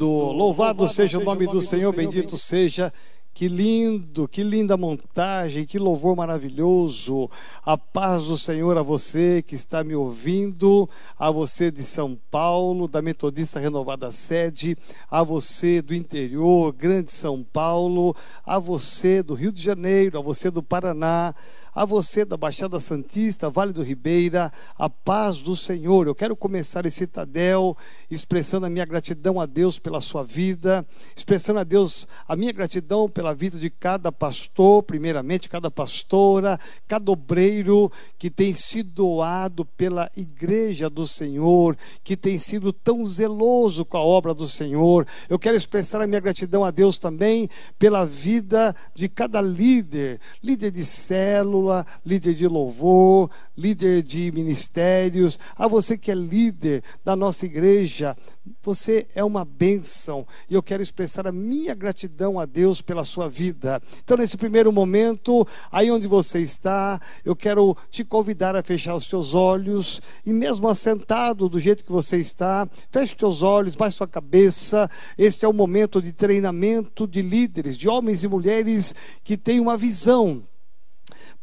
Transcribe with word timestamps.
Louvado 0.00 0.88
seja 0.88 1.18
o 1.18 1.24
nome 1.24 1.46
do 1.46 1.60
Senhor, 1.60 1.92
bendito 1.92 2.38
seja. 2.38 2.92
Que 3.34 3.48
lindo, 3.48 4.28
que 4.28 4.42
linda 4.42 4.76
montagem, 4.76 5.64
que 5.64 5.78
louvor 5.78 6.14
maravilhoso. 6.14 7.30
A 7.64 7.78
paz 7.78 8.24
do 8.24 8.36
Senhor 8.36 8.76
a 8.76 8.82
você 8.82 9.42
que 9.42 9.54
está 9.54 9.82
me 9.82 9.94
ouvindo, 9.94 10.88
a 11.18 11.30
você 11.30 11.70
de 11.70 11.82
São 11.82 12.18
Paulo, 12.30 12.86
da 12.86 13.00
Metodista 13.00 13.58
Renovada 13.58 14.10
Sede, 14.10 14.76
a 15.10 15.22
você 15.22 15.80
do 15.80 15.94
interior, 15.94 16.72
Grande 16.72 17.10
São 17.12 17.42
Paulo, 17.42 18.14
a 18.44 18.58
você 18.58 19.22
do 19.22 19.32
Rio 19.32 19.52
de 19.52 19.62
Janeiro, 19.62 20.18
a 20.18 20.22
você 20.22 20.50
do 20.50 20.62
Paraná, 20.62 21.34
a 21.74 21.86
você 21.86 22.24
da 22.24 22.36
Baixada 22.36 22.78
Santista, 22.78 23.48
Vale 23.48 23.72
do 23.72 23.82
Ribeira, 23.82 24.52
a 24.78 24.90
paz 24.90 25.38
do 25.38 25.56
Senhor. 25.56 26.06
Eu 26.06 26.14
quero 26.14 26.36
começar 26.36 26.84
esse 26.84 27.06
Tadel 27.06 27.76
expressando 28.10 28.66
a 28.66 28.70
minha 28.70 28.84
gratidão 28.84 29.40
a 29.40 29.46
Deus 29.46 29.78
pela 29.78 30.00
sua 30.00 30.22
vida, 30.22 30.86
expressando 31.16 31.60
a 31.60 31.64
Deus 31.64 32.06
a 32.28 32.36
minha 32.36 32.52
gratidão 32.52 33.08
pela 33.08 33.34
vida 33.34 33.58
de 33.58 33.70
cada 33.70 34.12
pastor, 34.12 34.82
primeiramente 34.82 35.48
cada 35.48 35.70
pastora, 35.70 36.60
cada 36.86 37.10
obreiro 37.10 37.90
que 38.18 38.30
tem 38.30 38.52
sido 38.52 38.92
doado 38.92 39.64
pela 39.64 40.10
igreja 40.14 40.90
do 40.90 41.08
Senhor, 41.08 41.76
que 42.04 42.16
tem 42.16 42.38
sido 42.38 42.70
tão 42.70 43.02
zeloso 43.04 43.84
com 43.84 43.96
a 43.96 44.02
obra 44.02 44.34
do 44.34 44.46
Senhor. 44.46 45.06
Eu 45.26 45.38
quero 45.38 45.56
expressar 45.56 46.02
a 46.02 46.06
minha 46.06 46.20
gratidão 46.20 46.64
a 46.64 46.70
Deus 46.70 46.98
também 46.98 47.48
pela 47.78 48.04
vida 48.04 48.76
de 48.94 49.08
cada 49.08 49.40
líder, 49.40 50.20
líder 50.42 50.70
de 50.70 50.84
célula, 50.84 51.61
célula, 51.62 51.86
líder 52.04 52.34
de 52.34 52.48
louvor, 52.48 53.30
líder 53.56 54.02
de 54.02 54.32
ministérios, 54.32 55.38
a 55.56 55.68
você 55.68 55.96
que 55.96 56.10
é 56.10 56.14
líder 56.14 56.82
da 57.04 57.14
nossa 57.14 57.46
igreja, 57.46 58.16
você 58.62 59.06
é 59.14 59.22
uma 59.22 59.44
bênção 59.44 60.26
e 60.50 60.54
eu 60.54 60.62
quero 60.62 60.82
expressar 60.82 61.26
a 61.26 61.32
minha 61.32 61.74
gratidão 61.74 62.40
a 62.40 62.44
Deus 62.44 62.80
pela 62.80 63.04
sua 63.04 63.28
vida. 63.28 63.80
Então, 64.02 64.16
nesse 64.16 64.36
primeiro 64.36 64.72
momento, 64.72 65.46
aí 65.70 65.90
onde 65.90 66.08
você 66.08 66.40
está, 66.40 67.00
eu 67.24 67.36
quero 67.36 67.76
te 67.90 68.04
convidar 68.04 68.56
a 68.56 68.62
fechar 68.62 68.94
os 68.94 69.06
seus 69.06 69.34
olhos 69.34 70.02
e, 70.26 70.32
mesmo 70.32 70.68
assentado 70.68 71.48
do 71.48 71.60
jeito 71.60 71.84
que 71.84 71.92
você 71.92 72.16
está, 72.18 72.68
feche 72.90 73.14
os 73.14 73.18
seus 73.18 73.42
olhos, 73.42 73.76
baixe 73.76 73.96
sua 73.96 74.08
cabeça. 74.08 74.90
Este 75.16 75.44
é 75.44 75.48
o 75.48 75.52
momento 75.52 76.02
de 76.02 76.12
treinamento 76.12 77.06
de 77.06 77.22
líderes, 77.22 77.76
de 77.76 77.88
homens 77.88 78.24
e 78.24 78.28
mulheres 78.28 78.94
que 79.22 79.36
têm 79.36 79.60
uma 79.60 79.76
visão 79.76 80.42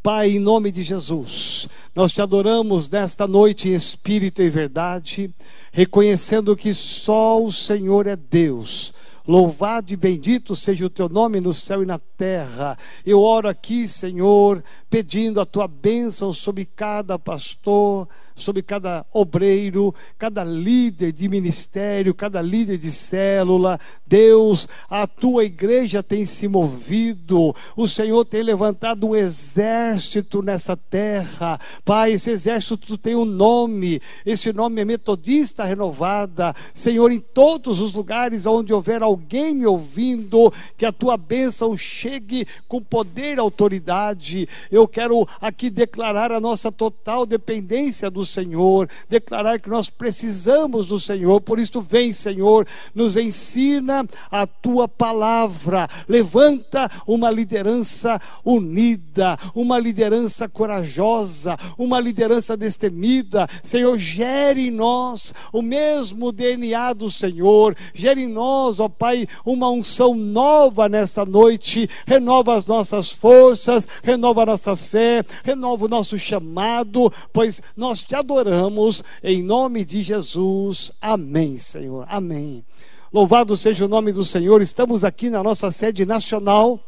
Pai, 0.02 0.38
em 0.38 0.40
nome 0.40 0.72
de 0.72 0.82
Jesus, 0.82 1.68
nós 1.94 2.14
te 2.14 2.22
adoramos 2.22 2.90
nesta 2.90 3.28
noite 3.28 3.68
em 3.68 3.74
espírito 3.74 4.42
e 4.42 4.50
verdade, 4.50 5.30
reconhecendo 5.74 6.56
que 6.56 6.74
só 6.74 7.44
o 7.44 7.52
Senhor 7.52 8.08
é 8.08 8.16
Deus. 8.16 8.94
Louvado 9.30 9.94
e 9.94 9.96
bendito 9.96 10.56
seja 10.56 10.88
o 10.88 10.90
teu 10.90 11.08
nome 11.08 11.40
no 11.40 11.54
céu 11.54 11.84
e 11.84 11.86
na 11.86 12.00
terra. 12.00 12.76
Eu 13.06 13.22
oro 13.22 13.48
aqui, 13.48 13.88
Senhor, 13.88 14.64
pedindo 14.90 15.40
a 15.40 15.46
tua 15.46 15.68
bênção 15.68 16.34
sobre 16.34 16.66
cada 16.66 17.20
pastor, 17.20 18.10
sobre 18.36 18.64
cada 18.64 19.06
obreiro, 19.14 19.94
cada 20.18 20.44
líder 20.44 21.12
de 21.12 21.30
ministério, 21.30 22.12
cada 22.12 22.42
líder 22.42 22.80
de 22.80 22.90
célula. 22.90 23.80
Deus, 24.04 24.68
a 24.90 25.06
tua 25.06 25.46
igreja 25.46 26.02
tem 26.02 26.26
se 26.26 26.48
movido, 26.48 27.54
o 27.78 27.88
Senhor 27.88 28.26
tem 28.26 28.42
levantado 28.42 29.10
um 29.10 29.16
exército 29.16 30.42
nessa 30.42 30.76
terra. 30.76 31.60
Pai, 31.86 32.14
esse 32.14 32.32
exército 32.32 32.98
tem 32.98 33.16
um 33.16 33.26
nome, 33.26 34.02
esse 34.26 34.52
nome 34.52 34.82
é 34.82 34.86
Metodista 34.86 35.66
Renovada. 35.66 36.52
Senhor, 36.74 37.12
em 37.12 37.20
todos 37.20 37.80
os 37.80 37.94
lugares 37.94 38.48
onde 38.48 38.74
houver 38.74 39.04
alguém 39.04 39.19
me 39.54 39.66
ouvindo, 39.66 40.52
que 40.78 40.86
a 40.86 40.92
tua 40.92 41.18
bênção 41.18 41.78
chegue 41.78 42.48
com 42.68 42.82
poder 42.82 43.38
e 43.38 43.40
autoridade. 43.40 44.48
Eu 44.72 44.88
quero 44.88 45.28
aqui 45.42 45.70
declarar 45.70 46.32
a 46.32 46.40
nossa 46.40 46.72
total 46.72 47.26
dependência 47.26 48.10
do 48.10 48.26
Senhor, 48.26 48.90
declarar 49.10 49.60
que 49.60 49.70
nós 49.70 49.90
precisamos 49.90 50.88
do 50.88 51.00
Senhor. 51.00 51.42
Por 51.42 51.60
isso, 51.60 51.82
vem, 51.82 52.14
Senhor, 52.14 52.68
nos 52.94 53.18
ensina 53.18 54.08
a 54.32 54.46
tua 54.46 54.88
palavra. 54.88 55.88
Levanta 56.08 56.90
uma 57.08 57.30
liderança 57.30 58.20
unida, 58.44 59.38
uma 59.56 59.80
liderança 59.80 60.48
corajosa, 60.48 61.58
uma 61.78 62.00
liderança 62.00 62.56
destemida. 62.56 63.48
Senhor, 63.64 63.98
gere 63.98 64.68
em 64.68 64.72
nós 64.72 65.34
o 65.52 65.62
mesmo 65.62 66.32
DNA 66.32 66.94
do 66.94 67.10
Senhor. 67.10 67.76
Gere 67.94 68.24
em 68.24 68.28
nós, 68.28 68.80
ó 68.80 68.88
Pai, 68.88 69.09
uma 69.46 69.70
unção 69.70 70.14
nova 70.16 70.90
nesta 70.90 71.26
noite. 71.26 71.90
Renova 72.06 72.56
as 72.56 72.66
nossas 72.66 73.12
forças, 73.12 73.88
renova 74.04 74.44
a 74.44 74.46
nossa 74.48 74.76
fé, 74.76 75.24
renova 75.44 75.86
o 75.86 75.90
nosso 75.90 76.18
chamado, 76.18 77.12
pois 77.32 77.62
nós 77.76 78.04
te 78.04 78.16
adoramos 78.16 79.04
em 79.24 79.44
nome 79.44 79.86
de 79.86 80.02
Jesus. 80.02 80.92
Amém, 81.02 81.58
Senhor. 81.58 82.06
Amém. 82.10 82.64
Louvado 83.12 83.56
seja 83.56 83.86
o 83.86 83.88
nome 83.88 84.12
do 84.12 84.24
Senhor. 84.24 84.62
Estamos 84.62 85.04
aqui 85.04 85.30
na 85.30 85.42
nossa 85.42 85.72
sede 85.72 86.06
nacional 86.06 86.80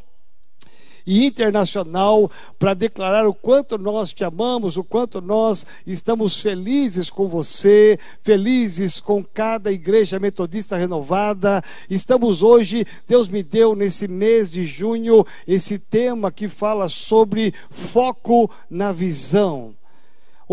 e 1.05 1.25
internacional 1.25 2.29
para 2.59 2.73
declarar 2.73 3.27
o 3.27 3.33
quanto 3.33 3.77
nós 3.77 4.13
te 4.13 4.23
amamos, 4.23 4.77
o 4.77 4.83
quanto 4.83 5.21
nós 5.21 5.65
estamos 5.85 6.39
felizes 6.39 7.09
com 7.09 7.27
você, 7.27 7.99
felizes 8.21 8.99
com 8.99 9.23
cada 9.23 9.71
igreja 9.71 10.19
metodista 10.19 10.77
renovada. 10.77 11.63
Estamos 11.89 12.43
hoje, 12.43 12.85
Deus 13.07 13.27
me 13.27 13.43
deu 13.43 13.75
nesse 13.75 14.07
mês 14.07 14.51
de 14.51 14.63
junho 14.63 15.25
esse 15.47 15.77
tema 15.77 16.31
que 16.31 16.47
fala 16.47 16.87
sobre 16.89 17.53
foco 17.69 18.49
na 18.69 18.91
visão. 18.91 19.73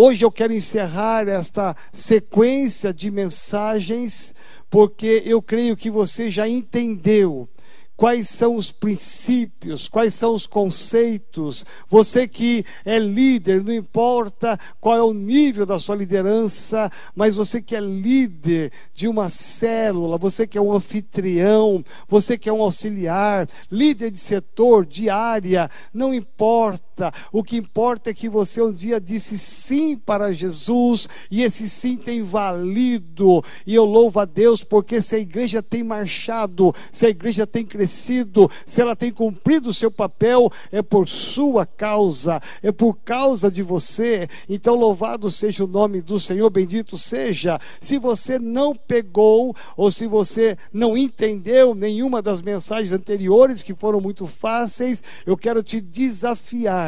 Hoje 0.00 0.25
eu 0.25 0.31
quero 0.31 0.53
encerrar 0.53 1.26
esta 1.26 1.75
sequência 1.92 2.94
de 2.94 3.10
mensagens, 3.10 4.32
porque 4.70 5.25
eu 5.26 5.42
creio 5.42 5.76
que 5.76 5.91
você 5.91 6.28
já 6.28 6.48
entendeu 6.48 7.48
quais 7.98 8.28
são 8.28 8.54
os 8.54 8.70
princípios, 8.70 9.88
quais 9.88 10.14
são 10.14 10.32
os 10.32 10.47
conceitos. 10.47 11.66
Você 11.88 12.28
que 12.28 12.64
é 12.84 12.97
líder, 12.97 13.64
não 13.64 13.75
importa 13.75 14.56
qual 14.81 14.97
é 14.97 15.03
o 15.03 15.12
nível 15.12 15.66
da 15.66 15.81
sua 15.81 15.97
liderança, 15.97 16.88
mas 17.12 17.34
você 17.34 17.60
que 17.60 17.75
é 17.75 17.81
líder 17.81 18.70
de 18.94 19.08
uma 19.08 19.28
célula, 19.28 20.16
você 20.16 20.47
que 20.47 20.56
é 20.56 20.60
um 20.60 20.72
anfitrião, 20.72 21.84
você 22.06 22.38
que 22.38 22.48
é 22.48 22.53
um 22.53 22.62
auxiliar, 22.62 23.48
líder 23.69 24.12
de 24.12 24.19
setor, 24.19 24.87
de 24.87 25.10
área, 25.10 25.69
não 25.92 26.14
importa 26.14 26.88
importa. 26.98 27.12
O 27.32 27.42
que 27.42 27.56
importa 27.56 28.10
é 28.10 28.14
que 28.14 28.28
você 28.28 28.60
um 28.60 28.72
dia 28.72 29.00
disse 29.00 29.38
sim 29.38 29.97
para 29.97 30.32
Jesus 30.32 31.09
e 31.31 31.42
esse 31.42 31.69
sim 31.69 31.97
tem 31.97 32.22
valido. 32.22 33.42
E 33.66 33.75
eu 33.75 33.84
louvo 33.84 34.19
a 34.20 34.25
Deus 34.25 34.64
porque 34.64 35.00
se 35.00 35.14
a 35.14 35.19
igreja 35.19 35.62
tem 35.62 35.82
marchado, 35.82 36.75
se 36.91 37.06
a 37.06 37.10
igreja 37.10 37.47
tem 37.47 37.64
crescido, 37.64 38.50
se 38.66 38.81
ela 38.81 38.97
tem 38.97 39.12
cumprido 39.12 39.70
o 39.70 39.75
seu 39.75 39.91
papel, 39.91 40.50
é 40.72 40.82
por 40.82 41.08
sua 41.08 41.64
causa, 41.64 42.42
é 42.62 42.72
por 42.72 42.98
causa 43.04 43.50
de 43.50 43.62
você. 43.62 44.28
Então, 44.48 44.75
louvado 44.75 45.31
seja 45.31 45.64
o 45.64 45.69
nome 45.69 46.00
do 46.00 46.19
Senhor, 46.19 46.50
bendito 46.50 46.98
seja. 46.98 47.60
Se 47.81 47.98
você 47.98 48.38
não 48.38 48.75
pegou 48.75 49.54
ou 49.76 49.91
se 49.91 50.06
você 50.06 50.56
não 50.72 50.97
entendeu 50.97 51.75
nenhuma 51.75 52.20
das 52.20 52.42
mensagens 52.42 52.92
anteriores 52.92 53.62
que 53.62 53.75
foram 53.75 54.00
muito 54.00 54.26
fáceis, 54.26 55.03
eu 55.26 55.37
quero 55.37 55.62
te 55.62 55.81
desafiar 55.81 56.88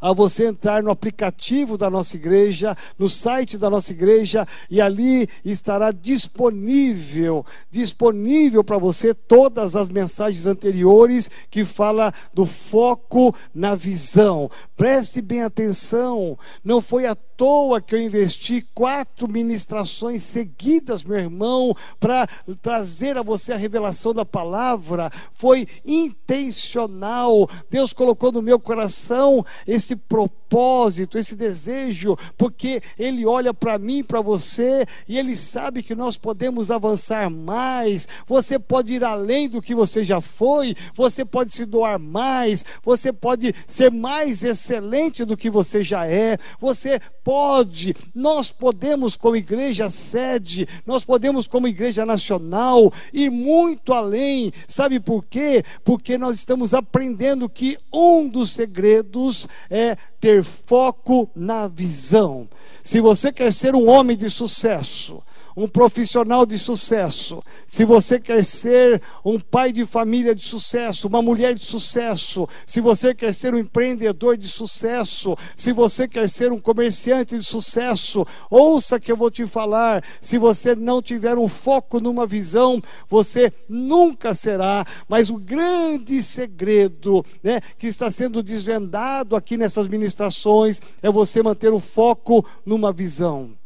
a 0.00 0.12
você 0.12 0.46
entrar 0.46 0.82
no 0.82 0.90
aplicativo 0.90 1.76
da 1.76 1.90
nossa 1.90 2.16
igreja, 2.16 2.76
no 2.98 3.08
site 3.08 3.58
da 3.58 3.68
nossa 3.68 3.92
igreja, 3.92 4.46
e 4.70 4.80
ali 4.80 5.28
estará 5.44 5.90
disponível, 5.90 7.44
disponível 7.70 8.64
para 8.64 8.78
você 8.78 9.12
todas 9.12 9.76
as 9.76 9.88
mensagens 9.88 10.46
anteriores 10.46 11.30
que 11.50 11.64
fala 11.64 12.12
do 12.32 12.46
foco 12.46 13.34
na 13.54 13.74
visão. 13.74 14.50
Preste 14.76 15.20
bem 15.20 15.42
atenção, 15.42 16.38
não 16.64 16.80
foi 16.80 17.06
a 17.06 17.14
toa 17.14 17.80
que 17.80 17.94
eu 17.94 18.00
investi 18.00 18.60
quatro 18.74 19.26
ministrações 19.26 20.22
seguidas, 20.22 21.02
meu 21.02 21.18
irmão, 21.18 21.74
para 21.98 22.26
trazer 22.60 23.16
a 23.16 23.22
você 23.22 23.52
a 23.52 23.56
revelação 23.56 24.12
da 24.12 24.26
palavra. 24.26 25.10
Foi 25.32 25.66
intencional. 25.84 27.48
Deus 27.70 27.94
colocou 27.94 28.30
no 28.30 28.42
meu 28.42 28.60
coração 28.60 29.44
esse 29.66 29.89
esse 29.90 29.96
propósito, 29.96 31.18
esse 31.18 31.34
desejo, 31.34 32.16
porque 32.38 32.80
Ele 32.98 33.26
olha 33.26 33.52
para 33.52 33.78
mim, 33.78 34.04
para 34.04 34.20
você, 34.20 34.86
e 35.08 35.18
Ele 35.18 35.36
sabe 35.36 35.82
que 35.82 35.94
nós 35.94 36.16
podemos 36.16 36.70
avançar 36.70 37.28
mais. 37.28 38.06
Você 38.26 38.58
pode 38.58 38.92
ir 38.92 39.04
além 39.04 39.48
do 39.48 39.60
que 39.60 39.74
você 39.74 40.04
já 40.04 40.20
foi, 40.20 40.76
você 40.94 41.24
pode 41.24 41.52
se 41.52 41.64
doar 41.64 41.98
mais, 41.98 42.64
você 42.82 43.12
pode 43.12 43.54
ser 43.66 43.90
mais 43.90 44.44
excelente 44.44 45.24
do 45.24 45.36
que 45.36 45.50
você 45.50 45.82
já 45.82 46.06
é, 46.06 46.38
você 46.60 47.00
pode, 47.24 47.94
nós 48.14 48.50
podemos, 48.50 49.16
como 49.16 49.36
igreja 49.36 49.90
sede, 49.90 50.68
nós 50.86 51.04
podemos, 51.04 51.46
como 51.46 51.68
igreja 51.68 52.04
nacional, 52.06 52.92
ir 53.12 53.30
muito 53.30 53.92
além. 53.92 54.52
Sabe 54.68 55.00
por 55.00 55.24
quê? 55.24 55.64
Porque 55.84 56.16
nós 56.16 56.36
estamos 56.36 56.74
aprendendo 56.74 57.48
que 57.48 57.78
um 57.92 58.28
dos 58.28 58.50
segredos 58.50 59.48
é 59.68 59.79
ter 60.20 60.44
foco 60.44 61.30
na 61.34 61.66
visão. 61.66 62.48
Se 62.82 63.00
você 63.00 63.32
quer 63.32 63.52
ser 63.52 63.74
um 63.74 63.88
homem 63.88 64.16
de 64.16 64.28
sucesso, 64.28 65.22
um 65.56 65.68
profissional 65.68 66.46
de 66.46 66.58
sucesso, 66.58 67.42
se 67.66 67.84
você 67.84 68.18
quer 68.18 68.44
ser 68.44 69.00
um 69.24 69.38
pai 69.38 69.72
de 69.72 69.84
família 69.86 70.34
de 70.34 70.44
sucesso, 70.44 71.08
uma 71.08 71.22
mulher 71.22 71.54
de 71.54 71.64
sucesso, 71.64 72.48
se 72.66 72.80
você 72.80 73.14
quer 73.14 73.34
ser 73.34 73.54
um 73.54 73.58
empreendedor 73.58 74.36
de 74.36 74.48
sucesso, 74.48 75.36
se 75.56 75.72
você 75.72 76.06
quer 76.06 76.28
ser 76.28 76.52
um 76.52 76.60
comerciante 76.60 77.38
de 77.38 77.44
sucesso, 77.44 78.26
ouça 78.50 78.98
que 79.00 79.10
eu 79.10 79.16
vou 79.16 79.30
te 79.30 79.46
falar. 79.46 80.04
Se 80.20 80.38
você 80.38 80.74
não 80.74 81.02
tiver 81.02 81.36
um 81.36 81.48
foco 81.48 82.00
numa 82.00 82.26
visão, 82.26 82.82
você 83.08 83.52
nunca 83.68 84.34
será. 84.34 84.84
Mas 85.08 85.30
o 85.30 85.36
grande 85.36 86.22
segredo 86.22 87.24
né, 87.42 87.60
que 87.78 87.86
está 87.86 88.10
sendo 88.10 88.42
desvendado 88.42 89.36
aqui 89.36 89.56
nessas 89.56 89.88
ministrações 89.88 90.80
é 91.02 91.10
você 91.10 91.42
manter 91.42 91.72
o 91.72 91.80
foco 91.80 92.44
numa 92.64 92.92
visão. 92.92 93.59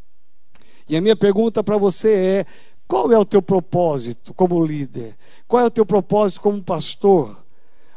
E 0.88 0.96
a 0.96 1.00
minha 1.00 1.16
pergunta 1.16 1.62
para 1.62 1.76
você 1.76 2.12
é: 2.12 2.46
qual 2.86 3.10
é 3.12 3.18
o 3.18 3.24
teu 3.24 3.40
propósito 3.40 4.34
como 4.34 4.64
líder? 4.64 5.16
Qual 5.48 5.62
é 5.62 5.66
o 5.66 5.70
teu 5.70 5.86
propósito 5.86 6.40
como 6.40 6.62
pastor? 6.62 7.36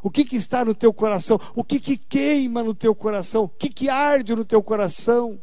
O 0.01 0.10
que, 0.10 0.24
que 0.24 0.36
está 0.36 0.63
no 0.63 0.74
teu 0.74 0.94
coração? 0.94 1.39
O 1.56 1.63
que, 1.63 1.80
que 1.80 1.98
queima 1.98 2.63
no 2.63 2.74
teu 2.74 2.95
coração? 2.95 3.44
O 3.44 3.50
que, 3.50 3.69
que 3.69 3.89
arde 3.89 4.36
no 4.36 4.45
teu 4.45 4.62
coração? 4.62 5.39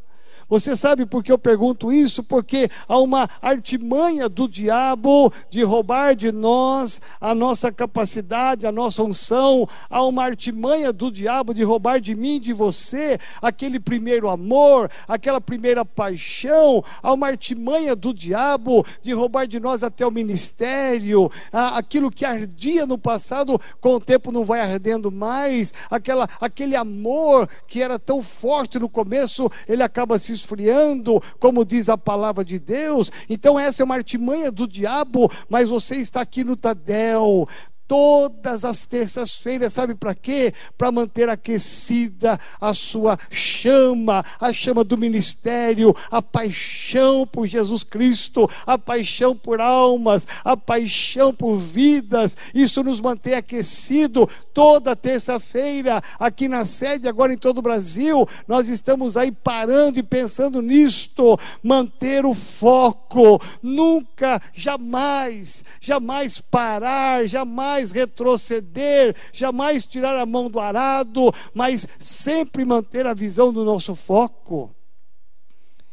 Você 0.48 0.76
sabe 0.76 1.06
por 1.06 1.22
que 1.22 1.32
eu 1.32 1.38
pergunto 1.38 1.92
isso? 1.92 2.22
Porque 2.22 2.70
há 2.88 2.98
uma 2.98 3.28
artimanha 3.40 4.28
do 4.28 4.48
diabo 4.48 5.32
de 5.50 5.62
roubar 5.62 6.14
de 6.14 6.30
nós 6.30 7.00
a 7.20 7.34
nossa 7.34 7.72
capacidade, 7.72 8.66
a 8.66 8.72
nossa 8.72 9.02
unção. 9.02 9.68
Há 9.88 10.02
uma 10.04 10.24
artimanha 10.24 10.92
do 10.92 11.10
diabo 11.10 11.54
de 11.54 11.62
roubar 11.62 12.00
de 12.00 12.14
mim, 12.14 12.38
de 12.38 12.52
você, 12.52 13.18
aquele 13.40 13.80
primeiro 13.80 14.28
amor, 14.28 14.90
aquela 15.08 15.40
primeira 15.40 15.84
paixão. 15.84 16.84
Há 17.02 17.12
uma 17.12 17.28
artimanha 17.28 17.96
do 17.96 18.12
diabo 18.12 18.84
de 19.00 19.12
roubar 19.12 19.46
de 19.46 19.58
nós 19.58 19.82
até 19.82 20.06
o 20.06 20.10
ministério. 20.10 21.30
Aquilo 21.52 22.10
que 22.10 22.24
ardia 22.24 22.86
no 22.86 22.98
passado, 22.98 23.60
com 23.80 23.94
o 23.94 24.00
tempo 24.00 24.30
não 24.30 24.44
vai 24.44 24.60
ardendo 24.60 25.10
mais. 25.10 25.72
Aquela, 25.90 26.28
aquele 26.40 26.76
amor 26.76 27.48
que 27.66 27.82
era 27.82 27.98
tão 27.98 28.22
forte 28.22 28.78
no 28.78 28.88
começo, 28.88 29.50
ele 29.68 29.82
acaba 29.82 30.18
se 30.18 30.33
esfriando, 30.34 31.22
como 31.38 31.64
diz 31.64 31.88
a 31.88 31.96
palavra 31.96 32.44
de 32.44 32.58
Deus. 32.58 33.10
Então, 33.28 33.58
essa 33.58 33.82
é 33.82 33.84
uma 33.84 33.94
artimanha 33.94 34.50
do 34.50 34.66
diabo, 34.66 35.30
mas 35.48 35.70
você 35.70 35.96
está 35.96 36.20
aqui 36.20 36.44
no 36.44 36.56
Tadel, 36.56 37.48
todas 37.86 38.64
as 38.64 38.86
terças-feiras, 38.86 39.72
sabe 39.72 39.94
para 39.94 40.14
quê? 40.14 40.52
Para 40.76 40.90
manter 40.90 41.28
aquecida 41.28 42.38
a 42.60 42.72
sua 42.72 43.18
chama, 43.30 44.24
a 44.40 44.52
chama 44.52 44.82
do 44.82 44.96
ministério, 44.96 45.94
a 46.10 46.22
paixão 46.22 47.26
por 47.26 47.46
Jesus 47.46 47.82
Cristo, 47.82 48.48
a 48.66 48.78
paixão 48.78 49.36
por 49.36 49.60
almas, 49.60 50.26
a 50.44 50.56
paixão 50.56 51.34
por 51.34 51.56
vidas. 51.56 52.36
Isso 52.54 52.82
nos 52.82 53.00
mantém 53.00 53.34
aquecido 53.34 54.28
toda 54.52 54.96
terça-feira 54.96 56.02
aqui 56.18 56.48
na 56.48 56.64
sede, 56.64 57.08
agora 57.08 57.32
em 57.32 57.38
todo 57.38 57.58
o 57.58 57.62
Brasil. 57.62 58.26
Nós 58.48 58.68
estamos 58.68 59.16
aí 59.16 59.30
parando 59.30 59.98
e 59.98 60.02
pensando 60.02 60.62
nisto, 60.62 61.38
manter 61.62 62.24
o 62.24 62.34
foco, 62.34 63.40
nunca, 63.62 64.40
jamais, 64.54 65.64
jamais 65.80 66.38
parar, 66.38 67.26
jamais 67.26 67.73
jamais 67.74 67.90
retroceder, 67.90 69.16
jamais 69.32 69.84
tirar 69.84 70.16
a 70.16 70.26
mão 70.26 70.48
do 70.48 70.60
arado, 70.60 71.32
mas 71.52 71.86
sempre 71.98 72.64
manter 72.64 73.06
a 73.06 73.14
visão 73.14 73.52
do 73.52 73.64
nosso 73.64 73.94
foco. 73.94 74.74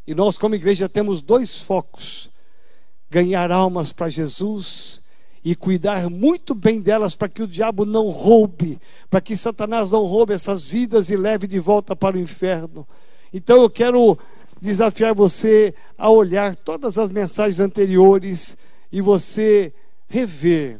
E 0.05 0.13
nós, 0.13 0.37
como 0.37 0.55
igreja, 0.55 0.87
temos 0.87 1.21
dois 1.21 1.61
focos: 1.61 2.29
ganhar 3.09 3.51
almas 3.51 3.91
para 3.91 4.09
Jesus 4.09 5.01
e 5.43 5.55
cuidar 5.55 6.07
muito 6.09 6.53
bem 6.53 6.79
delas 6.79 7.15
para 7.15 7.29
que 7.29 7.41
o 7.41 7.47
diabo 7.47 7.83
não 7.83 8.09
roube, 8.09 8.79
para 9.09 9.21
que 9.21 9.35
Satanás 9.35 9.91
não 9.91 10.05
roube 10.05 10.33
essas 10.33 10.67
vidas 10.67 11.09
e 11.09 11.15
leve 11.15 11.47
de 11.47 11.59
volta 11.59 11.95
para 11.95 12.15
o 12.15 12.19
inferno. 12.19 12.87
Então 13.33 13.61
eu 13.61 13.69
quero 13.69 14.17
desafiar 14.61 15.15
você 15.15 15.73
a 15.97 16.11
olhar 16.11 16.55
todas 16.55 16.99
as 16.99 17.09
mensagens 17.09 17.59
anteriores 17.59 18.55
e 18.91 19.01
você 19.01 19.73
rever 20.07 20.79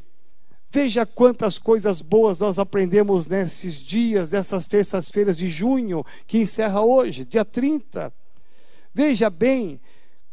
Veja 0.73 1.05
quantas 1.05 1.59
coisas 1.59 2.01
boas 2.01 2.39
nós 2.39 2.57
aprendemos 2.57 3.27
nesses 3.27 3.75
dias, 3.75 4.31
nessas 4.31 4.67
terças-feiras 4.67 5.35
de 5.35 5.47
junho, 5.47 6.05
que 6.25 6.37
encerra 6.37 6.81
hoje, 6.81 7.25
dia 7.25 7.43
30. 7.43 8.13
Veja 8.93 9.29
bem 9.29 9.81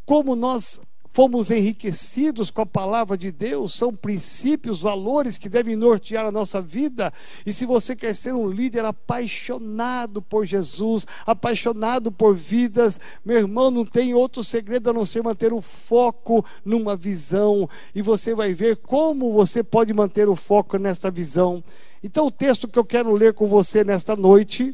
como 0.05 0.37
nós 0.37 0.79
fomos 1.19 1.51
enriquecidos 1.51 2.49
com 2.49 2.61
a 2.61 2.65
palavra 2.65 3.17
de 3.17 3.29
Deus, 3.29 3.73
são 3.73 3.93
princípios, 3.93 4.81
valores 4.81 5.37
que 5.37 5.49
devem 5.49 5.75
nortear 5.75 6.25
a 6.25 6.31
nossa 6.31 6.61
vida. 6.61 7.11
E 7.45 7.51
se 7.51 7.65
você 7.65 7.93
quer 7.93 8.15
ser 8.15 8.33
um 8.33 8.49
líder 8.49 8.85
apaixonado 8.85 10.21
por 10.21 10.45
Jesus, 10.45 11.05
apaixonado 11.25 12.09
por 12.09 12.33
vidas, 12.33 13.01
meu 13.25 13.35
irmão, 13.35 13.69
não 13.69 13.83
tem 13.83 14.13
outro 14.13 14.41
segredo 14.45 14.91
a 14.91 14.93
não 14.93 15.03
ser 15.03 15.21
manter 15.21 15.51
o 15.51 15.59
foco 15.59 16.45
numa 16.63 16.95
visão. 16.95 17.69
E 17.93 18.01
você 18.01 18.33
vai 18.33 18.53
ver 18.53 18.77
como 18.77 19.33
você 19.33 19.61
pode 19.61 19.93
manter 19.93 20.29
o 20.29 20.37
foco 20.37 20.77
nesta 20.77 21.11
visão. 21.11 21.61
Então, 22.01 22.27
o 22.27 22.31
texto 22.31 22.65
que 22.65 22.79
eu 22.79 22.85
quero 22.85 23.11
ler 23.11 23.33
com 23.33 23.45
você 23.45 23.83
nesta 23.83 24.15
noite 24.15 24.73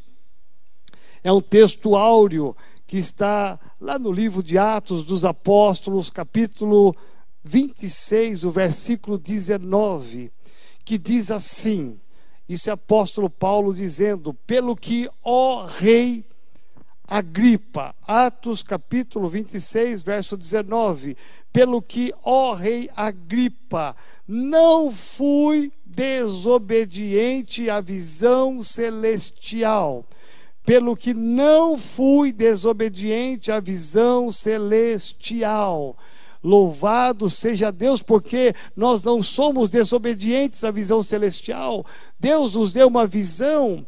é 1.23 1.31
um 1.33 1.41
texto 1.41 1.95
áureo 1.95 2.55
que 2.87 2.97
está 2.97 3.59
lá 3.79 3.97
no 3.97 4.11
livro 4.11 4.43
de 4.43 4.57
Atos 4.57 5.03
dos 5.03 5.25
Apóstolos, 5.25 6.09
capítulo 6.09 6.95
26, 7.43 8.43
o 8.43 8.51
versículo 8.51 9.17
19, 9.17 10.31
que 10.83 10.97
diz 10.97 11.31
assim: 11.31 11.99
Isso 12.47 12.69
é 12.69 12.73
apóstolo 12.73 13.29
Paulo 13.29 13.73
dizendo: 13.73 14.33
Pelo 14.33 14.75
que, 14.75 15.09
ó 15.23 15.65
Rei 15.65 16.25
Agripa, 17.07 17.95
Atos 18.05 18.61
capítulo 18.61 19.27
26, 19.27 20.03
verso 20.03 20.37
19: 20.37 21.17
Pelo 21.51 21.81
que, 21.81 22.13
ó 22.23 22.53
Rei 22.53 22.89
Agripa, 22.95 23.95
não 24.27 24.91
fui 24.91 25.71
desobediente 25.85 27.69
à 27.69 27.81
visão 27.81 28.61
celestial 28.61 30.05
pelo 30.65 30.97
que 30.97 31.13
não 31.13 31.77
fui 31.77 32.31
desobediente 32.31 33.51
à 33.51 33.59
visão 33.59 34.31
celestial. 34.31 35.95
Louvado 36.43 37.29
seja 37.29 37.71
Deus, 37.71 38.01
porque 38.01 38.53
nós 38.75 39.03
não 39.03 39.21
somos 39.21 39.69
desobedientes 39.69 40.63
à 40.63 40.71
visão 40.71 41.01
celestial. 41.01 41.85
Deus 42.19 42.53
nos 42.53 42.71
deu 42.71 42.87
uma 42.87 43.07
visão 43.07 43.85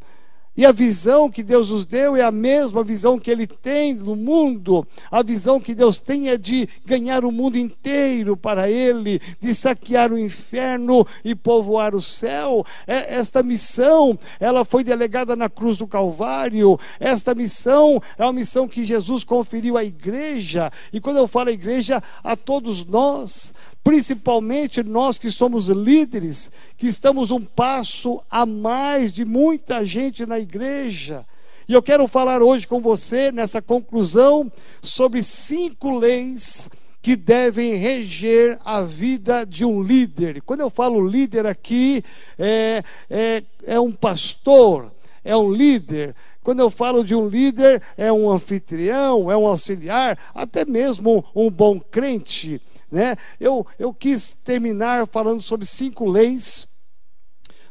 e 0.58 0.66
a 0.66 0.72
visão 0.72 1.30
que 1.30 1.44
Deus 1.44 1.70
nos 1.70 1.86
deu 1.86 2.16
é 2.16 2.24
a 2.24 2.32
mesma 2.32 2.84
visão 2.84 3.20
que 3.20 3.30
Ele 3.30 3.46
tem 3.46 3.96
do 3.96 4.16
mundo. 4.16 4.88
A 5.12 5.22
visão 5.22 5.60
que 5.60 5.76
Deus 5.76 6.00
tem 6.00 6.30
é 6.30 6.38
de 6.38 6.68
ganhar 6.84 7.24
o 7.24 7.32
mundo 7.32 7.60
inteiro 7.60 8.36
para 8.36 8.68
Ele, 8.68 9.22
de 9.40 9.54
saquear 9.54 10.12
o 10.12 10.18
inferno 10.18 11.06
e 11.24 11.36
povoar 11.36 11.94
o 11.94 12.02
céu. 12.02 12.66
É, 12.88 13.16
esta 13.16 13.44
missão, 13.44 14.18
ela 14.40 14.66
foi 14.66 14.84
delegada 14.84 15.36
na 15.36 15.48
cruz 15.48 15.78
do 15.78 15.86
Calvário. 15.86 16.80
Esta 17.00 17.36
missão 17.36 18.02
é 18.18 18.24
uma 18.24 18.34
missão 18.34 18.68
que 18.68 18.84
Jesus 18.84 19.24
conferiu 19.24 19.78
à 19.78 19.84
igreja. 19.84 20.72
E 20.92 21.00
quando 21.00 21.18
eu 21.18 21.28
falo 21.28 21.52
igreja, 21.52 22.02
a 22.24 22.36
todos 22.36 22.84
nós, 22.84 23.54
principalmente 23.88 24.84
nós 24.84 25.18
que 25.18 25.32
somos 25.32 25.70
líderes, 25.70 26.52
que 26.76 26.88
estamos 26.88 27.32
um 27.32 27.40
passo 27.40 28.22
a 28.30 28.46
mais 28.46 29.14
de 29.14 29.24
muita 29.24 29.86
gente 29.86 30.26
na 30.26 30.38
igreja. 30.38 31.26
E 31.70 31.72
eu 31.72 31.82
quero 31.82 32.06
falar 32.06 32.42
hoje 32.42 32.68
com 32.68 32.82
você, 32.82 33.32
nessa 33.32 33.62
conclusão, 33.62 34.52
sobre 34.82 35.24
cinco 35.24 35.98
leis 35.98 36.70
que 37.02 37.16
devem 37.16 37.76
reger 37.76 38.60
a 38.66 38.82
vida 38.82 39.46
de 39.46 39.64
um 39.64 39.82
líder. 39.82 40.42
Quando 40.42 40.60
eu 40.60 40.70
falo 40.70 41.08
líder 41.08 41.46
aqui, 41.46 42.04
é, 42.38 42.84
é, 43.10 43.42
é 43.66 43.80
um 43.80 43.94
pastor, 43.94 44.92
é 45.24 45.36
um 45.38 45.50
líder. 45.50 46.14
quando 46.44 46.60
eu 46.60 46.70
falo 46.70 47.06
de 47.06 47.16
um 47.16 47.26
líder, 47.26 47.82
é 47.98 48.12
um 48.12 48.30
anfitrião, 48.30 49.32
é 49.32 49.38
um 49.38 49.48
auxiliar, 49.48 50.18
até 50.36 50.66
mesmo 50.66 51.24
um, 51.34 51.50
bom 51.50 51.80
crente. 51.80 52.62
Né? 52.92 53.16
Eu, 53.40 53.66
eu 53.78 53.94
quis 53.94 54.32
terminar 54.32 55.08
falando 55.08 55.42
sobre 55.42 55.66
cinco 55.66 56.10
leis, 56.10 56.68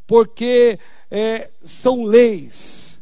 porque 0.06 0.78
é, 1.10 1.50
são 1.62 2.04
leis 2.04 2.95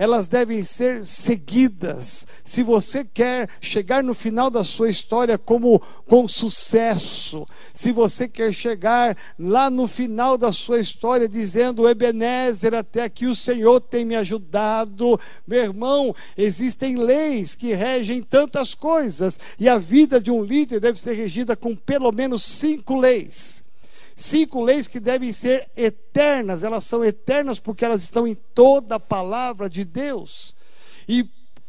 elas 0.00 0.28
devem 0.28 0.64
ser 0.64 1.04
seguidas. 1.04 2.26
Se 2.42 2.62
você 2.62 3.04
quer 3.04 3.50
chegar 3.60 4.02
no 4.02 4.14
final 4.14 4.48
da 4.48 4.64
sua 4.64 4.88
história 4.88 5.36
como 5.36 5.78
com 6.06 6.26
sucesso, 6.26 7.46
se 7.74 7.92
você 7.92 8.26
quer 8.26 8.50
chegar 8.50 9.14
lá 9.38 9.68
no 9.68 9.86
final 9.86 10.38
da 10.38 10.54
sua 10.54 10.80
história 10.80 11.28
dizendo 11.28 11.86
Ebenezer, 11.86 12.72
até 12.72 13.02
aqui 13.02 13.26
o 13.26 13.34
Senhor 13.34 13.78
tem 13.78 14.06
me 14.06 14.16
ajudado, 14.16 15.20
meu 15.46 15.64
irmão, 15.64 16.16
existem 16.34 16.96
leis 16.96 17.54
que 17.54 17.74
regem 17.74 18.22
tantas 18.22 18.74
coisas 18.74 19.38
e 19.58 19.68
a 19.68 19.76
vida 19.76 20.18
de 20.18 20.30
um 20.30 20.42
líder 20.42 20.80
deve 20.80 20.98
ser 20.98 21.12
regida 21.12 21.54
com 21.54 21.76
pelo 21.76 22.10
menos 22.10 22.42
cinco 22.42 22.98
leis. 22.98 23.62
Cinco 24.20 24.62
leis 24.62 24.86
que 24.86 25.00
devem 25.00 25.32
ser 25.32 25.70
eternas, 25.74 26.62
elas 26.62 26.84
são 26.84 27.02
eternas 27.02 27.58
porque 27.58 27.86
elas 27.86 28.02
estão 28.02 28.28
em 28.28 28.34
toda 28.34 28.96
a 28.96 29.00
palavra 29.00 29.66
de 29.66 29.82
Deus. 29.82 30.54
E 31.08 31.26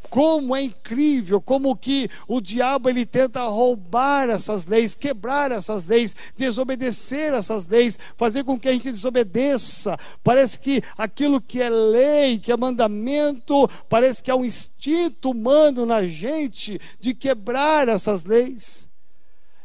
como 0.10 0.54
é 0.54 0.62
incrível, 0.62 1.40
como 1.40 1.74
que 1.78 2.10
o 2.28 2.42
diabo 2.42 2.90
ele 2.90 3.06
tenta 3.06 3.48
roubar 3.48 4.30
essas 4.30 4.66
leis, 4.66 4.94
quebrar 4.94 5.50
essas 5.50 5.86
leis, 5.86 6.14
desobedecer 6.36 7.34
essas 7.34 7.66
leis, 7.66 7.98
fazer 8.18 8.44
com 8.44 8.60
que 8.60 8.68
a 8.68 8.74
gente 8.74 8.92
desobedeça. 8.92 9.98
Parece 10.22 10.60
que 10.60 10.84
aquilo 10.98 11.40
que 11.40 11.62
é 11.62 11.70
lei, 11.70 12.38
que 12.38 12.52
é 12.52 12.58
mandamento, 12.58 13.66
parece 13.88 14.22
que 14.22 14.30
é 14.30 14.36
um 14.36 14.44
instinto 14.44 15.32
humano 15.32 15.86
na 15.86 16.04
gente 16.04 16.82
de 17.00 17.14
quebrar 17.14 17.88
essas 17.88 18.26
leis. 18.26 18.91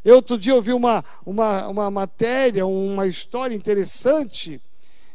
Eu 0.07 0.15
outro 0.15 0.39
dia 0.39 0.55
ouvi 0.55 0.73
uma, 0.73 1.05
uma, 1.27 1.67
uma 1.67 1.91
matéria, 1.91 2.65
uma 2.65 3.09
história 3.09 3.57
interessante, 3.57 4.63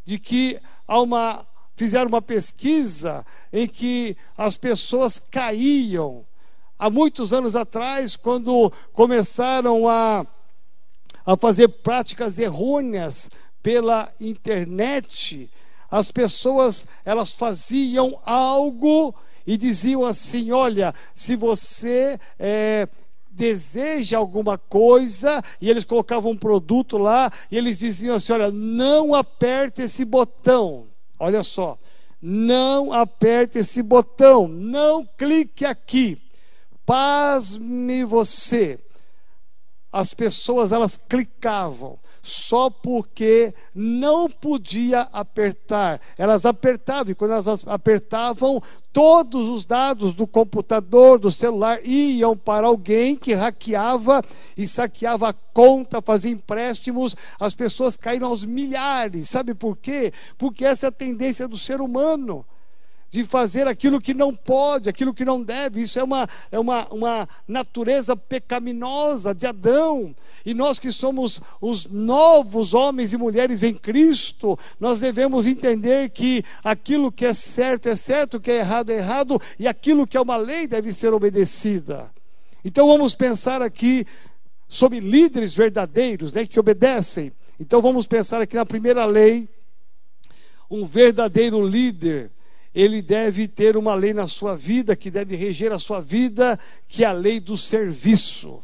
de 0.03 0.19
que 0.19 0.59
há 0.85 0.99
uma, 0.99 1.47
fizeram 1.77 2.09
uma 2.09 2.21
pesquisa 2.21 3.25
em 3.53 3.69
que 3.69 4.17
as 4.37 4.57
pessoas 4.57 5.17
caíam. 5.17 6.25
Há 6.77 6.89
muitos 6.89 7.31
anos 7.31 7.55
atrás, 7.55 8.17
quando 8.17 8.69
começaram 8.91 9.87
a, 9.87 10.25
a 11.25 11.37
fazer 11.37 11.69
práticas 11.69 12.37
errôneas 12.37 13.29
pela 13.63 14.11
internet, 14.19 15.49
as 15.89 16.11
pessoas 16.11 16.85
elas 17.05 17.31
faziam 17.31 18.19
algo 18.25 19.15
e 19.47 19.55
diziam 19.55 20.03
assim: 20.03 20.51
olha, 20.51 20.93
se 21.15 21.37
você 21.37 22.19
é, 22.37 22.89
deseja 23.31 24.17
alguma 24.17 24.57
coisa, 24.57 25.41
e 25.59 25.69
eles 25.69 25.85
colocavam 25.85 26.31
um 26.31 26.37
produto 26.37 26.97
lá, 26.97 27.31
e 27.49 27.57
eles 27.57 27.79
diziam 27.79 28.15
assim: 28.15 28.33
olha, 28.33 28.51
não 28.51 29.15
aperte 29.15 29.81
esse 29.81 30.05
botão. 30.05 30.87
Olha 31.17 31.43
só, 31.43 31.77
não 32.21 32.91
aperte 32.91 33.59
esse 33.59 33.81
botão, 33.81 34.47
não 34.47 35.05
clique 35.17 35.65
aqui. 35.65 36.21
Pasme 36.85 38.03
você. 38.03 38.79
As 39.91 40.13
pessoas 40.13 40.71
elas 40.71 40.97
clicavam 40.97 41.99
só 42.21 42.69
porque 42.69 43.53
não 43.73 44.29
podia 44.29 45.01
apertar. 45.11 45.99
Elas 46.17 46.45
apertavam, 46.45 47.11
e 47.11 47.15
quando 47.15 47.31
elas 47.31 47.67
apertavam, 47.67 48.61
todos 48.93 49.47
os 49.49 49.65
dados 49.65 50.13
do 50.13 50.27
computador, 50.27 51.17
do 51.17 51.31
celular, 51.31 51.79
iam 51.83 52.37
para 52.37 52.67
alguém 52.67 53.15
que 53.15 53.33
hackeava 53.33 54.23
e 54.57 54.67
saqueava 54.67 55.29
a 55.29 55.33
conta, 55.33 56.01
fazia 56.01 56.31
empréstimos, 56.31 57.15
as 57.39 57.53
pessoas 57.53 57.97
caíram 57.97 58.27
aos 58.27 58.43
milhares. 58.45 59.29
Sabe 59.29 59.53
por 59.53 59.77
quê? 59.77 60.13
Porque 60.37 60.65
essa 60.65 60.87
é 60.87 60.89
a 60.89 60.91
tendência 60.91 61.47
do 61.47 61.57
ser 61.57 61.81
humano 61.81 62.45
de 63.11 63.25
fazer 63.25 63.67
aquilo 63.67 63.99
que 63.99 64.13
não 64.13 64.33
pode, 64.33 64.87
aquilo 64.87 65.13
que 65.13 65.25
não 65.25 65.43
deve. 65.43 65.81
Isso 65.81 65.99
é 65.99 66.03
uma, 66.03 66.27
é 66.49 66.57
uma, 66.57 66.87
uma 66.87 67.27
natureza 67.45 68.15
pecaminosa 68.15 69.35
de 69.35 69.45
Adão. 69.45 70.15
E 70.45 70.53
nós 70.53 70.79
que 70.79 70.91
somos 70.93 71.41
os 71.59 71.85
novos 71.85 72.73
homens 72.73 73.11
e 73.11 73.17
mulheres 73.17 73.63
em 73.63 73.73
Cristo, 73.73 74.57
nós 74.79 74.97
devemos 74.97 75.45
entender 75.45 76.09
que 76.09 76.41
aquilo 76.63 77.11
que 77.11 77.25
é 77.25 77.33
certo 77.33 77.89
é 77.89 77.97
certo, 77.97 78.37
o 78.37 78.39
que 78.39 78.49
é 78.49 78.59
errado 78.59 78.89
é 78.91 78.97
errado, 78.97 79.41
e 79.59 79.67
aquilo 79.67 80.07
que 80.07 80.15
é 80.15 80.21
uma 80.21 80.37
lei 80.37 80.65
deve 80.65 80.93
ser 80.93 81.13
obedecida. 81.13 82.09
Então 82.63 82.87
vamos 82.87 83.13
pensar 83.13 83.61
aqui 83.61 84.05
sobre 84.69 85.01
líderes 85.01 85.53
verdadeiros, 85.53 86.31
né, 86.31 86.45
que 86.45 86.59
obedecem. 86.59 87.33
Então 87.59 87.81
vamos 87.81 88.07
pensar 88.07 88.41
aqui 88.41 88.55
na 88.55 88.65
primeira 88.65 89.03
lei, 89.03 89.49
um 90.69 90.85
verdadeiro 90.85 91.67
líder 91.67 92.31
ele 92.73 93.01
deve 93.01 93.47
ter 93.47 93.75
uma 93.75 93.93
lei 93.93 94.13
na 94.13 94.27
sua 94.27 94.55
vida, 94.55 94.95
que 94.95 95.11
deve 95.11 95.35
reger 95.35 95.71
a 95.71 95.79
sua 95.79 95.99
vida, 95.99 96.57
que 96.87 97.03
é 97.03 97.07
a 97.07 97.11
lei 97.11 97.39
do 97.39 97.57
serviço. 97.57 98.63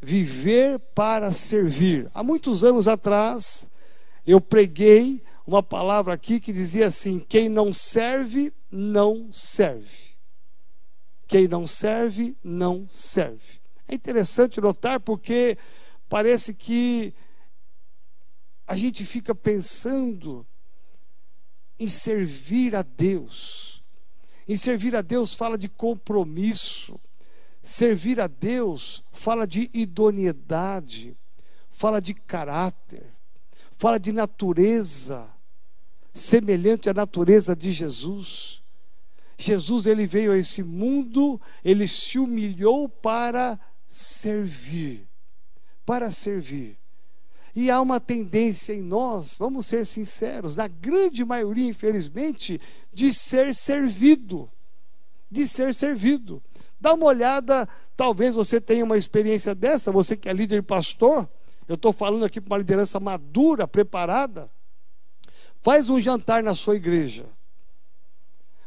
Viver 0.00 0.78
para 0.94 1.32
servir. 1.32 2.10
Há 2.12 2.22
muitos 2.22 2.64
anos 2.64 2.88
atrás, 2.88 3.68
eu 4.26 4.40
preguei 4.40 5.22
uma 5.46 5.62
palavra 5.62 6.14
aqui 6.14 6.40
que 6.40 6.52
dizia 6.52 6.86
assim: 6.86 7.18
quem 7.18 7.48
não 7.48 7.72
serve, 7.72 8.52
não 8.70 9.32
serve. 9.32 10.08
Quem 11.26 11.46
não 11.46 11.66
serve, 11.66 12.36
não 12.42 12.86
serve. 12.88 13.60
É 13.86 13.94
interessante 13.94 14.60
notar 14.60 14.98
porque 14.98 15.56
parece 16.08 16.54
que 16.54 17.14
a 18.66 18.76
gente 18.76 19.04
fica 19.04 19.34
pensando 19.34 20.46
em 21.78 21.88
servir 21.88 22.74
a 22.74 22.82
Deus. 22.82 23.82
Em 24.46 24.56
servir 24.56 24.96
a 24.96 25.02
Deus 25.02 25.34
fala 25.34 25.58
de 25.58 25.68
compromisso. 25.68 26.98
Servir 27.62 28.20
a 28.20 28.26
Deus 28.26 29.02
fala 29.12 29.46
de 29.46 29.68
idoneidade, 29.74 31.16
fala 31.70 32.00
de 32.00 32.14
caráter, 32.14 33.04
fala 33.76 33.98
de 33.98 34.12
natureza, 34.12 35.28
semelhante 36.14 36.88
à 36.88 36.94
natureza 36.94 37.54
de 37.54 37.70
Jesus. 37.72 38.62
Jesus 39.36 39.86
ele 39.86 40.06
veio 40.06 40.32
a 40.32 40.38
esse 40.38 40.62
mundo, 40.62 41.40
ele 41.64 41.86
se 41.86 42.18
humilhou 42.18 42.88
para 42.88 43.58
servir, 43.86 45.06
para 45.84 46.10
servir. 46.10 46.77
E 47.60 47.72
há 47.72 47.80
uma 47.80 47.98
tendência 47.98 48.72
em 48.72 48.80
nós, 48.80 49.36
vamos 49.36 49.66
ser 49.66 49.84
sinceros, 49.84 50.54
na 50.54 50.68
grande 50.68 51.24
maioria, 51.24 51.66
infelizmente, 51.66 52.60
de 52.92 53.12
ser 53.12 53.52
servido. 53.52 54.48
De 55.28 55.44
ser 55.44 55.74
servido. 55.74 56.40
Dá 56.80 56.94
uma 56.94 57.06
olhada, 57.06 57.68
talvez 57.96 58.36
você 58.36 58.60
tenha 58.60 58.84
uma 58.84 58.96
experiência 58.96 59.56
dessa, 59.56 59.90
você 59.90 60.16
que 60.16 60.28
é 60.28 60.32
líder 60.32 60.62
pastor, 60.62 61.28
eu 61.66 61.74
estou 61.74 61.92
falando 61.92 62.24
aqui 62.24 62.40
para 62.40 62.54
uma 62.54 62.58
liderança 62.58 63.00
madura, 63.00 63.66
preparada. 63.66 64.48
Faz 65.60 65.90
um 65.90 65.98
jantar 65.98 66.44
na 66.44 66.54
sua 66.54 66.76
igreja. 66.76 67.26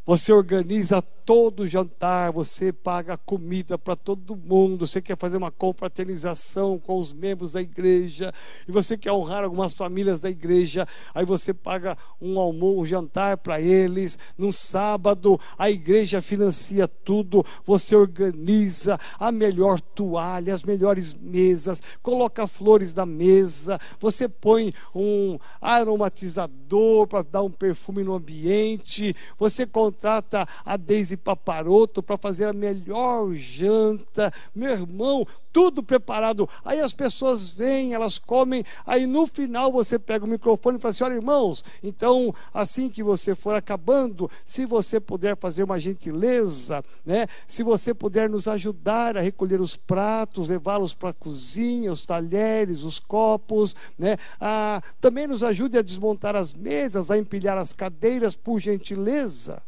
Você 0.03 0.34
organiza 0.34 1.00
todo 1.01 1.62
o 1.62 1.67
jantar, 1.67 2.31
você 2.31 2.74
paga 2.74 3.15
comida 3.15 3.77
para 3.77 3.96
todo 3.96 4.36
mundo, 4.36 4.88
você 4.88 5.00
quer 5.00 5.15
fazer 5.15 5.38
uma 5.38 5.51
confraternização 5.51 6.79
com 6.79 7.00
os 7.00 7.13
membros 7.13 7.53
da 7.53 7.62
igreja, 7.62 8.34
e 8.67 8.72
você 8.72 8.98
quer 8.98 9.12
honrar 9.12 9.43
algumas 9.43 9.74
famílias 9.74 10.20
da 10.20 10.29
igreja, 10.29 10.88
aí 11.13 11.24
você 11.24 11.53
paga 11.53 11.96
um 12.20 12.39
almoço, 12.39 12.81
um 12.81 12.86
jantar 12.86 13.38
para 13.38 13.62
eles. 13.62 14.17
No 14.38 14.51
sábado, 14.51 15.39
a 15.58 15.70
igreja 15.70 16.22
financia 16.22 16.88
tudo, 16.88 17.46
você 17.63 17.96
organiza 17.96 19.00
a 19.20 19.31
melhor 19.31 19.79
toalha, 19.79 20.53
as 20.53 20.63
melhores 20.63 21.13
mesas, 21.13 21.81
coloca 22.01 22.48
flores 22.48 22.93
na 22.96 23.05
mesa, 23.05 23.79
você 24.00 24.27
põe 24.27 24.74
um 24.93 25.38
aromatizador 25.62 27.05
para 27.08 27.22
dar 27.22 27.43
um 27.43 27.51
perfume 27.51 28.03
no 28.03 28.15
ambiente, 28.15 29.15
você 29.38 29.65
contrata 29.91 30.48
a 30.65 30.77
Daisy 30.77 31.17
paparoto 31.17 32.01
para 32.01 32.17
fazer 32.17 32.45
a 32.45 32.53
melhor 32.53 33.33
janta. 33.33 34.31
Meu 34.55 34.71
irmão, 34.71 35.27
tudo 35.51 35.83
preparado. 35.83 36.50
Aí 36.63 36.79
as 36.79 36.93
pessoas 36.93 37.50
vêm, 37.51 37.93
elas 37.93 38.17
comem. 38.17 38.63
Aí 38.86 39.05
no 39.05 39.27
final 39.27 39.71
você 39.71 40.00
pega 40.00 40.25
o 40.25 40.27
microfone 40.27 40.77
e 40.77 40.81
fala 40.81 40.91
assim: 40.91 41.03
olha, 41.03 41.15
irmãos, 41.15 41.63
então 41.83 42.33
assim 42.53 42.89
que 42.89 43.03
você 43.03 43.36
for 43.36 43.53
acabando, 43.53 44.29
se 44.45 44.65
você 44.65 45.00
puder 45.00 45.36
fazer 45.36 45.63
uma 45.63 45.79
gentileza, 45.79 46.83
né? 47.05 47.27
Se 47.45 47.62
você 47.62 47.93
puder 47.93 48.29
nos 48.29 48.48
ajudar 48.48 49.17
a 49.17 49.21
recolher 49.21 49.60
os 49.60 49.75
pratos, 49.75 50.48
levá-los 50.48 50.93
para 50.93 51.10
a 51.10 51.13
cozinha, 51.13 51.91
os 51.91 52.05
talheres, 52.05 52.83
os 52.83 52.98
copos, 52.98 53.75
né? 54.00 54.17
Ah, 54.39 54.81
também 55.01 55.27
nos 55.27 55.43
ajude 55.43 55.77
a 55.77 55.81
desmontar 55.81 56.36
as 56.36 56.53
mesas, 56.53 57.12
a 57.12 57.17
empilhar 57.17 57.57
as 57.57 57.74
cadeiras, 57.74 58.36
por 58.36 58.60
gentileza. 58.60 59.62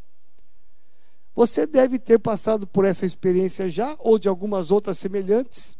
Você 1.36 1.66
deve 1.66 1.98
ter 1.98 2.20
passado 2.20 2.68
por 2.68 2.86
essa 2.86 3.06
experiência 3.06 3.70
já, 3.70 3.96
ou 4.00 4.20
de 4.20 4.30
algumas 4.30 4.70
outras 4.70 5.00
semelhantes, 5.00 5.76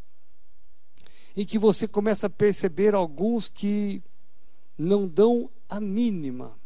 em 1.38 1.46
que 1.46 1.60
você 1.60 1.88
começa 1.88 2.28
a 2.28 2.30
perceber 2.30 2.96
alguns 2.96 3.48
que 3.48 4.02
não 4.78 5.08
dão 5.08 5.50
a 5.70 5.80
mínima, 5.80 6.58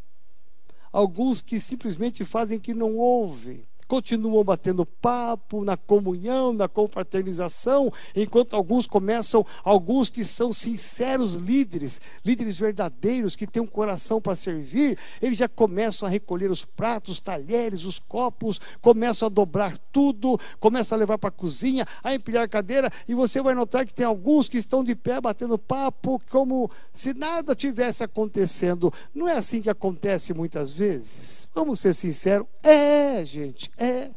alguns 0.92 1.42
que 1.42 1.60
simplesmente 1.60 2.24
fazem 2.24 2.60
que 2.60 2.74
não 2.74 2.96
ouvem, 2.96 3.67
continuam 3.88 4.44
batendo 4.44 4.86
papo 4.86 5.64
na 5.64 5.78
comunhão, 5.78 6.54
na 6.54 6.68
confraternização, 6.68 7.92
enquanto 8.16 8.56
alguns 8.56 8.86
começam, 8.86 9.46
alguns 9.64 10.10
que 10.10 10.24
são 10.24 10.52
sinceros 10.52 11.34
líderes, 11.34 12.02
líderes 12.24 12.58
verdadeiros 12.58 13.36
que 13.36 13.48
têm 13.48 13.64
um 13.64 13.68
coração 13.68 14.22
para 14.22 14.36
servir, 14.36 14.98
eles 15.22 15.38
já 15.38 15.48
começam 15.48 16.08
a 16.08 16.12
recolher 16.12 16.52
os 16.52 16.66
pratos, 16.66 17.16
os 17.16 17.20
talheres, 17.20 17.86
os 17.86 18.00
copos, 18.00 18.60
começam 18.82 19.28
a 19.28 19.30
dobrar 19.30 19.78
tudo, 19.92 20.40
começam 20.60 20.96
a 20.96 21.00
levar 21.00 21.18
para 21.18 21.30
a 21.30 21.32
cozinha, 21.32 21.86
a 22.04 22.14
empilhar 22.14 22.50
cadeira, 22.50 22.92
e 23.08 23.14
você 23.14 23.42
vai 23.42 23.56
notar 23.56 23.86
que 23.86 23.94
tem 23.94 24.06
alguns 24.06 24.50
que 24.50 24.58
estão 24.58 24.84
de 24.84 24.96
pé 24.96 25.22
batendo 25.22 25.58
papo 25.58 26.22
como 26.30 26.70
se 26.94 27.14
nada 27.14 27.56
tivesse 27.56 28.04
acontecendo. 28.04 28.94
Não 29.14 29.28
é 29.28 29.34
assim 29.34 29.62
que 29.62 29.70
acontece 29.70 30.34
muitas 30.34 30.74
vezes? 30.74 31.50
Vamos 31.54 31.80
ser 31.80 31.94
sinceros, 31.94 32.48
é, 32.62 33.26
gente, 33.26 33.72
é. 33.78 34.12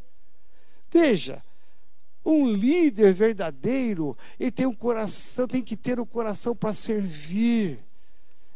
Veja, 0.90 1.42
um 2.24 2.50
líder 2.50 3.12
verdadeiro, 3.12 4.16
ele 4.38 4.50
tem 4.50 4.66
um 4.66 4.74
coração, 4.74 5.46
tem 5.46 5.62
que 5.62 5.76
ter 5.76 5.98
o 5.98 6.02
um 6.02 6.06
coração 6.06 6.54
para 6.54 6.74
servir. 6.74 7.78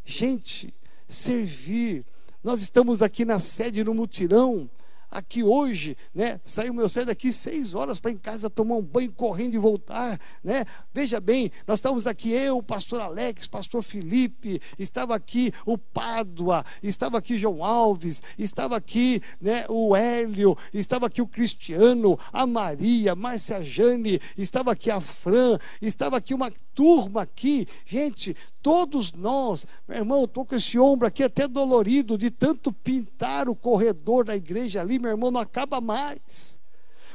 Gente, 0.05 0.75
servir. 1.09 2.05
Nós 2.43 2.61
estamos 2.61 3.03
aqui 3.03 3.25
na 3.25 3.41
sede 3.41 3.85
no 3.85 3.95
mutirão 3.95 4.69
aqui 5.15 5.45
hoje, 5.45 5.97
né? 6.13 6.41
Saiu 6.43 6.75
meu 6.75 6.89
sair 6.89 7.07
daqui 7.07 7.33
seis 7.33 7.73
horas 7.73 8.01
para 8.01 8.11
em 8.11 8.17
casa 8.17 8.51
tomar 8.51 8.75
um 8.75 8.83
banho 8.83 9.13
correndo 9.13 9.55
e 9.55 9.59
voltar, 9.59 10.19
né? 10.43 10.65
Veja 10.93 11.21
bem, 11.21 11.53
nós 11.67 11.79
estamos 11.79 12.07
aqui 12.07 12.33
eu, 12.33 12.59
o 12.59 12.63
pastor 12.63 13.01
Alex, 13.01 13.47
pastor 13.47 13.83
Felipe, 13.83 14.61
estava 14.77 15.15
aqui 15.15 15.53
o 15.65 15.79
Pádua, 15.79 16.65
estava 16.83 17.19
aqui 17.19 17.37
João 17.37 17.65
Alves, 17.65 18.21
estava 18.37 18.77
aqui, 18.77 19.23
né, 19.41 19.65
o 19.69 19.95
Hélio, 19.95 20.59
estava 20.73 21.07
aqui 21.07 21.23
o 21.23 21.27
Cristiano, 21.27 22.19
a 22.33 22.47
Maria, 22.47 23.15
Márcia 23.15 23.63
Jane, 23.63 24.21
estava 24.37 24.73
aqui 24.73 24.91
a 24.91 25.01
Fran, 25.01 25.59
estava 25.81 26.17
aqui 26.17 26.35
uma 26.35 26.53
turma 26.75 27.23
aqui, 27.23 27.69
gente, 27.87 28.37
todos 28.65 29.13
nós, 29.13 29.67
meu 29.87 29.99
irmão, 29.99 30.25
estou 30.25 30.43
com 30.43 30.55
esse 30.55 30.79
ombro 30.79 31.07
aqui 31.07 31.23
até 31.23 31.47
dolorido 31.47 32.17
de 32.17 32.31
tanto 32.31 32.73
pintar 32.73 33.47
o 33.47 33.55
corredor 33.55 34.25
da 34.25 34.35
igreja 34.35 34.81
ali, 34.81 34.99
meu 34.99 35.11
irmão, 35.11 35.31
não 35.31 35.39
acaba 35.39 35.83
mais. 35.83 36.59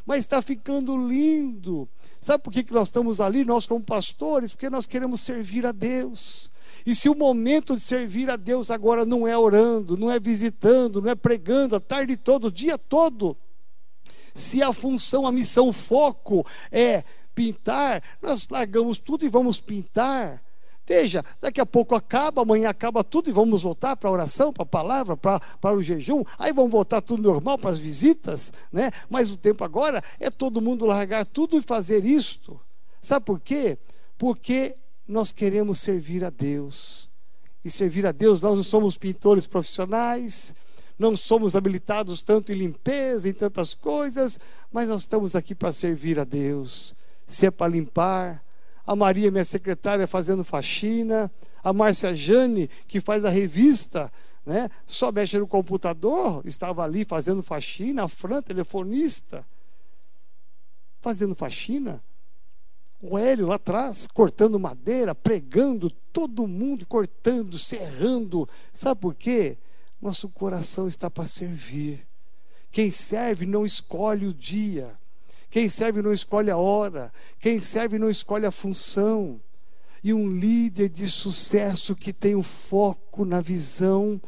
Mas 0.05 0.19
está 0.19 0.43
ficando 0.43 0.95
lindo. 0.95 1.89
Sabe 2.21 2.43
por 2.43 2.53
que, 2.53 2.63
que 2.63 2.71
nós 2.71 2.87
estamos 2.87 3.19
ali, 3.19 3.43
nós 3.43 3.65
como 3.65 3.83
pastores? 3.83 4.51
Porque 4.51 4.69
nós 4.69 4.85
queremos 4.85 5.21
servir 5.21 5.65
a 5.65 5.71
Deus. 5.71 6.51
E 6.85 6.93
se 6.93 7.09
o 7.09 7.15
momento 7.15 7.75
de 7.75 7.81
servir 7.81 8.29
a 8.29 8.35
Deus 8.35 8.69
agora 8.69 9.03
não 9.03 9.27
é 9.27 9.35
orando, 9.35 9.97
não 9.97 10.11
é 10.11 10.19
visitando, 10.19 11.01
não 11.01 11.09
é 11.09 11.15
pregando 11.15 11.75
a 11.75 11.79
tarde 11.79 12.15
toda, 12.15 12.45
o 12.45 12.51
dia 12.51 12.77
todo, 12.77 13.35
se 14.35 14.61
a 14.61 14.71
função, 14.71 15.25
a 15.25 15.31
missão, 15.31 15.69
o 15.69 15.73
foco 15.73 16.45
é 16.71 17.03
pintar, 17.33 18.03
nós 18.21 18.47
largamos 18.49 18.99
tudo 18.99 19.25
e 19.25 19.29
vamos 19.29 19.59
pintar. 19.59 20.43
Veja, 20.89 21.23
daqui 21.39 21.61
a 21.61 21.67
pouco 21.67 21.93
acaba, 21.93 22.41
amanhã 22.41 22.67
acaba 22.67 23.03
tudo 23.03 23.29
e 23.29 23.31
vamos 23.31 23.61
voltar 23.61 23.95
para 23.95 24.09
a 24.09 24.11
oração, 24.11 24.51
para 24.51 24.63
a 24.63 24.65
palavra, 24.65 25.15
para, 25.15 25.75
o 25.75 25.83
jejum. 25.83 26.23
Aí 26.39 26.51
vamos 26.51 26.71
voltar 26.71 26.99
tudo 26.99 27.21
normal 27.21 27.59
para 27.59 27.69
as 27.69 27.77
visitas, 27.77 28.51
né? 28.73 28.89
Mas 29.07 29.29
o 29.29 29.37
tempo 29.37 29.63
agora 29.63 30.03
é 30.19 30.31
todo 30.31 30.59
mundo 30.59 30.87
largar 30.87 31.27
tudo 31.27 31.59
e 31.59 31.61
fazer 31.61 32.03
isto. 32.03 32.59
Sabe 32.99 33.23
por 33.23 33.39
quê? 33.39 33.77
Porque 34.17 34.75
nós 35.07 35.31
queremos 35.31 35.79
servir 35.79 36.25
a 36.25 36.31
Deus. 36.31 37.07
E 37.63 37.69
servir 37.69 38.07
a 38.07 38.11
Deus, 38.11 38.41
nós 38.41 38.57
não 38.57 38.63
somos 38.63 38.97
pintores 38.97 39.45
profissionais, 39.45 40.55
não 40.97 41.15
somos 41.15 41.55
habilitados 41.55 42.23
tanto 42.23 42.51
em 42.51 42.55
limpeza, 42.55 43.29
em 43.29 43.33
tantas 43.33 43.75
coisas, 43.75 44.39
mas 44.71 44.89
nós 44.89 45.01
estamos 45.01 45.35
aqui 45.35 45.53
para 45.53 45.71
servir 45.71 46.19
a 46.19 46.23
Deus. 46.23 46.95
Se 47.27 47.45
é 47.45 47.51
para 47.51 47.71
limpar, 47.71 48.43
a 48.89 48.95
Maria, 48.95 49.29
minha 49.29 49.45
secretária, 49.45 50.07
fazendo 50.07 50.43
faxina, 50.43 51.31
a 51.63 51.71
Márcia 51.71 52.11
Jane, 52.15 52.67
que 52.87 52.99
faz 52.99 53.23
a 53.23 53.29
revista, 53.29 54.11
né? 54.43 54.67
só 54.83 55.11
mexe 55.11 55.37
no 55.37 55.45
computador, 55.45 56.41
estava 56.43 56.83
ali 56.83 57.05
fazendo 57.05 57.43
faxina, 57.43 58.05
a 58.05 58.07
Fran, 58.07 58.41
telefonista, 58.41 59.45
fazendo 60.99 61.35
faxina. 61.35 62.03
O 62.99 63.15
Hélio 63.15 63.45
lá 63.45 63.57
atrás, 63.57 64.07
cortando 64.07 64.59
madeira, 64.59 65.13
pregando, 65.13 65.91
todo 66.11 66.47
mundo 66.47 66.83
cortando, 66.87 67.59
serrando. 67.59 68.49
Sabe 68.73 69.01
por 69.01 69.13
quê? 69.13 69.59
Nosso 70.01 70.27
coração 70.29 70.87
está 70.87 71.11
para 71.11 71.27
servir. 71.27 72.07
Quem 72.71 72.89
serve 72.89 73.45
não 73.45 73.67
escolhe 73.67 74.25
o 74.25 74.33
dia. 74.33 74.98
Quem 75.49 75.67
serve 75.69 76.01
não 76.01 76.13
escolhe 76.13 76.51
a 76.51 76.57
hora, 76.57 77.11
quem 77.39 77.59
serve 77.59 77.97
não 77.97 78.09
escolhe 78.09 78.45
a 78.45 78.51
função. 78.51 79.41
E 80.03 80.13
um 80.13 80.29
líder 80.29 80.89
de 80.89 81.09
sucesso 81.09 81.95
que 81.95 82.13
tem 82.13 82.35
o 82.35 82.39
um 82.39 82.43
foco 82.43 83.25
na 83.25 83.41
visão, 83.41 84.21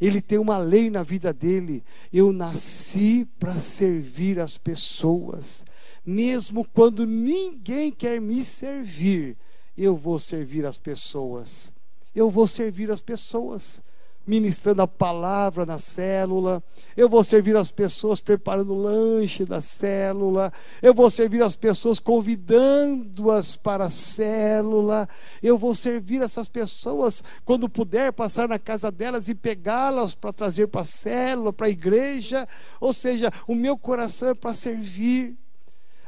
ele 0.00 0.20
tem 0.20 0.38
uma 0.38 0.58
lei 0.58 0.90
na 0.90 1.02
vida 1.02 1.32
dele. 1.32 1.84
Eu 2.12 2.32
nasci 2.32 3.24
para 3.38 3.54
servir 3.54 4.40
as 4.40 4.58
pessoas, 4.58 5.64
mesmo 6.04 6.64
quando 6.64 7.06
ninguém 7.06 7.92
quer 7.92 8.20
me 8.20 8.42
servir, 8.42 9.36
eu 9.78 9.94
vou 9.94 10.18
servir 10.18 10.66
as 10.66 10.76
pessoas. 10.76 11.72
Eu 12.14 12.28
vou 12.28 12.46
servir 12.46 12.90
as 12.90 13.00
pessoas 13.00 13.80
ministrando 14.26 14.82
a 14.82 14.88
palavra 14.88 15.66
na 15.66 15.78
célula, 15.78 16.62
eu 16.96 17.08
vou 17.08 17.24
servir 17.24 17.56
as 17.56 17.70
pessoas 17.70 18.20
preparando 18.20 18.72
o 18.72 18.80
lanche 18.80 19.44
da 19.44 19.60
célula, 19.60 20.52
eu 20.80 20.94
vou 20.94 21.10
servir 21.10 21.42
as 21.42 21.56
pessoas 21.56 21.98
convidando-as 21.98 23.56
para 23.56 23.84
a 23.84 23.90
célula, 23.90 25.08
eu 25.42 25.58
vou 25.58 25.74
servir 25.74 26.22
essas 26.22 26.48
pessoas 26.48 27.22
quando 27.44 27.68
puder 27.68 28.12
passar 28.12 28.48
na 28.48 28.58
casa 28.58 28.90
delas 28.92 29.28
e 29.28 29.34
pegá-las 29.34 30.14
para 30.14 30.32
trazer 30.32 30.68
para 30.68 30.82
a 30.82 30.84
célula, 30.84 31.52
para 31.52 31.66
a 31.66 31.70
igreja, 31.70 32.46
ou 32.80 32.92
seja, 32.92 33.30
o 33.46 33.54
meu 33.54 33.76
coração 33.76 34.28
é 34.28 34.34
para 34.34 34.54
servir. 34.54 35.36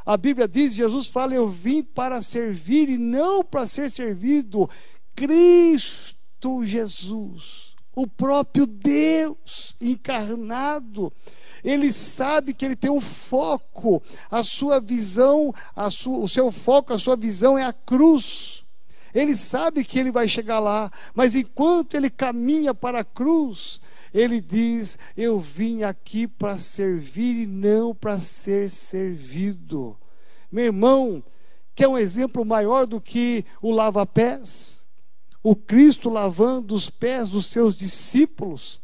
A 0.07 0.17
Bíblia 0.17 0.47
diz, 0.47 0.75
Jesus 0.75 1.07
fala, 1.07 1.35
eu 1.35 1.49
vim 1.49 1.83
para 1.83 2.23
servir 2.23 2.91
e 2.91 2.99
não 2.99 3.43
para 3.43 3.67
ser 3.67 3.91
servido. 3.91 4.69
Cristo 5.17 6.63
Jesus 6.63 7.74
o 7.95 8.07
próprio 8.07 8.67
Deus 8.67 9.75
encarnado. 9.81 11.13
Ele 11.63 11.93
sabe 11.93 12.53
que 12.53 12.65
ele 12.65 12.77
tem 12.77 12.91
um 12.91 13.01
foco, 13.01 14.03
a 14.31 14.43
sua 14.43 14.79
visão, 14.81 15.55
a 15.75 15.91
sua, 15.91 16.19
o 16.19 16.29
seu 16.29 16.53
foco, 16.53 16.93
a 16.93 16.99
sua 16.99 17.17
visão 17.17 17.57
é 17.57 17.65
a 17.65 17.73
cruz. 17.73 18.65
Ele 19.15 19.37
sabe 19.37 19.85
que 19.85 19.99
ele 19.99 20.11
vai 20.11 20.29
chegar 20.29 20.59
lá, 20.59 20.91
mas 21.15 21.35
enquanto 21.35 21.95
ele 21.95 22.11
caminha 22.11 22.75
para 22.75 23.01
a 23.01 23.05
cruz, 23.05 23.81
ele 24.13 24.41
diz: 24.41 24.99
Eu 25.17 25.39
vim 25.39 25.85
aqui 25.85 26.27
para 26.27 26.59
servir 26.59 27.43
e 27.43 27.47
não 27.47 27.95
para 27.95 28.19
ser 28.19 28.71
servido. 28.71 29.97
Meu 30.51 30.67
irmão, 30.67 31.23
quer 31.75 31.89
um 31.89 31.97
exemplo 31.97 32.45
maior 32.45 32.87
do 32.87 33.01
que 33.01 33.45
o 33.63 33.71
lava-pés? 33.71 34.84
O 35.45 35.55
Cristo 35.55 36.09
lavando 36.09 36.75
os 36.75 36.89
pés 36.89 37.29
dos 37.29 37.47
seus 37.47 37.75
discípulos. 37.75 38.81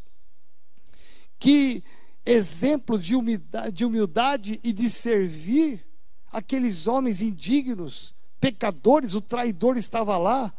Que 1.38 1.82
exemplo 2.24 2.98
de 2.98 3.16
humildade, 3.16 3.72
de 3.72 3.84
humildade 3.86 4.60
e 4.62 4.70
de 4.70 4.90
servir 4.90 5.86
aqueles 6.30 6.86
homens 6.86 7.22
indignos, 7.22 8.14
pecadores, 8.38 9.14
o 9.14 9.22
traidor 9.22 9.78
estava 9.78 10.18
lá, 10.18 10.52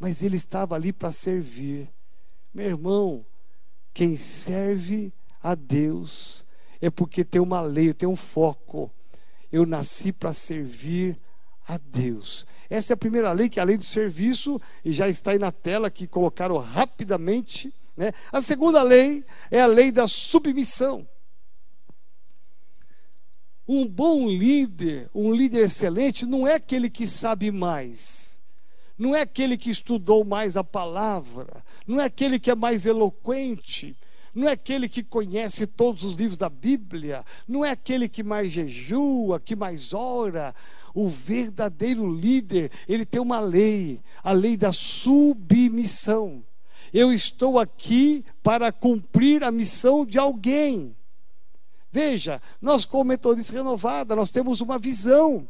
mas 0.00 0.22
ele 0.22 0.38
estava 0.38 0.74
ali 0.74 0.90
para 0.90 1.12
servir. 1.12 1.86
Meu 2.54 2.66
irmão, 2.66 3.26
quem 3.92 4.16
serve 4.16 5.12
a 5.42 5.54
Deus 5.54 6.46
é 6.80 6.88
porque 6.88 7.24
tem 7.24 7.42
uma 7.42 7.60
lei, 7.60 7.92
tem 7.92 8.08
um 8.08 8.16
foco. 8.16 8.90
Eu 9.52 9.66
nasci 9.66 10.12
para 10.12 10.32
servir 10.32 11.14
a 11.14 11.31
Deus. 11.90 12.46
Essa 12.68 12.92
é 12.92 12.94
a 12.94 12.96
primeira 12.96 13.32
lei, 13.32 13.48
que 13.48 13.58
é 13.58 13.62
a 13.62 13.66
lei 13.66 13.76
do 13.76 13.84
serviço, 13.84 14.60
e 14.84 14.92
já 14.92 15.08
está 15.08 15.32
aí 15.32 15.38
na 15.38 15.52
tela 15.52 15.90
que 15.90 16.06
colocaram 16.06 16.56
rapidamente. 16.58 17.72
Né? 17.96 18.12
A 18.32 18.40
segunda 18.40 18.82
lei 18.82 19.24
é 19.50 19.60
a 19.60 19.66
lei 19.66 19.92
da 19.92 20.08
submissão. 20.08 21.06
Um 23.68 23.86
bom 23.86 24.26
líder, 24.28 25.08
um 25.14 25.32
líder 25.32 25.64
excelente, 25.64 26.26
não 26.26 26.46
é 26.46 26.54
aquele 26.54 26.90
que 26.90 27.06
sabe 27.06 27.50
mais, 27.50 28.40
não 28.98 29.14
é 29.14 29.20
aquele 29.20 29.56
que 29.56 29.70
estudou 29.70 30.24
mais 30.24 30.56
a 30.56 30.64
palavra, 30.64 31.64
não 31.86 32.00
é 32.00 32.04
aquele 32.04 32.40
que 32.40 32.50
é 32.50 32.54
mais 32.56 32.86
eloquente, 32.86 33.96
não 34.34 34.48
é 34.48 34.52
aquele 34.52 34.88
que 34.88 35.02
conhece 35.02 35.66
todos 35.66 36.04
os 36.04 36.14
livros 36.14 36.38
da 36.38 36.48
Bíblia, 36.48 37.24
não 37.46 37.64
é 37.64 37.70
aquele 37.70 38.08
que 38.08 38.22
mais 38.22 38.50
jejua, 38.50 39.38
que 39.38 39.54
mais 39.54 39.92
ora. 39.92 40.54
O 40.94 41.08
verdadeiro 41.08 42.10
líder, 42.12 42.70
ele 42.88 43.06
tem 43.06 43.20
uma 43.20 43.40
lei, 43.40 44.00
a 44.22 44.32
lei 44.32 44.56
da 44.56 44.72
submissão. 44.72 46.44
Eu 46.92 47.12
estou 47.12 47.58
aqui 47.58 48.24
para 48.42 48.70
cumprir 48.70 49.42
a 49.42 49.50
missão 49.50 50.04
de 50.04 50.18
alguém. 50.18 50.94
Veja, 51.90 52.40
nós 52.60 52.84
como 52.84 53.04
metodista 53.04 53.52
renovada, 53.52 54.16
nós 54.16 54.30
temos 54.30 54.60
uma 54.60 54.78
visão. 54.78 55.48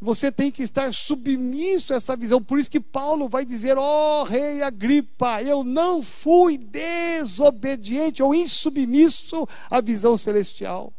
Você 0.00 0.30
tem 0.30 0.50
que 0.50 0.62
estar 0.62 0.92
submisso 0.92 1.92
a 1.92 1.96
essa 1.96 2.14
visão. 2.14 2.42
Por 2.42 2.58
isso 2.58 2.70
que 2.70 2.80
Paulo 2.80 3.28
vai 3.28 3.44
dizer: 3.44 3.78
Ó 3.78 4.20
oh, 4.20 4.24
rei 4.24 4.62
Agripa, 4.62 5.42
eu 5.42 5.64
não 5.64 6.02
fui 6.02 6.58
desobediente 6.58 8.22
ou 8.22 8.34
insubmisso 8.34 9.48
à 9.70 9.80
visão 9.80 10.18
celestial. 10.18 10.92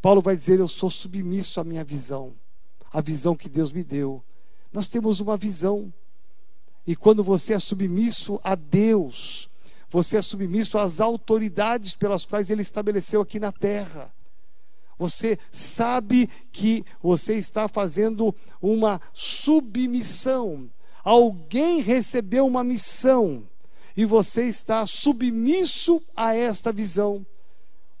Paulo 0.00 0.20
vai 0.20 0.36
dizer: 0.36 0.60
Eu 0.60 0.68
sou 0.68 0.90
submisso 0.90 1.60
à 1.60 1.64
minha 1.64 1.84
visão, 1.84 2.34
à 2.92 3.00
visão 3.00 3.36
que 3.36 3.48
Deus 3.48 3.72
me 3.72 3.84
deu. 3.84 4.22
Nós 4.72 4.86
temos 4.86 5.20
uma 5.20 5.36
visão. 5.36 5.92
E 6.86 6.96
quando 6.96 7.22
você 7.22 7.52
é 7.52 7.58
submisso 7.58 8.40
a 8.42 8.54
Deus, 8.54 9.48
você 9.90 10.16
é 10.16 10.22
submisso 10.22 10.78
às 10.78 11.00
autoridades 11.00 11.94
pelas 11.94 12.24
quais 12.24 12.50
Ele 12.50 12.62
estabeleceu 12.62 13.20
aqui 13.20 13.38
na 13.38 13.52
terra. 13.52 14.12
Você 14.98 15.38
sabe 15.50 16.28
que 16.52 16.84
você 17.02 17.34
está 17.34 17.68
fazendo 17.68 18.34
uma 18.60 19.00
submissão. 19.14 20.70
Alguém 21.02 21.80
recebeu 21.80 22.46
uma 22.46 22.62
missão 22.62 23.48
e 23.96 24.04
você 24.04 24.44
está 24.44 24.86
submisso 24.86 26.02
a 26.14 26.34
esta 26.34 26.70
visão. 26.70 27.24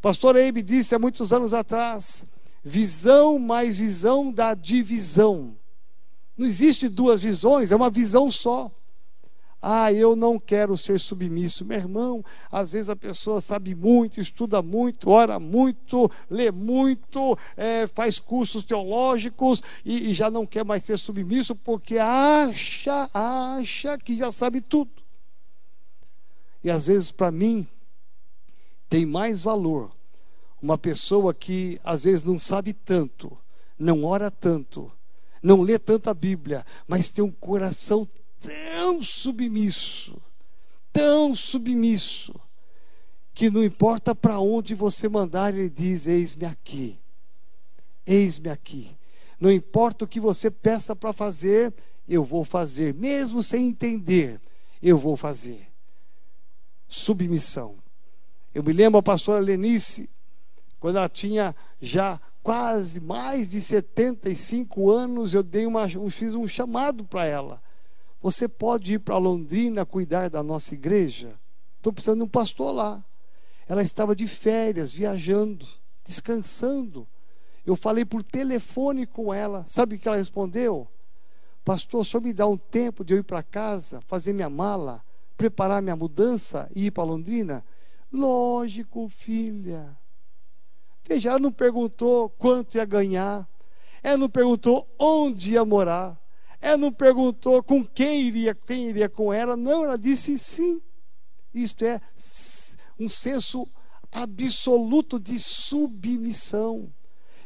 Pastor 0.00 0.36
Eibe 0.36 0.62
disse 0.62 0.94
há 0.94 0.98
muitos 0.98 1.32
anos 1.32 1.52
atrás: 1.52 2.24
visão 2.64 3.38
mais 3.38 3.78
visão 3.78 4.32
da 4.32 4.54
divisão. 4.54 5.56
Não 6.36 6.46
existe 6.46 6.88
duas 6.88 7.22
visões, 7.22 7.70
é 7.70 7.76
uma 7.76 7.90
visão 7.90 8.30
só. 8.30 8.70
Ah, 9.62 9.92
eu 9.92 10.16
não 10.16 10.38
quero 10.38 10.74
ser 10.78 10.98
submisso. 10.98 11.66
Meu 11.66 11.76
irmão, 11.76 12.24
às 12.50 12.72
vezes 12.72 12.88
a 12.88 12.96
pessoa 12.96 13.42
sabe 13.42 13.74
muito, 13.74 14.18
estuda 14.18 14.62
muito, 14.62 15.10
ora 15.10 15.38
muito, 15.38 16.10
lê 16.30 16.50
muito, 16.50 17.38
é, 17.58 17.86
faz 17.86 18.18
cursos 18.18 18.64
teológicos 18.64 19.62
e, 19.84 20.10
e 20.10 20.14
já 20.14 20.30
não 20.30 20.46
quer 20.46 20.64
mais 20.64 20.82
ser 20.82 20.98
submisso 20.98 21.54
porque 21.54 21.98
acha, 21.98 23.10
acha 23.12 23.98
que 23.98 24.16
já 24.16 24.32
sabe 24.32 24.62
tudo. 24.62 24.90
E 26.64 26.70
às 26.70 26.86
vezes, 26.86 27.10
para 27.10 27.30
mim, 27.30 27.68
tem 28.90 29.06
mais 29.06 29.40
valor 29.40 29.92
uma 30.60 30.76
pessoa 30.76 31.32
que 31.32 31.80
às 31.82 32.04
vezes 32.04 32.24
não 32.24 32.38
sabe 32.38 32.72
tanto, 32.72 33.38
não 33.78 34.04
ora 34.04 34.30
tanto, 34.30 34.92
não 35.42 35.62
lê 35.62 35.78
tanta 35.78 36.12
Bíblia, 36.12 36.66
mas 36.86 37.08
tem 37.08 37.24
um 37.24 37.30
coração 37.30 38.06
tão 38.42 39.00
submisso, 39.00 40.20
tão 40.92 41.34
submisso, 41.34 42.38
que 43.32 43.48
não 43.48 43.64
importa 43.64 44.14
para 44.14 44.38
onde 44.38 44.74
você 44.74 45.08
mandar, 45.08 45.54
ele 45.54 45.70
diz: 45.70 46.06
Eis-me 46.06 46.44
aqui, 46.44 46.98
eis-me 48.04 48.50
aqui. 48.50 48.94
Não 49.40 49.50
importa 49.50 50.04
o 50.04 50.08
que 50.08 50.20
você 50.20 50.50
peça 50.50 50.94
para 50.94 51.14
fazer, 51.14 51.72
eu 52.06 52.22
vou 52.22 52.44
fazer, 52.44 52.92
mesmo 52.92 53.42
sem 53.42 53.68
entender, 53.68 54.38
eu 54.82 54.98
vou 54.98 55.16
fazer. 55.16 55.66
Submissão. 56.86 57.79
Eu 58.54 58.64
me 58.64 58.72
lembro 58.72 58.98
a 58.98 59.02
pastora 59.02 59.40
Lenice, 59.40 60.10
quando 60.80 60.96
ela 60.96 61.08
tinha 61.08 61.54
já 61.80 62.20
quase 62.42 63.00
mais 63.00 63.50
de 63.50 63.60
75 63.60 64.90
anos, 64.90 65.34
eu 65.34 65.42
dei 65.42 65.66
uma, 65.66 65.88
fiz 66.10 66.34
um 66.34 66.48
chamado 66.48 67.04
para 67.04 67.24
ela. 67.26 67.62
Você 68.20 68.48
pode 68.48 68.94
ir 68.94 68.98
para 68.98 69.16
Londrina 69.18 69.86
cuidar 69.86 70.28
da 70.28 70.42
nossa 70.42 70.74
igreja? 70.74 71.38
Estou 71.76 71.92
precisando 71.92 72.18
de 72.18 72.24
um 72.24 72.28
pastor 72.28 72.74
lá. 72.74 73.04
Ela 73.68 73.82
estava 73.82 74.16
de 74.16 74.26
férias, 74.26 74.92
viajando, 74.92 75.66
descansando. 76.04 77.06
Eu 77.64 77.76
falei 77.76 78.04
por 78.04 78.22
telefone 78.22 79.06
com 79.06 79.32
ela. 79.32 79.64
Sabe 79.68 79.94
o 79.94 79.98
que 79.98 80.08
ela 80.08 80.16
respondeu? 80.16 80.88
Pastor, 81.64 82.04
só 82.04 82.20
me 82.20 82.32
dá 82.32 82.46
um 82.46 82.56
tempo 82.56 83.04
de 83.04 83.14
eu 83.14 83.18
ir 83.18 83.22
para 83.22 83.42
casa, 83.42 84.00
fazer 84.02 84.32
minha 84.32 84.50
mala, 84.50 85.02
preparar 85.36 85.80
minha 85.80 85.96
mudança 85.96 86.68
e 86.74 86.86
ir 86.86 86.90
para 86.90 87.04
Londrina? 87.04 87.64
Lógico, 88.12 89.08
filha. 89.08 89.96
Veja, 91.06 91.30
ela 91.30 91.38
não 91.38 91.52
perguntou 91.52 92.30
quanto 92.30 92.76
ia 92.76 92.84
ganhar, 92.84 93.48
ela 94.02 94.16
não 94.16 94.28
perguntou 94.28 94.88
onde 94.98 95.52
ia 95.52 95.64
morar, 95.64 96.20
ela 96.60 96.76
não 96.76 96.92
perguntou 96.92 97.62
com 97.62 97.84
quem 97.84 98.22
iria, 98.22 98.54
quem 98.54 98.88
iria 98.88 99.08
com 99.08 99.32
ela, 99.32 99.56
não, 99.56 99.84
ela 99.84 99.98
disse 99.98 100.38
sim. 100.38 100.80
Isto 101.52 101.84
é 101.84 102.00
um 102.98 103.08
senso 103.08 103.66
absoluto 104.12 105.18
de 105.18 105.38
submissão. 105.38 106.92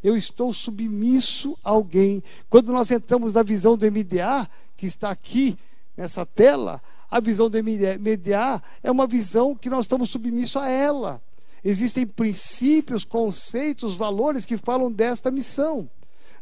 Eu 0.03 0.17
estou 0.17 0.53
submisso 0.53 1.57
a 1.65 1.71
alguém. 1.71 2.23
Quando 2.51 2.73
nós 2.73 2.91
entramos 2.91 3.35
na 3.35 3.43
visão 3.43 3.77
do 3.77 3.91
MDA, 3.91 4.47
que 4.77 4.85
está 4.85 5.11
aqui 5.11 5.57
nessa 5.97 6.27
tela, 6.27 6.83
a 7.11 7.21
visão 7.21 7.49
do 7.49 7.59
MDA 7.63 8.63
é 8.83 8.91
uma 8.91 9.07
visão 9.07 9.55
que 9.55 9.71
nós 9.71 9.85
estamos 9.85 10.11
submissos 10.11 10.57
a 10.57 10.69
ela. 10.69 11.23
Existem 11.65 12.07
princípios, 12.07 13.05
conceitos, 13.05 13.97
valores 13.97 14.45
que 14.45 14.57
falam 14.57 14.93
desta 14.93 15.31
missão 15.31 15.89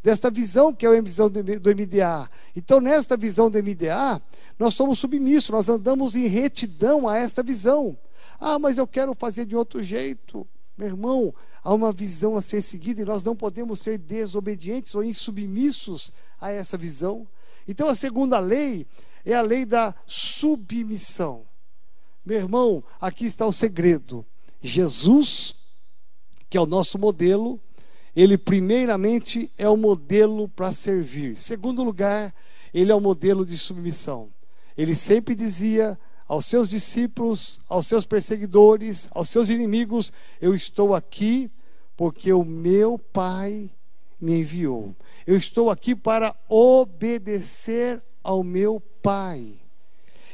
desta 0.03 0.31
visão 0.31 0.75
que 0.75 0.85
é 0.85 0.99
a 0.99 1.01
visão 1.01 1.31
do 1.31 1.41
MDA. 1.41 2.29
Então, 2.57 2.81
nesta 2.81 3.17
visão 3.17 3.49
do 3.49 3.63
MDA, 3.63 4.21
nós 4.59 4.75
somos 4.75 4.99
submissos, 4.99 5.51
nós 5.51 5.69
andamos 5.69 6.17
em 6.17 6.27
retidão 6.27 7.09
a 7.09 7.17
esta 7.17 7.43
visão. 7.43 7.97
Ah, 8.41 8.59
mas 8.59 8.79
eu 8.79 8.87
quero 8.87 9.15
fazer 9.15 9.47
de 9.47 9.55
outro 9.55 9.83
jeito. 9.83 10.47
Meu 10.77 10.89
irmão, 10.89 11.35
há 11.63 11.73
uma 11.73 11.93
visão 11.93 12.37
a 12.37 12.43
ser 12.43 12.63
seguida 12.63 13.03
e 13.03 13.05
nós 13.05 13.23
não 13.23 13.37
podemos 13.37 13.81
ser 13.81 13.99
desobedientes 13.99 14.95
ou 14.95 15.05
insubmissos 15.05 16.13
a 16.41 16.51
essa 16.51 16.77
visão. 16.77 17.27
Então, 17.69 17.89
a 17.89 17.95
segunda 17.95 18.41
lei 18.41 18.87
é 19.25 19.35
a 19.35 19.43
lei 19.43 19.65
da 19.65 19.95
submissão. 20.07 21.45
Meu 22.25 22.39
irmão, 22.39 22.85
aqui 23.01 23.27
está 23.27 23.47
o 23.47 23.53
segredo. 23.53 24.25
Jesus, 24.61 25.55
que 26.49 26.57
é 26.57 26.61
o 26.61 26.67
nosso 26.67 26.99
modelo, 26.99 27.61
ele 28.15 28.37
primeiramente 28.39 29.51
é 29.59 29.69
o 29.69 29.77
modelo 29.77 30.49
para 30.49 30.73
servir. 30.73 31.37
Segundo 31.37 31.83
lugar, 31.83 32.33
ele 32.73 32.93
é 32.93 32.95
o 32.95 33.01
modelo 33.01 33.45
de 33.45 33.59
submissão. 33.59 34.31
Ele 34.77 34.95
sempre 34.95 35.35
dizia 35.35 35.99
aos 36.29 36.47
seus 36.47 36.69
discípulos, 36.69 37.61
aos 37.69 37.87
seus 37.87 38.05
perseguidores, 38.05 39.09
aos 39.13 39.29
seus 39.29 39.49
inimigos: 39.49 40.13
Eu 40.41 40.55
estou 40.55 40.95
aqui 40.95 41.51
porque 41.97 42.33
o 42.33 42.45
meu 42.45 42.99
Pai 42.99 43.71
me 44.21 44.41
enviou. 44.41 44.95
Eu 45.27 45.37
estou 45.37 45.71
aqui 45.71 45.95
para 45.95 46.35
obedecer 46.49 48.03
ao 48.23 48.43
meu 48.43 48.81
Pai. 49.03 49.55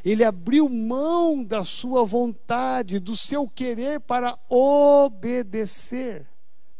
Ele 0.05 0.24
abriu 0.24 0.68
mão 0.68 1.42
da 1.42 1.64
sua 1.64 2.05
vontade, 2.05 2.98
do 2.98 3.16
seu 3.16 3.48
querer 3.48 4.01
para 4.01 4.38
obedecer. 4.48 6.27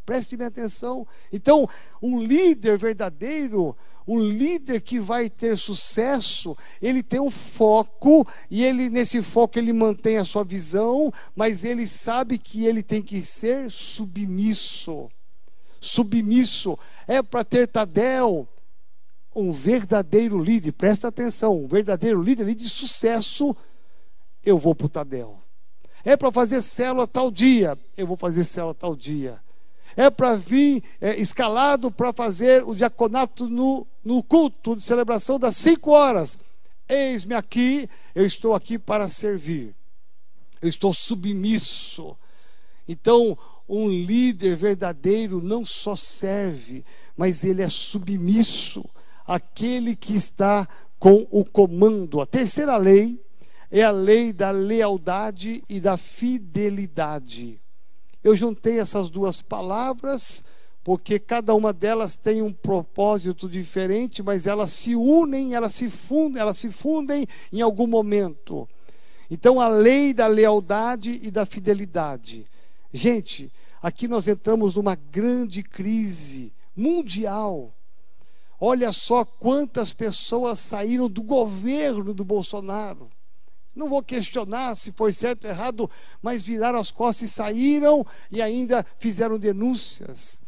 Preste 0.07 0.37
bem 0.37 0.47
atenção. 0.47 1.07
Então, 1.31 1.69
um 2.01 2.23
líder 2.23 2.79
verdadeiro, 2.79 3.77
um 4.07 4.19
líder 4.19 4.81
que 4.81 4.99
vai 4.99 5.29
ter 5.29 5.59
sucesso, 5.59 6.57
ele 6.81 7.03
tem 7.03 7.21
um 7.21 7.31
foco 7.31 8.27
e 8.51 8.65
ele 8.65 8.89
nesse 8.89 9.21
foco 9.21 9.59
ele 9.59 9.71
mantém 9.71 10.17
a 10.17 10.25
sua 10.25 10.43
visão, 10.43 11.13
mas 11.37 11.63
ele 11.63 11.87
sabe 11.87 12.39
que 12.39 12.65
ele 12.65 12.83
tem 12.83 13.03
que 13.03 13.21
ser 13.21 13.71
submisso. 13.71 15.11
Submisso 15.79 16.79
é 17.07 17.23
para 17.23 17.45
ter 17.45 17.69
Tadel, 17.69 18.49
um 19.41 19.53
verdadeiro 19.53 20.43
líder, 20.43 20.73
presta 20.73 21.09
atenção, 21.09 21.65
um 21.65 21.67
verdadeiro 21.67 22.23
líder, 22.23 22.55
de 22.55 22.69
sucesso, 22.69 23.57
eu 24.45 24.59
vou 24.59 24.75
para 24.75 24.87
o 24.87 24.89
Tadel. 24.89 25.39
É 26.05 26.17
para 26.17 26.31
fazer 26.31 26.63
célula 26.63 27.07
tal 27.07 27.31
dia, 27.31 27.79
eu 27.97 28.07
vou 28.07 28.17
fazer 28.17 28.45
célula 28.45 28.75
tal 28.75 28.95
dia 28.95 29.41
é 29.99 30.11
para 30.11 30.37
vir 30.37 30.85
é, 31.01 31.21
escalado 31.21 31.91
para 31.91 32.13
fazer 32.13 32.63
o 32.63 32.73
diaconato 32.73 33.49
no, 33.49 33.85
no 34.05 34.23
culto 34.23 34.77
de 34.77 34.85
celebração 34.85 35.41
das 35.41 35.57
cinco 35.57 35.91
horas. 35.91 36.39
Eis-me 36.89 37.35
aqui, 37.35 37.91
eu 38.15 38.25
estou 38.25 38.55
aqui 38.55 38.79
para 38.79 39.09
servir. 39.09 39.75
Eu 40.63 40.69
estou 40.69 40.93
submisso. 40.93 42.17
Então, 42.87 43.37
um 43.69 43.89
líder 43.89 44.55
verdadeiro 44.55 45.43
não 45.43 45.67
só 45.67 45.97
serve, 45.97 46.85
mas 47.17 47.43
ele 47.43 47.61
é 47.61 47.69
submisso 47.69 48.89
àquele 49.29 49.95
que 49.95 50.17
está 50.17 50.67
com 50.99 51.27
o 51.31 51.45
comando. 51.45 52.21
A 52.23 52.27
terceira 52.27 52.79
lei 52.79 53.23
é 53.71 53.83
a 53.83 53.91
lei 53.91 54.33
da 54.33 54.51
lealdade 54.51 55.63
e 55.69 55.79
da 55.79 55.99
fidelidade. 55.99 57.61
Eu 58.25 58.35
juntei 58.35 58.81
essas 58.81 59.11
duas 59.11 59.43
palavras 59.43 60.43
porque 60.83 61.19
cada 61.19 61.55
uma 61.55 61.71
delas 61.71 62.17
tem 62.17 62.41
um 62.41 62.51
propósito 62.51 63.47
diferente, 63.47 64.23
mas 64.23 64.47
elas 64.47 64.73
se 64.73 64.97
unem, 64.97 65.53
elas 65.53 65.75
se 65.75 65.91
fundem, 65.91 66.41
elas 66.41 66.57
se 66.57 66.71
fundem 66.71 67.27
em 67.53 67.61
algum 67.61 67.87
momento. 67.87 68.67
Então, 69.31 69.61
a 69.61 69.69
lei 69.69 70.15
da 70.15 70.27
lealdade 70.27 71.21
e 71.23 71.31
da 71.31 71.45
fidelidade. 71.45 72.47
Gente, 72.91 73.53
aqui 73.83 74.09
nós 74.09 74.27
entramos 74.27 74.75
numa 74.75 74.95
grande 74.95 75.63
crise 75.63 76.51
mundial. 76.75 77.75
Olha 78.61 78.93
só 78.93 79.25
quantas 79.25 79.93
pessoas 79.93 80.59
saíram 80.59 81.09
do 81.09 81.23
governo 81.23 82.13
do 82.13 82.25
Bolsonaro. 82.25 83.09
Não 83.75 83.89
vou 83.89 84.03
questionar 84.03 84.75
se 84.75 84.91
foi 84.91 85.13
certo 85.13 85.45
ou 85.45 85.51
errado, 85.51 85.91
mas 86.21 86.43
viraram 86.43 86.81
as 86.81 86.91
costas 86.91 87.31
e 87.31 87.33
saíram 87.33 88.05
e 88.31 88.43
ainda 88.43 88.85
fizeram 88.99 89.39
denúncias. 89.39 90.43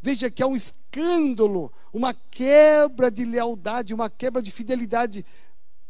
Veja 0.00 0.30
que 0.30 0.42
é 0.42 0.46
um 0.46 0.54
escândalo, 0.54 1.72
uma 1.92 2.14
quebra 2.14 3.10
de 3.10 3.24
lealdade, 3.24 3.92
uma 3.92 4.08
quebra 4.08 4.40
de 4.40 4.52
fidelidade. 4.52 5.26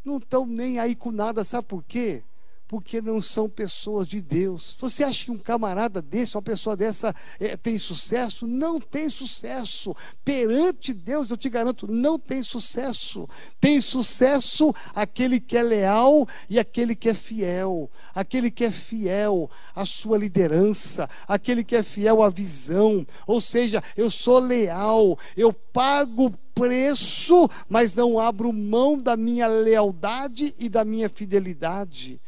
Não 0.03 0.17
estão 0.17 0.47
nem 0.47 0.79
aí 0.79 0.95
com 0.95 1.11
nada, 1.11 1.45
sabe 1.45 1.67
por 1.67 1.85
quê? 1.85 2.23
Porque 2.69 3.01
não 3.01 3.23
são 3.23 3.49
pessoas 3.49 4.07
de 4.07 4.21
Deus. 4.21 4.77
Você 4.79 5.03
acha 5.03 5.25
que 5.25 5.31
um 5.31 5.39
camarada 5.39 6.03
desse, 6.03 6.37
uma 6.37 6.43
pessoa 6.43 6.77
dessa, 6.77 7.15
é, 7.41 7.57
tem 7.57 7.79
sucesso? 7.79 8.47
Não 8.47 8.79
tem 8.79 9.09
sucesso. 9.09 9.97
Perante 10.23 10.93
Deus, 10.93 11.31
eu 11.31 11.37
te 11.39 11.49
garanto, 11.49 11.91
não 11.91 12.19
tem 12.19 12.43
sucesso. 12.43 13.27
Tem 13.59 13.81
sucesso 13.81 14.75
aquele 14.95 15.41
que 15.41 15.57
é 15.57 15.63
leal 15.63 16.29
e 16.51 16.59
aquele 16.59 16.95
que 16.95 17.09
é 17.09 17.15
fiel. 17.15 17.91
Aquele 18.15 18.51
que 18.51 18.65
é 18.65 18.71
fiel 18.71 19.51
à 19.75 19.87
sua 19.87 20.19
liderança, 20.19 21.09
aquele 21.27 21.65
que 21.65 21.75
é 21.75 21.83
fiel 21.83 22.23
à 22.23 22.29
visão. 22.29 23.07
Ou 23.27 23.41
seja, 23.41 23.83
eu 23.97 24.11
sou 24.11 24.39
leal, 24.39 25.19
eu 25.35 25.55
pago 25.55 26.35
preço, 26.55 27.49
mas 27.67 27.95
não 27.95 28.19
abro 28.19 28.53
mão 28.53 28.99
da 28.99 29.17
minha 29.17 29.47
lealdade 29.47 30.55
e 30.59 30.69
da 30.69 30.85
minha 30.85 31.09
fidelidade 31.09 32.21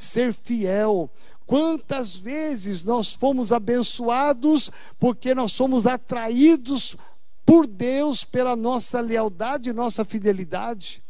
ser 0.00 0.32
fiel. 0.32 1.10
Quantas 1.46 2.16
vezes 2.16 2.84
nós 2.84 3.14
fomos 3.14 3.52
abençoados 3.52 4.70
porque 4.98 5.34
nós 5.34 5.52
somos 5.52 5.86
atraídos 5.86 6.96
por 7.44 7.66
Deus 7.66 8.24
pela 8.24 8.54
nossa 8.54 9.00
lealdade 9.00 9.70
e 9.70 9.72
nossa 9.72 10.04
fidelidade. 10.04 11.02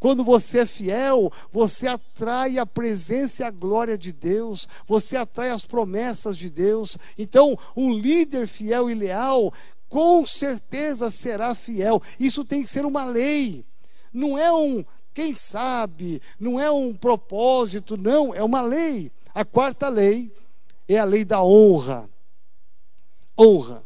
Quando 0.00 0.22
você 0.22 0.60
é 0.60 0.66
fiel, 0.66 1.32
você 1.52 1.86
atrai 1.86 2.58
a 2.58 2.66
presença 2.66 3.42
e 3.42 3.46
a 3.46 3.50
glória 3.50 3.98
de 3.98 4.12
Deus, 4.12 4.68
você 4.86 5.16
atrai 5.16 5.50
as 5.50 5.64
promessas 5.64 6.36
de 6.36 6.48
Deus. 6.48 6.96
Então, 7.16 7.58
um 7.76 7.92
líder 7.92 8.46
fiel 8.46 8.88
e 8.90 8.94
leal, 8.94 9.52
com 9.88 10.24
certeza 10.26 11.10
será 11.10 11.54
fiel. 11.54 12.00
Isso 12.18 12.44
tem 12.44 12.62
que 12.62 12.70
ser 12.70 12.84
uma 12.84 13.04
lei. 13.04 13.64
Não 14.12 14.38
é 14.38 14.52
um 14.52 14.84
quem 15.18 15.34
sabe, 15.34 16.22
não 16.38 16.60
é 16.60 16.70
um 16.70 16.94
propósito, 16.94 17.96
não, 17.96 18.32
é 18.32 18.40
uma 18.40 18.60
lei. 18.60 19.10
A 19.34 19.44
quarta 19.44 19.88
lei 19.88 20.32
é 20.86 20.96
a 20.96 21.02
lei 21.02 21.24
da 21.24 21.42
honra. 21.42 22.08
Honra. 23.36 23.84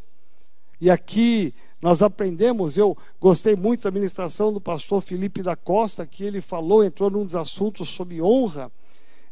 E 0.78 0.90
aqui 0.90 1.54
nós 1.80 2.02
aprendemos, 2.02 2.76
eu 2.76 2.94
gostei 3.18 3.56
muito 3.56 3.84
da 3.84 3.90
ministração 3.90 4.52
do 4.52 4.60
pastor 4.60 5.00
Felipe 5.00 5.40
da 5.40 5.56
Costa, 5.56 6.06
que 6.06 6.22
ele 6.22 6.42
falou, 6.42 6.84
entrou 6.84 7.08
num 7.08 7.24
dos 7.24 7.34
assuntos 7.34 7.88
sobre 7.88 8.20
honra, 8.20 8.70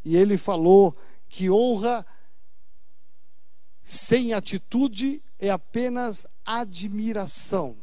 e 0.02 0.16
ele 0.16 0.38
falou 0.38 0.96
que 1.28 1.50
honra 1.50 2.06
sem 3.82 4.32
atitude 4.32 5.22
é 5.38 5.50
apenas 5.50 6.26
admiração. 6.46 7.76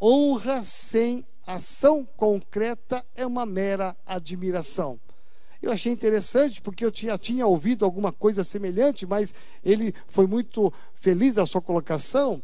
Honra 0.00 0.64
sem 0.64 1.26
ação 1.46 2.04
concreta 2.16 3.04
é 3.14 3.24
uma 3.24 3.46
mera 3.46 3.96
admiração. 4.04 4.98
Eu 5.62 5.72
achei 5.72 5.92
interessante 5.92 6.60
porque 6.60 6.84
eu 6.84 6.92
tinha, 6.92 7.16
tinha 7.16 7.46
ouvido 7.46 7.84
alguma 7.84 8.12
coisa 8.12 8.44
semelhante, 8.44 9.06
mas 9.06 9.32
ele 9.64 9.94
foi 10.08 10.26
muito 10.26 10.72
feliz 10.94 11.36
da 11.36 11.46
sua 11.46 11.62
colocação, 11.62 12.42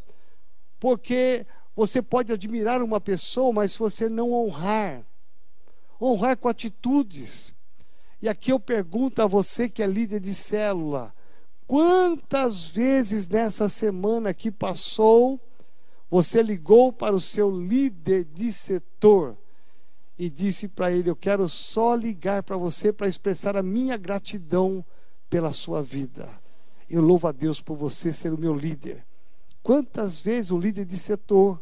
porque 0.81 1.45
você 1.75 2.01
pode 2.01 2.33
admirar 2.33 2.83
uma 2.83 3.01
pessoa, 3.01 3.53
mas 3.53 3.73
se 3.73 3.79
você 3.79 4.09
não 4.09 4.33
honrar, 4.33 5.05
honrar 6.01 6.37
com 6.37 6.49
atitudes. 6.49 7.55
E 8.21 8.29
aqui 8.29 8.53
eu 8.53 8.61
pergunto 8.61 9.21
a 9.21 9.27
você 9.27 9.69
que 9.69 9.83
é 9.83 9.87
líder 9.87 10.21
de 10.21 10.35
célula: 10.35 11.15
quantas 11.67 12.67
vezes 12.67 13.27
nessa 13.27 13.69
semana 13.69 14.33
que 14.33 14.51
passou 14.51 15.41
você 16.13 16.43
ligou 16.43 16.93
para 16.93 17.17
o 17.17 17.21
seu 17.21 17.51
líder 17.51 18.25
de 18.25 18.53
setor 18.53 19.35
e 20.19 20.29
disse 20.29 20.69
para 20.69 20.93
ele: 20.93 21.09
Eu 21.09 21.17
quero 21.17 21.49
só 21.49 21.95
ligar 21.95 22.43
para 22.43 22.55
você 22.55 22.93
para 22.93 23.09
expressar 23.09 23.57
a 23.57 23.63
minha 23.63 23.97
gratidão 23.97 24.85
pela 25.31 25.55
sua 25.55 25.83
vida. 25.83 26.29
Eu 26.87 27.01
louvo 27.01 27.29
a 27.29 27.33
Deus 27.33 27.63
por 27.63 27.79
você 27.79 28.13
ser 28.13 28.31
o 28.31 28.37
meu 28.37 28.55
líder. 28.55 29.07
Quantas 29.63 30.21
vezes 30.21 30.51
o 30.51 30.59
líder 30.59 30.85
de 30.85 30.99
setor, 30.99 31.59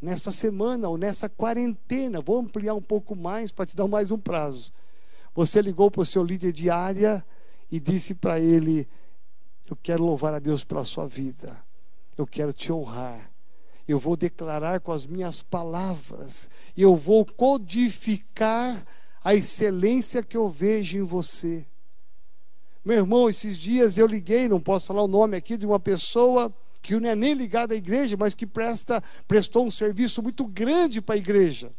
nessa 0.00 0.30
semana 0.30 0.88
ou 0.88 0.96
nessa 0.96 1.28
quarentena, 1.28 2.22
vou 2.22 2.38
ampliar 2.38 2.72
um 2.72 2.80
pouco 2.80 3.14
mais 3.14 3.52
para 3.52 3.66
te 3.66 3.76
dar 3.76 3.86
mais 3.86 4.10
um 4.10 4.18
prazo. 4.18 4.72
Você 5.34 5.60
ligou 5.60 5.90
para 5.90 6.00
o 6.00 6.06
seu 6.06 6.24
líder 6.24 6.52
de 6.54 6.70
área 6.70 7.22
e 7.70 7.78
disse 7.78 8.14
para 8.14 8.40
ele: 8.40 8.88
Eu 9.68 9.76
quero 9.76 10.02
louvar 10.02 10.32
a 10.32 10.38
Deus 10.38 10.64
pela 10.64 10.86
sua 10.86 11.06
vida. 11.06 11.62
Eu 12.16 12.26
quero 12.26 12.54
te 12.54 12.72
honrar 12.72 13.29
eu 13.90 13.98
vou 13.98 14.16
declarar 14.16 14.80
com 14.80 14.92
as 14.92 15.06
minhas 15.06 15.42
palavras, 15.42 16.48
eu 16.76 16.96
vou 16.96 17.24
codificar 17.24 18.84
a 19.22 19.34
excelência 19.34 20.22
que 20.22 20.36
eu 20.36 20.48
vejo 20.48 20.98
em 20.98 21.02
você. 21.02 21.66
Meu 22.84 22.96
irmão, 22.98 23.28
esses 23.28 23.58
dias 23.58 23.98
eu 23.98 24.06
liguei, 24.06 24.48
não 24.48 24.60
posso 24.60 24.86
falar 24.86 25.02
o 25.02 25.08
nome 25.08 25.36
aqui, 25.36 25.56
de 25.56 25.66
uma 25.66 25.78
pessoa 25.78 26.52
que 26.80 26.98
não 26.98 27.08
é 27.08 27.14
nem 27.14 27.34
ligada 27.34 27.74
à 27.74 27.76
igreja, 27.76 28.16
mas 28.16 28.34
que 28.34 28.46
presta, 28.46 29.02
prestou 29.28 29.66
um 29.66 29.70
serviço 29.70 30.22
muito 30.22 30.46
grande 30.46 31.00
para 31.00 31.14
a 31.14 31.18
igreja. 31.18 31.70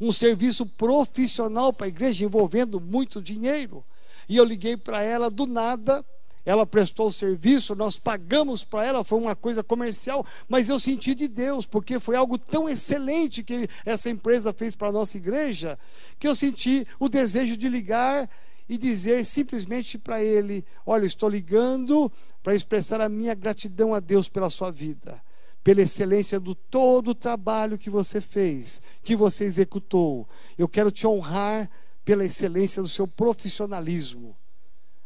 Um 0.00 0.12
serviço 0.12 0.66
profissional 0.66 1.72
para 1.72 1.86
a 1.86 1.88
igreja, 1.88 2.24
envolvendo 2.24 2.80
muito 2.80 3.20
dinheiro. 3.20 3.84
E 4.28 4.36
eu 4.36 4.44
liguei 4.44 4.76
para 4.76 5.02
ela 5.02 5.30
do 5.30 5.46
nada, 5.46 6.04
ela 6.44 6.66
prestou 6.66 7.06
o 7.06 7.12
serviço, 7.12 7.74
nós 7.74 7.96
pagamos 7.96 8.64
para 8.64 8.84
ela, 8.84 9.04
foi 9.04 9.18
uma 9.18 9.36
coisa 9.36 9.62
comercial, 9.62 10.26
mas 10.48 10.68
eu 10.68 10.78
senti 10.78 11.14
de 11.14 11.28
Deus, 11.28 11.66
porque 11.66 12.00
foi 12.00 12.16
algo 12.16 12.36
tão 12.36 12.68
excelente 12.68 13.42
que 13.42 13.68
essa 13.84 14.10
empresa 14.10 14.52
fez 14.52 14.74
para 14.74 14.88
a 14.88 14.92
nossa 14.92 15.16
igreja, 15.16 15.78
que 16.18 16.26
eu 16.26 16.34
senti 16.34 16.86
o 16.98 17.08
desejo 17.08 17.56
de 17.56 17.68
ligar 17.68 18.28
e 18.68 18.76
dizer 18.76 19.24
simplesmente 19.24 19.98
para 19.98 20.22
ele: 20.22 20.64
Olha, 20.84 21.06
estou 21.06 21.28
ligando 21.28 22.10
para 22.42 22.54
expressar 22.54 23.00
a 23.00 23.08
minha 23.08 23.34
gratidão 23.34 23.94
a 23.94 24.00
Deus 24.00 24.28
pela 24.28 24.50
sua 24.50 24.70
vida, 24.70 25.22
pela 25.62 25.82
excelência 25.82 26.40
do 26.40 26.54
todo 26.54 27.12
o 27.12 27.14
trabalho 27.14 27.78
que 27.78 27.90
você 27.90 28.20
fez, 28.20 28.82
que 29.02 29.14
você 29.14 29.44
executou. 29.44 30.28
Eu 30.58 30.68
quero 30.68 30.90
te 30.90 31.06
honrar 31.06 31.70
pela 32.04 32.24
excelência 32.24 32.82
do 32.82 32.88
seu 32.88 33.06
profissionalismo. 33.06 34.36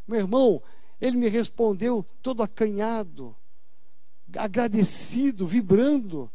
Meu 0.07 0.19
irmão, 0.19 0.61
ele 0.99 1.17
me 1.17 1.27
respondeu 1.27 2.05
todo 2.21 2.41
acanhado, 2.41 3.35
agradecido, 4.35 5.45
vibrando. 5.45 6.31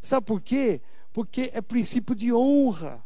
Sabe 0.00 0.26
por 0.26 0.40
quê? 0.40 0.80
Porque 1.12 1.50
é 1.54 1.60
princípio 1.60 2.14
de 2.14 2.32
honra. 2.32 3.02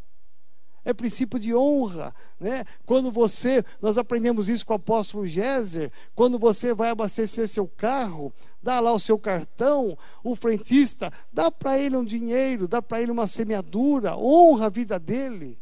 É 0.84 0.94
princípio 0.94 1.38
de 1.38 1.54
honra, 1.54 2.14
né? 2.40 2.64
Quando 2.86 3.10
você, 3.10 3.62
nós 3.82 3.98
aprendemos 3.98 4.48
isso 4.48 4.64
com 4.64 4.72
o 4.72 4.76
apóstolo 4.76 5.26
Géser, 5.26 5.92
quando 6.14 6.38
você 6.38 6.72
vai 6.72 6.88
abastecer 6.88 7.46
seu 7.46 7.68
carro, 7.68 8.32
dá 8.62 8.80
lá 8.80 8.92
o 8.92 8.98
seu 8.98 9.18
cartão, 9.18 9.98
o 10.24 10.34
frentista, 10.34 11.12
dá 11.30 11.50
para 11.50 11.78
ele 11.78 11.96
um 11.96 12.04
dinheiro, 12.04 12.66
dá 12.66 12.80
para 12.80 13.02
ele 13.02 13.10
uma 13.10 13.26
semeadura, 13.26 14.16
honra 14.16 14.66
a 14.66 14.70
vida 14.70 14.98
dele. 14.98 15.58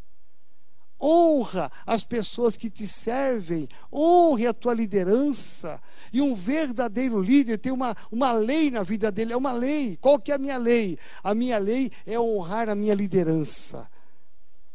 Honra 1.00 1.70
as 1.86 2.02
pessoas 2.02 2.56
que 2.56 2.70
te 2.70 2.86
servem, 2.86 3.68
honre 3.92 4.46
a 4.46 4.54
tua 4.54 4.72
liderança. 4.72 5.80
E 6.12 6.22
um 6.22 6.34
verdadeiro 6.34 7.20
líder 7.20 7.58
tem 7.58 7.70
uma, 7.70 7.94
uma 8.10 8.32
lei 8.32 8.70
na 8.70 8.82
vida 8.82 9.12
dele, 9.12 9.32
é 9.32 9.36
uma 9.36 9.52
lei. 9.52 9.98
Qual 10.00 10.18
que 10.18 10.32
é 10.32 10.34
a 10.34 10.38
minha 10.38 10.56
lei? 10.56 10.98
A 11.22 11.34
minha 11.34 11.58
lei 11.58 11.92
é 12.06 12.18
honrar 12.18 12.68
a 12.68 12.74
minha 12.74 12.94
liderança. 12.94 13.88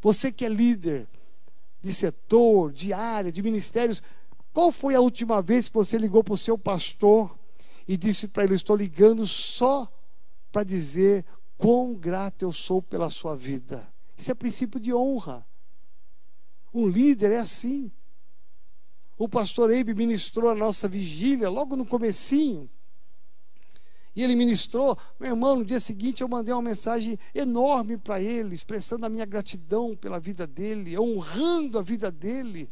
Você 0.01 0.31
que 0.31 0.45
é 0.45 0.49
líder 0.49 1.07
de 1.81 1.91
setor, 1.91 2.71
de 2.71 2.93
área, 2.93 3.31
de 3.31 3.41
ministérios, 3.41 4.03
qual 4.53 4.71
foi 4.71 4.93
a 4.95 5.01
última 5.01 5.41
vez 5.41 5.67
que 5.67 5.73
você 5.73 5.97
ligou 5.97 6.23
para 6.23 6.33
o 6.33 6.37
seu 6.37 6.57
pastor 6.57 7.35
e 7.87 7.97
disse 7.97 8.27
para 8.27 8.43
ele: 8.43 8.55
Estou 8.55 8.75
ligando 8.75 9.25
só 9.25 9.91
para 10.51 10.63
dizer 10.63 11.25
quão 11.57 11.95
grato 11.95 12.43
eu 12.43 12.51
sou 12.51 12.81
pela 12.81 13.09
sua 13.09 13.35
vida? 13.35 13.91
Isso 14.17 14.29
é 14.29 14.35
princípio 14.35 14.79
de 14.79 14.93
honra. 14.93 15.45
Um 16.73 16.87
líder 16.87 17.31
é 17.31 17.37
assim. 17.37 17.91
O 19.17 19.29
pastor 19.29 19.69
Eibe 19.71 19.93
ministrou 19.93 20.49
a 20.49 20.55
nossa 20.55 20.87
vigília 20.87 21.49
logo 21.49 21.75
no 21.75 21.85
comecinho. 21.85 22.69
E 24.15 24.23
ele 24.23 24.35
ministrou, 24.35 24.97
meu 25.19 25.29
irmão, 25.29 25.57
no 25.57 25.65
dia 25.65 25.79
seguinte 25.79 26.21
eu 26.21 26.27
mandei 26.27 26.53
uma 26.53 26.61
mensagem 26.61 27.17
enorme 27.33 27.97
para 27.97 28.19
ele, 28.19 28.53
expressando 28.53 29.05
a 29.05 29.09
minha 29.09 29.25
gratidão 29.25 29.95
pela 29.95 30.19
vida 30.19 30.45
dele, 30.45 30.99
honrando 30.99 31.79
a 31.79 31.81
vida 31.81 32.11
dele. 32.11 32.69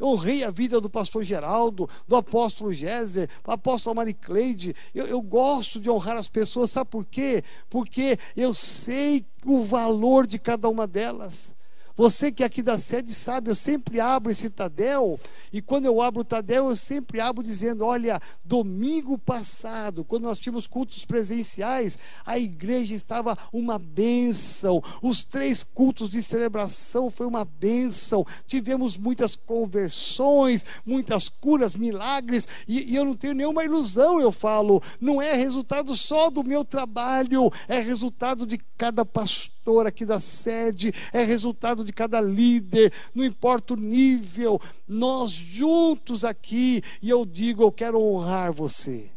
Honrei 0.00 0.42
a 0.42 0.50
vida 0.50 0.80
do 0.80 0.90
pastor 0.90 1.22
Geraldo, 1.22 1.88
do 2.08 2.16
apóstolo 2.16 2.72
Géser, 2.72 3.28
do 3.44 3.52
apóstolo 3.52 3.94
Maricleide. 3.94 4.74
Eu, 4.92 5.06
eu 5.06 5.20
gosto 5.20 5.78
de 5.78 5.88
honrar 5.88 6.16
as 6.16 6.28
pessoas, 6.28 6.72
sabe 6.72 6.90
por 6.90 7.04
quê? 7.04 7.44
Porque 7.70 8.18
eu 8.36 8.52
sei 8.52 9.24
o 9.44 9.62
valor 9.62 10.26
de 10.26 10.40
cada 10.40 10.68
uma 10.68 10.86
delas. 10.86 11.54
Você 11.96 12.32
que 12.32 12.42
é 12.42 12.46
aqui 12.46 12.62
da 12.62 12.78
sede 12.78 13.12
sabe, 13.12 13.50
eu 13.50 13.54
sempre 13.54 14.00
abro 14.00 14.32
esse 14.32 14.48
Tadel, 14.48 15.20
e 15.52 15.60
quando 15.60 15.86
eu 15.86 16.00
abro 16.00 16.22
o 16.22 16.24
Tadel, 16.24 16.68
eu 16.68 16.76
sempre 16.76 17.20
abro 17.20 17.42
dizendo: 17.42 17.84
olha, 17.84 18.20
domingo 18.44 19.18
passado, 19.18 20.04
quando 20.04 20.24
nós 20.24 20.38
tínhamos 20.38 20.66
cultos 20.66 21.04
presenciais, 21.04 21.98
a 22.24 22.38
igreja 22.38 22.94
estava 22.94 23.36
uma 23.52 23.78
bênção, 23.78 24.82
os 25.02 25.22
três 25.22 25.62
cultos 25.62 26.10
de 26.10 26.22
celebração 26.22 27.10
foi 27.10 27.26
uma 27.26 27.44
bênção, 27.44 28.26
tivemos 28.46 28.96
muitas 28.96 29.36
conversões, 29.36 30.64
muitas 30.84 31.28
curas, 31.28 31.74
milagres, 31.74 32.48
e, 32.66 32.92
e 32.92 32.96
eu 32.96 33.04
não 33.04 33.14
tenho 33.14 33.34
nenhuma 33.34 33.64
ilusão, 33.64 34.20
eu 34.20 34.32
falo, 34.32 34.82
não 35.00 35.20
é 35.20 35.34
resultado 35.34 35.94
só 35.94 36.30
do 36.30 36.42
meu 36.42 36.64
trabalho, 36.64 37.52
é 37.68 37.78
resultado 37.80 38.46
de 38.46 38.58
cada 38.76 39.04
pastor 39.04 39.61
aqui 39.86 40.04
da 40.04 40.18
sede, 40.18 40.92
é 41.12 41.22
resultado 41.24 41.84
de 41.84 41.92
cada 41.92 42.20
líder, 42.20 42.92
não 43.14 43.24
importa 43.24 43.74
o 43.74 43.76
nível, 43.76 44.60
nós 44.86 45.30
juntos 45.30 46.24
aqui, 46.24 46.82
e 47.00 47.08
eu 47.08 47.24
digo, 47.24 47.62
eu 47.62 47.72
quero 47.72 48.00
honrar 48.00 48.52
você. 48.52 49.10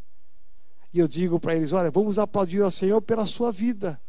E 0.94 1.00
eu 1.00 1.10
digo 1.10 1.40
para 1.40 1.56
eles: 1.56 1.74
olha, 1.74 1.92
vamos 1.92 2.18
aplaudir 2.18 2.62
ao 2.62 2.72
Senhor 2.72 3.02
pela 3.02 3.26
sua 3.26 3.52
vida, 3.52 4.00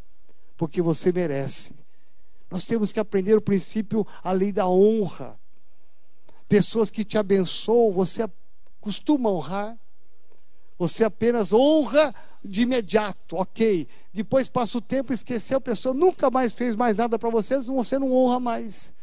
porque 0.56 0.80
você 0.80 1.10
merece. 1.10 1.74
Nós 2.48 2.64
temos 2.64 2.92
que 2.92 3.00
aprender 3.00 3.36
o 3.36 3.40
princípio, 3.40 4.06
a 4.22 4.30
lei 4.30 4.52
da 4.52 4.68
honra. 4.68 5.36
Pessoas 6.48 6.88
que 6.88 7.04
te 7.04 7.18
abençoam, 7.18 7.92
você 7.92 8.28
costuma 8.80 9.30
honrar. 9.30 9.76
Você 10.78 11.04
apenas 11.04 11.52
honra 11.52 12.14
de 12.44 12.62
imediato, 12.62 13.36
ok. 13.36 13.88
Depois 14.12 14.48
passa 14.48 14.78
o 14.78 14.80
tempo, 14.80 15.12
esqueceu, 15.12 15.58
a 15.58 15.60
pessoa 15.60 15.94
nunca 15.94 16.30
mais 16.30 16.52
fez 16.52 16.76
mais 16.76 16.96
nada 16.96 17.18
para 17.18 17.30
você, 17.30 17.58
você 17.60 17.98
não 17.98 18.12
honra 18.12 18.38
mais. 18.38 18.94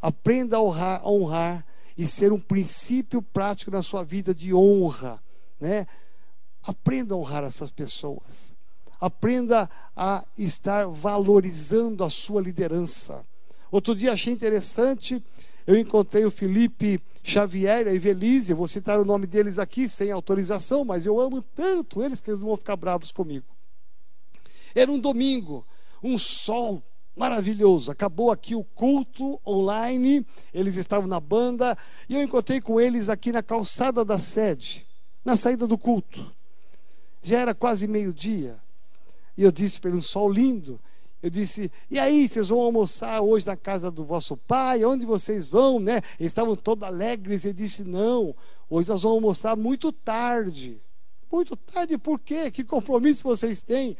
Aprenda 0.00 0.56
a 0.56 0.62
honrar, 0.62 1.00
a 1.02 1.08
honrar 1.08 1.66
e 1.96 2.06
ser 2.06 2.32
um 2.32 2.40
princípio 2.40 3.22
prático 3.22 3.70
na 3.70 3.82
sua 3.82 4.02
vida 4.02 4.34
de 4.34 4.52
honra, 4.52 5.22
né? 5.60 5.86
Aprenda 6.62 7.14
a 7.14 7.18
honrar 7.18 7.44
essas 7.44 7.70
pessoas. 7.70 8.56
Aprenda 9.00 9.68
a 9.96 10.24
estar 10.38 10.86
valorizando 10.86 12.04
a 12.04 12.10
sua 12.10 12.40
liderança. 12.40 13.24
Outro 13.70 13.94
dia 13.94 14.12
achei 14.12 14.32
interessante, 14.32 15.22
eu 15.66 15.76
encontrei 15.76 16.24
o 16.24 16.30
Felipe 16.30 17.00
Xavier, 17.22 17.86
a 17.86 17.94
Evelise, 17.94 18.52
vou 18.52 18.66
citar 18.66 18.98
o 18.98 19.04
nome 19.04 19.26
deles 19.26 19.58
aqui 19.58 19.88
sem 19.88 20.10
autorização, 20.10 20.84
mas 20.84 21.06
eu 21.06 21.20
amo 21.20 21.40
tanto 21.40 22.02
eles 22.02 22.20
que 22.20 22.30
eles 22.30 22.40
não 22.40 22.48
vão 22.48 22.56
ficar 22.56 22.76
bravos 22.76 23.12
comigo. 23.12 23.46
Era 24.74 24.90
um 24.90 24.98
domingo, 24.98 25.66
um 26.02 26.18
sol 26.18 26.82
maravilhoso. 27.16 27.90
Acabou 27.90 28.30
aqui 28.30 28.54
o 28.54 28.64
culto 28.64 29.40
online, 29.46 30.26
eles 30.52 30.76
estavam 30.76 31.06
na 31.06 31.20
banda, 31.20 31.76
e 32.08 32.14
eu 32.14 32.22
encontrei 32.22 32.60
com 32.60 32.80
eles 32.80 33.08
aqui 33.08 33.30
na 33.30 33.42
calçada 33.42 34.04
da 34.04 34.18
sede, 34.18 34.86
na 35.24 35.36
saída 35.36 35.66
do 35.66 35.78
culto. 35.78 36.34
Já 37.22 37.38
era 37.38 37.54
quase 37.54 37.86
meio-dia, 37.86 38.60
e 39.36 39.42
eu 39.42 39.52
disse 39.52 39.80
para 39.80 39.90
ele: 39.90 39.98
um 39.98 40.02
sol 40.02 40.30
lindo. 40.30 40.80
Eu 41.22 41.30
disse, 41.30 41.70
e 41.88 42.00
aí, 42.00 42.26
vocês 42.26 42.48
vão 42.48 42.60
almoçar 42.60 43.20
hoje 43.20 43.46
na 43.46 43.56
casa 43.56 43.92
do 43.92 44.04
vosso 44.04 44.36
pai? 44.36 44.84
Onde 44.84 45.06
vocês 45.06 45.48
vão, 45.48 45.78
né? 45.78 46.02
Eles 46.18 46.32
estavam 46.32 46.56
todos 46.56 46.82
alegres. 46.82 47.44
Ele 47.44 47.54
disse, 47.54 47.84
não, 47.84 48.34
hoje 48.68 48.88
nós 48.88 49.02
vamos 49.02 49.16
almoçar 49.16 49.56
muito 49.56 49.92
tarde. 49.92 50.82
Muito 51.30 51.56
tarde, 51.56 51.96
por 51.96 52.18
quê? 52.18 52.50
Que 52.50 52.64
compromisso 52.64 53.22
vocês 53.22 53.62
têm? 53.62 53.96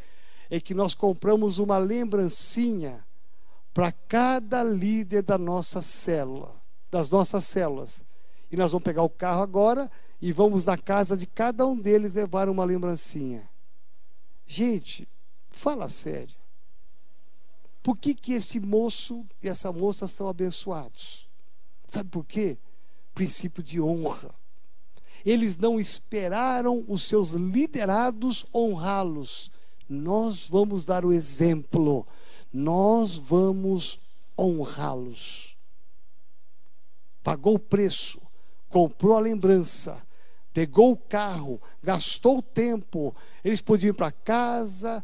É 0.50 0.60
que 0.60 0.74
nós 0.74 0.94
compramos 0.94 1.60
uma 1.60 1.78
lembrancinha 1.78 3.04
para 3.72 3.92
cada 3.92 4.64
líder 4.64 5.22
da 5.22 5.38
nossa 5.38 5.80
célula, 5.80 6.60
das 6.90 7.08
nossas 7.08 7.44
células. 7.44 8.04
E 8.50 8.56
nós 8.56 8.72
vamos 8.72 8.84
pegar 8.84 9.02
o 9.02 9.08
carro 9.08 9.42
agora 9.42 9.88
e 10.20 10.32
vamos 10.32 10.64
na 10.64 10.76
casa 10.76 11.16
de 11.16 11.26
cada 11.26 11.66
um 11.66 11.78
deles 11.78 12.14
levar 12.14 12.48
uma 12.48 12.64
lembrancinha. 12.64 13.48
Gente, 14.44 15.08
fala 15.50 15.88
sério. 15.88 16.41
Por 17.82 17.98
que, 17.98 18.14
que 18.14 18.32
esse 18.32 18.60
moço 18.60 19.24
e 19.42 19.48
essa 19.48 19.72
moça 19.72 20.06
são 20.06 20.28
abençoados? 20.28 21.28
Sabe 21.88 22.08
por 22.10 22.24
quê? 22.24 22.56
Princípio 23.14 23.62
de 23.62 23.80
honra. 23.80 24.34
Eles 25.24 25.56
não 25.56 25.78
esperaram 25.78 26.84
os 26.88 27.02
seus 27.02 27.30
liderados 27.30 28.46
honrá-los. 28.54 29.50
Nós 29.88 30.48
vamos 30.48 30.84
dar 30.84 31.04
o 31.04 31.12
exemplo. 31.12 32.06
Nós 32.52 33.16
vamos 33.16 33.98
honrá-los. 34.38 35.56
Pagou 37.22 37.54
o 37.54 37.58
preço, 37.58 38.20
comprou 38.68 39.16
a 39.16 39.20
lembrança, 39.20 40.02
pegou 40.52 40.92
o 40.92 40.96
carro, 40.96 41.60
gastou 41.82 42.38
o 42.38 42.42
tempo. 42.42 43.14
Eles 43.44 43.60
podiam 43.60 43.90
ir 43.90 43.94
para 43.94 44.10
casa, 44.10 45.02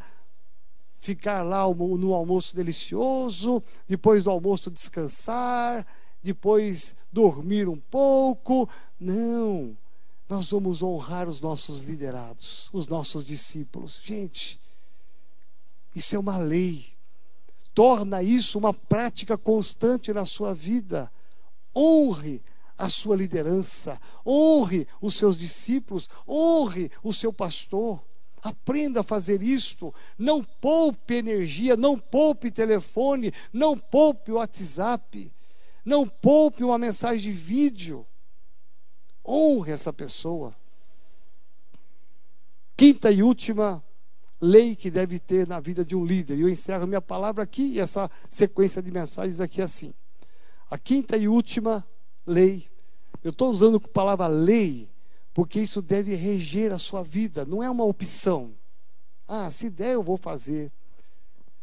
ficar 0.98 1.42
lá 1.42 1.62
no 1.68 2.14
almoço 2.14 2.54
delicioso, 2.54 3.62
depois 3.86 4.24
do 4.24 4.30
almoço 4.30 4.70
descansar, 4.70 5.86
depois 6.22 6.94
dormir 7.12 7.68
um 7.68 7.78
pouco. 7.78 8.68
Não, 8.98 9.76
nós 10.28 10.50
vamos 10.50 10.82
honrar 10.82 11.28
os 11.28 11.40
nossos 11.40 11.82
liderados, 11.82 12.68
os 12.72 12.86
nossos 12.86 13.24
discípulos. 13.24 14.00
Gente, 14.02 14.60
isso 15.94 16.14
é 16.14 16.18
uma 16.18 16.38
lei. 16.38 16.86
Torna 17.74 18.22
isso 18.22 18.58
uma 18.58 18.74
prática 18.74 19.38
constante 19.38 20.12
na 20.12 20.26
sua 20.26 20.52
vida. 20.52 21.10
Honre 21.74 22.42
a 22.76 22.88
sua 22.88 23.16
liderança, 23.16 24.00
honre 24.24 24.86
os 25.00 25.14
seus 25.16 25.36
discípulos, 25.36 26.08
honre 26.28 26.90
o 27.02 27.12
seu 27.12 27.32
pastor. 27.32 28.00
Aprenda 28.42 29.00
a 29.00 29.04
fazer 29.04 29.42
isto. 29.42 29.94
Não 30.16 30.42
poupe 30.42 31.14
energia, 31.14 31.76
não 31.76 31.98
poupe 31.98 32.50
telefone, 32.50 33.32
não 33.52 33.76
poupe 33.76 34.32
WhatsApp, 34.32 35.32
não 35.84 36.08
poupe 36.08 36.62
uma 36.62 36.78
mensagem 36.78 37.32
de 37.32 37.38
vídeo. 37.38 38.06
Honre 39.26 39.72
essa 39.72 39.92
pessoa. 39.92 40.54
Quinta 42.76 43.10
e 43.10 43.22
última 43.22 43.82
lei 44.40 44.76
que 44.76 44.90
deve 44.90 45.18
ter 45.18 45.46
na 45.48 45.60
vida 45.60 45.84
de 45.84 45.96
um 45.96 46.04
líder. 46.04 46.38
E 46.38 46.42
eu 46.42 46.48
encerro 46.48 46.86
minha 46.86 47.00
palavra 47.00 47.42
aqui 47.42 47.74
e 47.74 47.80
essa 47.80 48.10
sequência 48.28 48.80
de 48.80 48.90
mensagens 48.90 49.40
aqui 49.40 49.60
assim. 49.60 49.92
A 50.70 50.78
quinta 50.78 51.16
e 51.16 51.26
última 51.26 51.84
lei. 52.26 52.68
Eu 53.22 53.30
estou 53.30 53.50
usando 53.50 53.78
a 53.78 53.88
palavra 53.88 54.26
lei 54.26 54.88
porque 55.38 55.60
isso 55.60 55.80
deve 55.80 56.16
reger 56.16 56.72
a 56.72 56.80
sua 56.80 57.04
vida, 57.04 57.44
não 57.44 57.62
é 57.62 57.70
uma 57.70 57.84
opção. 57.84 58.56
Ah, 59.24 59.52
se 59.52 59.70
der 59.70 59.94
eu 59.94 60.02
vou 60.02 60.16
fazer, 60.16 60.72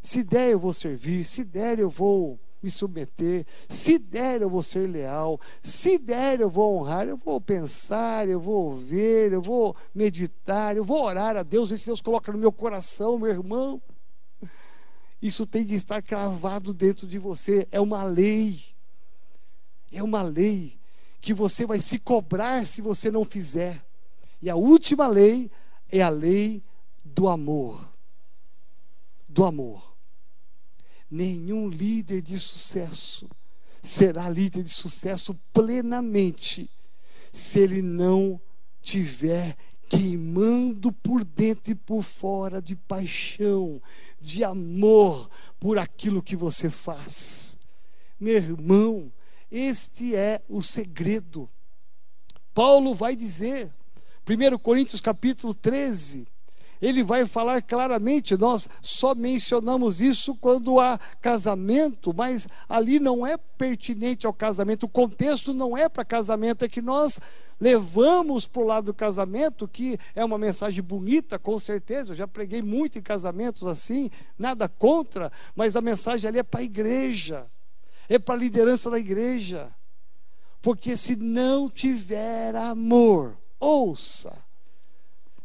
se 0.02 0.24
der 0.24 0.52
eu 0.52 0.60
vou 0.60 0.72
servir, 0.72 1.26
se 1.26 1.44
der 1.44 1.78
eu 1.78 1.90
vou 1.90 2.40
me 2.64 2.72
submeter, 2.72 3.46
se 3.68 3.98
der 4.00 4.42
eu 4.42 4.50
vou 4.50 4.64
ser 4.64 4.90
leal, 4.90 5.42
se 5.62 5.98
der 5.98 6.40
eu 6.40 6.50
vou 6.50 6.78
honrar, 6.78 7.06
eu 7.06 7.18
vou 7.18 7.42
pensar, 7.42 8.30
eu 8.30 8.40
vou 8.40 8.78
ver, 8.78 9.34
eu 9.34 9.42
vou 9.42 9.76
meditar, 9.94 10.78
eu 10.78 10.86
vou 10.86 11.04
orar 11.04 11.36
a 11.36 11.44
Deus, 11.44 11.70
esse 11.70 11.88
Deus 11.88 12.00
coloca 12.00 12.32
no 12.32 12.38
meu 12.38 12.54
coração, 12.54 13.20
meu 13.20 13.30
irmão. 13.30 13.82
Isso 15.22 15.46
tem 15.46 15.66
que 15.66 15.74
estar 15.74 16.02
cravado 16.02 16.74
dentro 16.74 17.06
de 17.06 17.20
você, 17.20 17.68
é 17.74 17.82
uma 17.82 18.06
lei. 18.06 18.58
É 19.92 20.02
uma 20.02 20.22
lei 20.22 20.80
que 21.26 21.34
você 21.34 21.66
vai 21.66 21.82
se 21.82 21.98
cobrar 21.98 22.68
se 22.68 22.84
você 22.84 23.10
não 23.10 23.26
fizer. 23.26 23.84
E 24.40 24.48
a 24.48 24.56
última 24.56 25.08
lei 25.08 25.50
é 25.92 26.00
a 26.04 26.10
lei 26.10 26.64
do 27.04 27.28
amor. 27.28 27.92
Do 29.28 29.44
amor. 29.44 29.96
Nenhum 31.10 31.68
líder 31.68 32.22
de 32.22 32.38
sucesso 32.38 33.28
será 33.82 34.30
líder 34.30 34.62
de 34.64 34.70
sucesso 34.70 35.34
plenamente 35.52 36.70
se 37.34 37.60
ele 37.60 37.82
não 37.82 38.40
tiver 38.80 39.58
queimando 39.90 40.92
por 40.92 41.26
dentro 41.26 41.72
e 41.72 41.76
por 41.76 42.04
fora 42.04 42.62
de 42.62 42.76
paixão, 42.76 43.82
de 44.22 44.44
amor 44.44 45.28
por 45.60 45.80
aquilo 45.80 46.22
que 46.22 46.36
você 46.36 46.70
faz. 46.70 47.58
Meu 48.20 48.36
irmão, 48.36 49.12
Este 49.52 50.16
é 50.16 50.42
o 50.50 50.62
segredo. 50.62 51.50
Paulo 52.54 52.94
vai 52.94 53.16
dizer, 53.16 53.70
1 54.28 54.58
Coríntios 54.60 55.02
capítulo 55.02 55.54
13, 55.54 56.28
ele 56.82 57.04
vai 57.04 57.26
falar 57.26 57.62
claramente, 57.62 58.38
nós 58.38 58.68
só 58.82 59.16
mencionamos 59.16 60.02
isso 60.02 60.36
quando 60.36 60.80
há 60.80 61.00
casamento, 61.22 62.14
mas 62.14 62.48
ali 62.68 63.00
não 63.00 63.26
é 63.26 63.38
pertinente 63.38 64.28
ao 64.28 64.34
casamento, 64.34 64.86
o 64.86 64.90
contexto 64.90 65.54
não 65.54 65.78
é 65.78 65.88
para 65.88 66.04
casamento, 66.04 66.66
é 66.66 66.70
que 66.70 66.82
nós 66.82 67.20
levamos 67.60 68.46
para 68.46 68.62
o 68.62 68.66
lado 68.66 68.86
do 68.86 68.94
casamento, 68.94 69.68
que 69.68 69.98
é 70.14 70.24
uma 70.24 70.38
mensagem 70.38 70.84
bonita, 70.84 71.40
com 71.40 71.58
certeza, 71.58 72.12
eu 72.12 72.16
já 72.16 72.28
preguei 72.28 72.62
muito 72.62 73.00
em 73.00 73.02
casamentos 73.02 73.66
assim, 73.66 74.10
nada 74.38 74.68
contra, 74.68 75.32
mas 75.56 75.76
a 75.76 75.82
mensagem 75.82 76.28
ali 76.28 76.40
é 76.40 76.44
para 76.44 76.60
a 76.60 76.64
igreja, 76.64 77.48
é 78.08 78.20
para 78.20 78.36
a 78.36 78.38
liderança 78.38 78.90
da 78.90 79.00
igreja, 79.00 79.74
porque 80.62 80.96
se 80.98 81.16
não 81.16 81.70
tiver 81.70 82.56
amor, 82.56 83.38
ouça, 83.60 84.36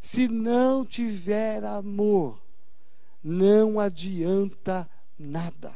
se 0.00 0.28
não 0.28 0.84
tiver 0.84 1.64
amor, 1.64 2.40
não 3.22 3.78
adianta 3.78 4.88
nada. 5.18 5.72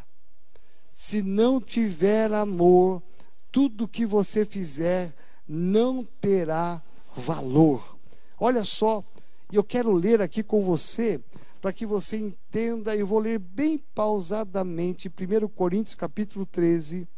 Se 0.90 1.22
não 1.22 1.60
tiver 1.60 2.32
amor, 2.32 3.02
tudo 3.50 3.88
que 3.88 4.06
você 4.06 4.44
fizer 4.44 5.14
não 5.46 6.04
terá 6.20 6.80
valor. 7.14 7.96
Olha 8.38 8.64
só, 8.64 9.04
eu 9.52 9.62
quero 9.62 9.92
ler 9.92 10.22
aqui 10.22 10.42
com 10.42 10.62
você 10.64 11.20
para 11.64 11.72
que 11.72 11.86
você 11.86 12.18
entenda, 12.18 12.94
eu 12.94 13.06
vou 13.06 13.18
ler 13.18 13.38
bem 13.38 13.78
pausadamente 13.78 15.08
1 15.08 15.48
Coríntios 15.48 15.94
capítulo 15.94 16.44
13, 16.44 17.08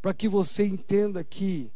para 0.00 0.14
que 0.14 0.28
você 0.28 0.64
entenda 0.64 1.24
que 1.24 1.72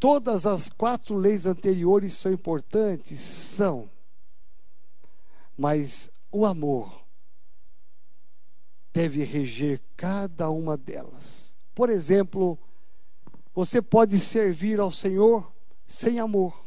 Todas 0.00 0.46
as 0.46 0.70
quatro 0.70 1.14
leis 1.14 1.44
anteriores 1.44 2.14
são 2.14 2.32
importantes? 2.32 3.20
São. 3.20 3.90
Mas 5.58 6.10
o 6.32 6.46
amor 6.46 7.04
deve 8.94 9.22
reger 9.24 9.82
cada 9.98 10.48
uma 10.48 10.74
delas. 10.74 11.54
Por 11.74 11.90
exemplo, 11.90 12.58
você 13.54 13.82
pode 13.82 14.18
servir 14.18 14.80
ao 14.80 14.90
Senhor 14.90 15.52
sem 15.84 16.18
amor. 16.18 16.64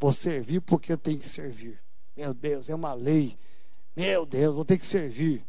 Vou 0.00 0.12
servir 0.12 0.62
porque 0.62 0.90
eu 0.90 0.96
tenho 0.96 1.18
que 1.18 1.28
servir. 1.28 1.78
Meu 2.18 2.34
Deus, 2.34 2.68
é 2.68 2.74
uma 2.74 2.92
lei. 2.92 3.38
Meu 3.96 4.26
Deus, 4.26 4.54
vou 4.54 4.64
ter 4.64 4.78
que 4.78 4.84
servir. 4.84 5.42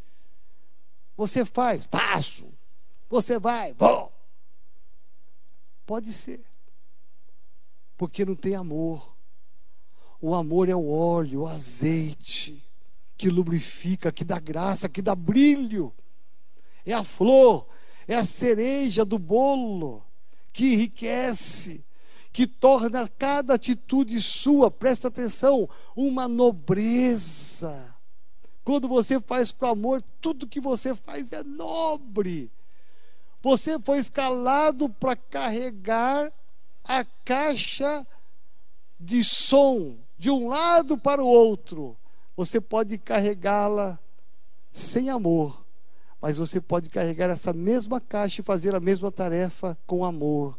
Você 1.17 1.43
faz, 1.43 1.83
faço. 1.85 2.47
Você 3.09 3.37
vai, 3.37 3.73
vou. 3.73 4.11
Pode 5.85 6.13
ser 6.13 6.49
porque 7.99 8.23
não 8.23 8.33
tem 8.33 8.55
amor. 8.55 9.13
O 10.21 10.33
amor 10.33 10.69
é 10.69 10.75
o 10.75 10.89
óleo, 10.89 11.41
o 11.41 11.47
azeite, 11.47 12.63
que 13.17 13.29
lubrifica, 13.29 14.09
que 14.09 14.23
dá 14.23 14.39
graça, 14.39 14.87
que 14.87 15.01
dá 15.01 15.13
brilho. 15.13 15.93
É 16.85 16.93
a 16.93 17.03
flor, 17.03 17.67
é 18.07 18.15
a 18.15 18.25
cereja 18.25 19.03
do 19.03 19.19
bolo, 19.19 20.01
que 20.53 20.75
enriquece, 20.75 21.83
que 22.31 22.45
torna 22.45 23.07
cada 23.07 23.55
atitude 23.55 24.21
sua, 24.21 24.69
presta 24.69 25.07
atenção, 25.07 25.67
uma 25.95 26.27
nobreza. 26.27 27.95
Quando 28.63 28.87
você 28.87 29.19
faz 29.19 29.51
com 29.51 29.65
amor, 29.65 30.01
tudo 30.21 30.47
que 30.47 30.59
você 30.59 30.93
faz 30.93 31.31
é 31.31 31.43
nobre. 31.43 32.51
Você 33.41 33.79
foi 33.79 33.97
escalado 33.97 34.89
para 34.89 35.15
carregar 35.15 36.31
a 36.83 37.03
caixa 37.25 38.05
de 38.99 39.23
som 39.23 39.97
de 40.17 40.29
um 40.29 40.49
lado 40.49 40.97
para 40.97 41.23
o 41.23 41.27
outro. 41.27 41.97
Você 42.35 42.59
pode 42.59 42.97
carregá-la 42.97 43.97
sem 44.71 45.09
amor, 45.09 45.65
mas 46.21 46.37
você 46.37 46.59
pode 46.59 46.89
carregar 46.89 47.29
essa 47.29 47.53
mesma 47.53 47.99
caixa 47.99 48.41
e 48.41 48.43
fazer 48.43 48.75
a 48.75 48.79
mesma 48.79 49.11
tarefa 49.11 49.77
com 49.87 50.03
amor. 50.03 50.57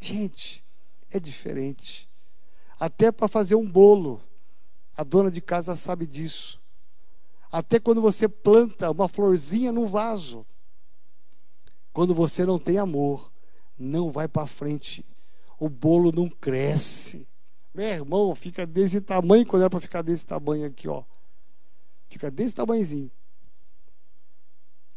Gente, 0.00 0.61
é 1.12 1.20
diferente. 1.20 2.08
Até 2.78 3.12
para 3.12 3.28
fazer 3.28 3.54
um 3.54 3.68
bolo, 3.68 4.20
a 4.96 5.04
dona 5.04 5.30
de 5.30 5.40
casa 5.40 5.76
sabe 5.76 6.06
disso. 6.06 6.60
Até 7.50 7.78
quando 7.78 8.00
você 8.00 8.28
planta 8.28 8.90
uma 8.90 9.08
florzinha 9.08 9.70
no 9.70 9.86
vaso, 9.86 10.46
quando 11.92 12.14
você 12.14 12.44
não 12.44 12.58
tem 12.58 12.78
amor, 12.78 13.30
não 13.78 14.10
vai 14.10 14.26
para 14.26 14.46
frente 14.46 15.04
o 15.62 15.68
bolo 15.68 16.10
não 16.10 16.28
cresce. 16.28 17.24
Meu 17.72 17.86
irmão, 17.86 18.34
fica 18.34 18.66
desse 18.66 19.00
tamanho 19.00 19.46
quando 19.46 19.62
era 19.62 19.70
para 19.70 19.78
ficar 19.78 20.02
desse 20.02 20.26
tamanho 20.26 20.66
aqui, 20.66 20.88
ó. 20.88 21.04
Fica 22.08 22.32
desse 22.32 22.56
tamanhozinho. 22.56 23.12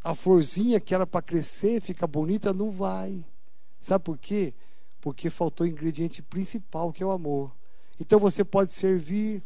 A 0.02 0.12
florzinha 0.12 0.80
que 0.80 0.92
era 0.92 1.06
para 1.06 1.22
crescer, 1.22 1.80
fica 1.80 2.04
bonita, 2.04 2.52
não 2.52 2.72
vai. 2.72 3.24
Sabe 3.78 4.06
por 4.06 4.18
quê? 4.18 4.54
Porque 5.06 5.30
faltou 5.30 5.64
o 5.64 5.70
ingrediente 5.70 6.20
principal, 6.20 6.92
que 6.92 7.00
é 7.00 7.06
o 7.06 7.12
amor. 7.12 7.54
Então 8.00 8.18
você 8.18 8.44
pode 8.44 8.72
servir 8.72 9.40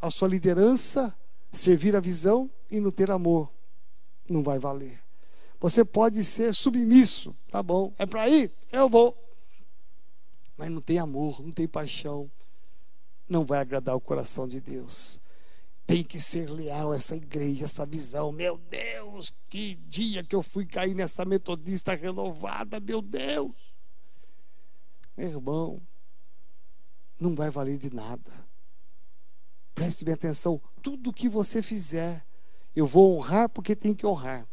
a 0.00 0.08
sua 0.08 0.26
liderança, 0.26 1.14
servir 1.52 1.94
a 1.94 2.00
visão 2.00 2.50
e 2.70 2.80
não 2.80 2.90
ter 2.90 3.10
amor. 3.10 3.52
Não 4.26 4.42
vai 4.42 4.58
valer. 4.58 4.98
Você 5.60 5.84
pode 5.84 6.24
ser 6.24 6.54
submisso, 6.54 7.36
tá 7.50 7.62
bom? 7.62 7.92
É 7.98 8.06
para 8.06 8.26
ir? 8.30 8.50
Eu 8.72 8.88
vou 8.88 9.14
mas 10.56 10.70
não 10.70 10.80
tem 10.80 10.98
amor, 10.98 11.42
não 11.42 11.50
tem 11.50 11.68
paixão, 11.68 12.30
não 13.28 13.44
vai 13.44 13.60
agradar 13.60 13.94
o 13.94 14.00
coração 14.00 14.48
de 14.48 14.58
Deus. 14.58 15.20
Tem 15.86 16.02
que 16.02 16.18
ser 16.18 16.48
leal 16.48 16.92
a 16.92 16.96
essa 16.96 17.14
igreja, 17.14 17.66
essa 17.66 17.84
visão. 17.84 18.32
Meu 18.32 18.56
Deus, 18.56 19.30
que 19.50 19.74
dia 19.74 20.24
que 20.24 20.34
eu 20.34 20.40
fui 20.40 20.64
cair 20.64 20.94
nessa 20.94 21.26
metodista 21.26 21.94
renovada, 21.94 22.80
meu 22.80 23.02
Deus. 23.02 23.52
Meu 25.16 25.28
irmão, 25.28 25.82
não 27.18 27.34
vai 27.34 27.50
valer 27.50 27.78
de 27.78 27.92
nada. 27.92 28.30
Preste 29.74 30.04
bem 30.04 30.14
atenção, 30.14 30.60
tudo 30.82 31.12
que 31.12 31.28
você 31.28 31.62
fizer, 31.62 32.24
eu 32.74 32.86
vou 32.86 33.16
honrar 33.16 33.48
porque 33.48 33.74
tem 33.74 33.94
que 33.94 34.06
honrar 34.06 34.46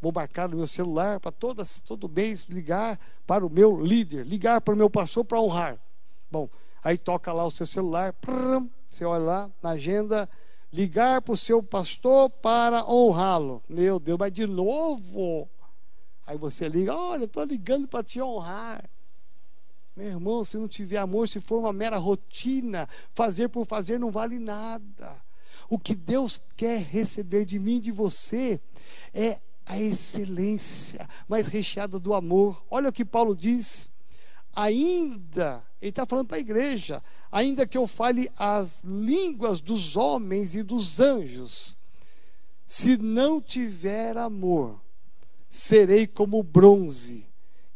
vou 0.00 0.12
marcar 0.12 0.48
no 0.48 0.56
meu 0.56 0.66
celular 0.66 1.20
para 1.20 1.32
todas, 1.32 1.80
todo 1.80 2.08
mês 2.08 2.42
ligar 2.48 2.98
para 3.26 3.44
o 3.44 3.50
meu 3.50 3.80
líder, 3.80 4.26
ligar 4.26 4.60
para 4.60 4.74
o 4.74 4.76
meu 4.76 4.88
pastor 4.88 5.24
para 5.24 5.40
honrar. 5.40 5.78
Bom, 6.30 6.48
aí 6.82 6.96
toca 6.96 7.32
lá 7.32 7.44
o 7.44 7.50
seu 7.50 7.66
celular, 7.66 8.14
você 8.90 9.04
olha 9.04 9.24
lá 9.24 9.50
na 9.62 9.70
agenda, 9.70 10.28
ligar 10.72 11.20
para 11.22 11.34
o 11.34 11.36
seu 11.36 11.62
pastor 11.62 12.30
para 12.30 12.88
honrá-lo. 12.88 13.62
Meu 13.68 13.98
Deus, 13.98 14.18
mas 14.18 14.32
de 14.32 14.46
novo? 14.46 15.48
Aí 16.26 16.36
você 16.36 16.68
liga, 16.68 16.94
olha, 16.94 17.24
estou 17.24 17.42
ligando 17.44 17.88
para 17.88 18.04
te 18.04 18.20
honrar. 18.20 18.88
Meu 19.98 20.06
irmão, 20.06 20.44
se 20.44 20.56
não 20.56 20.68
tiver 20.68 20.98
amor, 20.98 21.28
se 21.28 21.40
for 21.40 21.58
uma 21.58 21.72
mera 21.72 21.96
rotina, 21.96 22.88
fazer 23.16 23.48
por 23.48 23.66
fazer 23.66 23.98
não 23.98 24.12
vale 24.12 24.38
nada. 24.38 25.20
O 25.68 25.76
que 25.76 25.92
Deus 25.92 26.40
quer 26.56 26.80
receber 26.80 27.44
de 27.44 27.58
mim 27.58 27.80
de 27.80 27.90
você 27.90 28.60
é 29.12 29.40
a 29.66 29.76
excelência, 29.76 31.04
mas 31.26 31.48
recheada 31.48 31.98
do 31.98 32.14
amor. 32.14 32.64
Olha 32.70 32.90
o 32.90 32.92
que 32.92 33.04
Paulo 33.04 33.34
diz. 33.34 33.90
Ainda, 34.54 35.66
ele 35.82 35.88
está 35.88 36.06
falando 36.06 36.28
para 36.28 36.36
a 36.36 36.40
igreja, 36.40 37.02
ainda 37.28 37.66
que 37.66 37.76
eu 37.76 37.88
fale 37.88 38.30
as 38.38 38.84
línguas 38.84 39.60
dos 39.60 39.96
homens 39.96 40.54
e 40.54 40.62
dos 40.62 41.00
anjos, 41.00 41.74
se 42.64 42.96
não 42.96 43.40
tiver 43.40 44.16
amor, 44.16 44.80
serei 45.48 46.06
como 46.06 46.40
bronze 46.40 47.26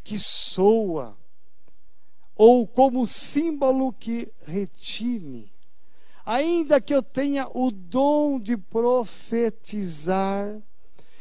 que 0.04 0.20
soa, 0.20 1.20
ou 2.44 2.66
como 2.66 3.06
símbolo 3.06 3.92
que 3.92 4.32
retine. 4.44 5.48
Ainda 6.26 6.80
que 6.80 6.92
eu 6.92 7.00
tenha 7.00 7.46
o 7.54 7.70
dom 7.70 8.40
de 8.40 8.56
profetizar, 8.56 10.60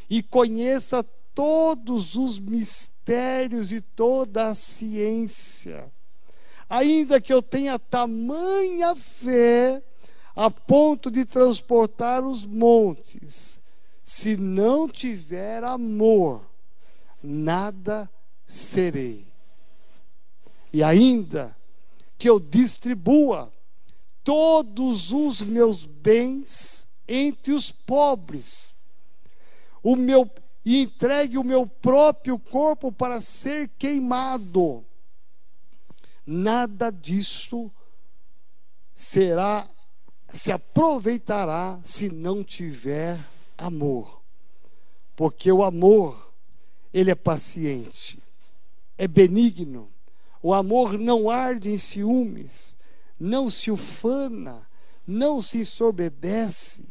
e 0.10 0.24
conheça 0.24 1.04
todos 1.36 2.16
os 2.16 2.40
mistérios 2.40 3.72
e 3.72 3.82
toda 3.82 4.48
a 4.48 4.56
ciência. 4.56 5.94
Ainda 6.68 7.22
que 7.22 7.32
eu 7.32 7.44
tenha 7.44 7.78
tamanha 7.78 8.96
fé 8.96 9.84
a 10.36 10.50
ponto 10.50 11.12
de 11.12 11.24
transportar 11.24 12.26
os 12.26 12.48
montes, 12.48 13.62
se 14.04 14.36
não 14.36 14.90
tiver 14.90 15.64
amor, 15.64 16.42
nada 17.22 18.10
serei. 18.48 19.31
E 20.72 20.84
ainda 20.84 21.56
que 22.18 22.30
eu 22.30 22.40
distribua 22.40 23.52
todos 24.24 25.12
os 25.12 25.42
meus 25.42 25.86
bens 25.86 26.88
entre 27.08 27.52
os 27.52 27.72
pobres, 27.72 28.72
o 29.84 29.96
meu 29.96 30.30
e 30.64 30.82
entregue 30.82 31.38
o 31.38 31.44
meu 31.44 31.66
próprio 31.66 32.38
corpo 32.38 32.92
para 32.92 33.20
ser 33.20 33.70
queimado. 33.80 34.86
Nada 36.26 36.92
disso 36.92 37.72
será 38.94 39.68
se 40.30 40.52
aproveitará 40.52 41.80
se 41.84 42.10
não 42.10 42.44
tiver 42.44 43.18
amor. 43.58 44.22
Porque 45.16 45.52
o 45.52 45.64
amor, 45.64 46.34
ele 46.94 47.12
é 47.12 47.16
paciente, 47.16 48.22
é 48.98 49.08
benigno. 49.08 49.92
O 50.42 50.54
amor 50.54 50.98
não 50.98 51.30
arde 51.30 51.70
em 51.70 51.78
ciúmes, 51.78 52.76
não 53.20 53.50
se 53.50 53.70
ufana, 53.70 54.68
não 55.06 55.42
se 55.42 55.60
ensoberbece, 55.60 56.88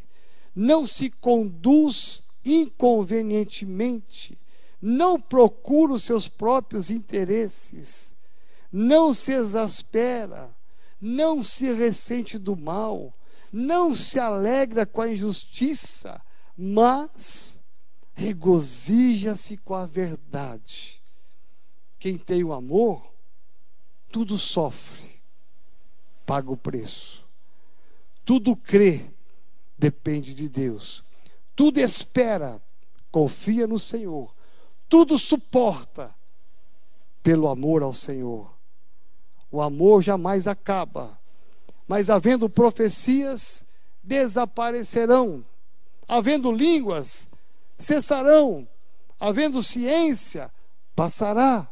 não 0.54 0.86
se 0.86 1.10
conduz 1.10 2.22
inconvenientemente, 2.44 4.38
não 4.80 5.20
procura 5.20 5.92
os 5.92 6.04
seus 6.04 6.28
próprios 6.28 6.90
interesses, 6.90 8.16
não 8.72 9.12
se 9.12 9.32
exaspera, 9.32 10.54
não 11.00 11.42
se 11.42 11.72
ressente 11.72 12.38
do 12.38 12.56
mal, 12.56 13.12
não 13.52 13.94
se 13.94 14.18
alegra 14.18 14.86
com 14.86 15.00
a 15.00 15.10
injustiça, 15.10 16.22
mas 16.56 17.58
regozija-se 18.14 19.56
com 19.56 19.74
a 19.74 19.86
verdade. 19.86 21.00
Quem 21.98 22.16
tem 22.16 22.44
o 22.44 22.52
amor, 22.52 23.09
tudo 24.10 24.36
sofre, 24.38 25.20
paga 26.26 26.50
o 26.50 26.56
preço. 26.56 27.26
Tudo 28.24 28.54
crê, 28.54 29.06
depende 29.78 30.34
de 30.34 30.48
Deus. 30.48 31.02
Tudo 31.56 31.78
espera, 31.78 32.60
confia 33.10 33.66
no 33.66 33.78
Senhor. 33.78 34.34
Tudo 34.88 35.18
suporta, 35.18 36.14
pelo 37.22 37.48
amor 37.48 37.82
ao 37.82 37.92
Senhor. 37.92 38.50
O 39.50 39.60
amor 39.60 40.02
jamais 40.02 40.46
acaba 40.46 41.20
mas 41.90 42.08
havendo 42.08 42.48
profecias, 42.48 43.64
desaparecerão, 44.00 45.44
havendo 46.06 46.52
línguas, 46.52 47.28
cessarão, 47.76 48.64
havendo 49.18 49.60
ciência, 49.60 50.52
passará, 50.94 51.68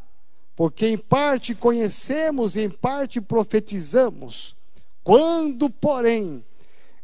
porque 0.59 0.89
em 0.89 0.99
parte 0.99 1.55
conhecemos 1.55 2.57
e 2.57 2.63
em 2.63 2.69
parte 2.69 3.21
profetizamos. 3.21 4.57
Quando, 5.05 5.71
porém, 5.71 6.45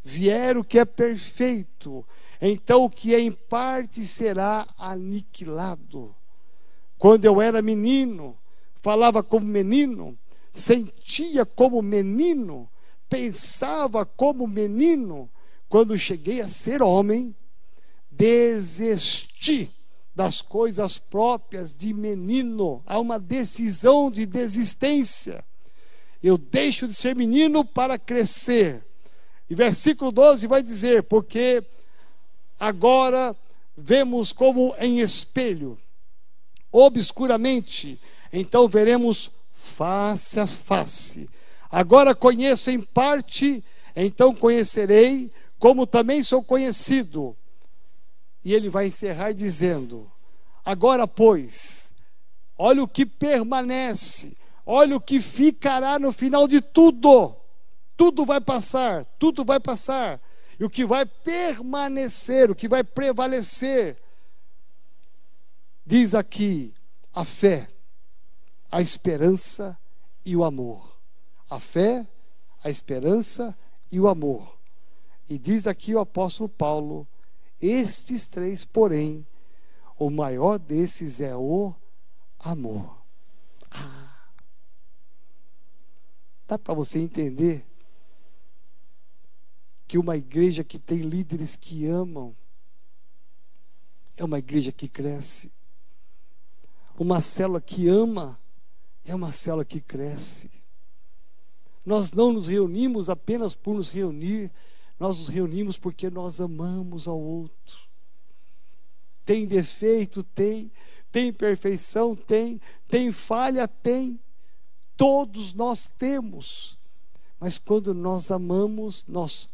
vier 0.03 0.57
o 0.57 0.63
que 0.63 0.77
é 0.77 0.83
perfeito, 0.83 2.05
então 2.41 2.83
o 2.83 2.89
que 2.89 3.15
é 3.15 3.21
em 3.21 3.31
parte 3.31 4.05
será 4.05 4.67
aniquilado. 4.77 6.13
Quando 6.99 7.23
eu 7.23 7.41
era 7.41 7.61
menino, 7.61 8.37
falava 8.81 9.23
como 9.23 9.45
menino, 9.45 10.19
sentia 10.51 11.45
como 11.45 11.81
menino, 11.81 12.69
pensava 13.07 14.05
como 14.05 14.45
menino, 14.45 15.29
quando 15.69 15.97
cheguei 15.97 16.41
a 16.41 16.45
ser 16.45 16.83
homem, 16.83 17.33
desisti 18.11 19.71
das 20.15 20.41
coisas 20.41 20.97
próprias 20.97 21.75
de 21.75 21.93
menino. 21.93 22.81
Há 22.85 22.99
uma 22.99 23.19
decisão 23.19 24.09
de 24.09 24.25
desistência. 24.25 25.43
Eu 26.23 26.37
deixo 26.37 26.87
de 26.87 26.93
ser 26.93 27.15
menino 27.15 27.65
para 27.65 27.99
crescer. 27.99 28.83
E 29.49 29.53
versículo 29.53 30.11
12 30.11 30.47
vai 30.47 30.63
dizer: 30.63 31.03
Porque 31.03 31.63
agora 32.57 33.35
vemos 33.77 34.31
como 34.31 34.73
em 34.79 35.01
espelho, 35.01 35.77
obscuramente, 36.71 37.99
então 38.31 38.67
veremos 38.67 39.29
face 39.53 40.39
a 40.39 40.47
face. 40.47 41.29
Agora 41.69 42.15
conheço 42.15 42.71
em 42.71 42.79
parte, 42.79 43.63
então 43.95 44.33
conhecerei, 44.33 45.29
como 45.59 45.85
também 45.85 46.23
sou 46.23 46.41
conhecido. 46.41 47.35
E 48.45 48.53
ele 48.53 48.69
vai 48.69 48.87
encerrar 48.87 49.33
dizendo: 49.33 50.09
Agora, 50.63 51.05
pois, 51.07 51.93
olha 52.57 52.81
o 52.81 52.87
que 52.87 53.05
permanece, 53.05 54.37
olha 54.65 54.95
o 54.95 55.01
que 55.01 55.19
ficará 55.19 55.99
no 55.99 56.13
final 56.13 56.47
de 56.47 56.61
tudo. 56.61 57.35
Tudo 57.97 58.25
vai 58.25 58.39
passar, 58.39 59.03
tudo 59.19 59.43
vai 59.43 59.59
passar. 59.59 60.21
E 60.59 60.63
o 60.63 60.69
que 60.69 60.85
vai 60.85 61.05
permanecer, 61.05 62.49
o 62.51 62.55
que 62.55 62.67
vai 62.67 62.83
prevalecer, 62.83 63.97
diz 65.85 66.13
aqui 66.13 66.73
a 67.13 67.25
fé, 67.25 67.67
a 68.71 68.81
esperança 68.81 69.77
e 70.23 70.35
o 70.35 70.43
amor 70.43 70.95
a 71.49 71.59
fé, 71.59 72.07
a 72.63 72.69
esperança 72.69 73.57
e 73.91 73.99
o 73.99 74.07
amor. 74.07 74.57
E 75.29 75.37
diz 75.37 75.67
aqui 75.67 75.93
o 75.95 75.99
apóstolo 75.99 76.49
Paulo: 76.49 77.07
estes 77.61 78.27
três, 78.27 78.65
porém, 78.65 79.25
o 79.97 80.09
maior 80.09 80.59
desses 80.59 81.21
é 81.21 81.35
o 81.35 81.73
amor. 82.39 82.97
Ah. 83.71 84.29
Dá 86.47 86.59
para 86.59 86.73
você 86.73 86.99
entender 86.99 87.65
que 89.87 89.97
uma 89.97 90.17
igreja 90.17 90.63
que 90.63 90.77
tem 90.77 90.99
líderes 90.99 91.55
que 91.55 91.85
amam 91.85 92.35
é 94.17 94.23
uma 94.23 94.39
igreja 94.39 94.71
que 94.71 94.87
cresce. 94.87 95.51
Uma 96.97 97.19
célula 97.19 97.59
que 97.59 97.87
ama 97.87 98.39
é 99.03 99.13
uma 99.13 99.31
célula 99.31 99.65
que 99.65 99.81
cresce. 99.81 100.49
Nós 101.85 102.13
não 102.13 102.33
nos 102.33 102.47
reunimos 102.47 103.09
apenas 103.09 103.53
por 103.53 103.75
nos 103.75 103.89
reunir, 103.89 104.51
nós 104.99 105.17
nos 105.17 105.27
reunimos 105.27 105.77
porque 105.77 106.09
nós 106.09 106.39
amamos 106.39 107.07
ao 107.07 107.19
outro. 107.19 107.77
Tem 109.25 109.45
defeito? 109.45 110.23
Tem. 110.23 110.71
Tem 111.11 111.33
perfeição? 111.33 112.15
Tem. 112.15 112.61
Tem 112.87 113.11
falha? 113.11 113.67
Tem. 113.67 114.19
Todos 114.95 115.53
nós 115.53 115.87
temos. 115.87 116.77
Mas 117.39 117.57
quando 117.57 117.93
nós 117.93 118.31
amamos, 118.31 119.05
nós 119.07 119.49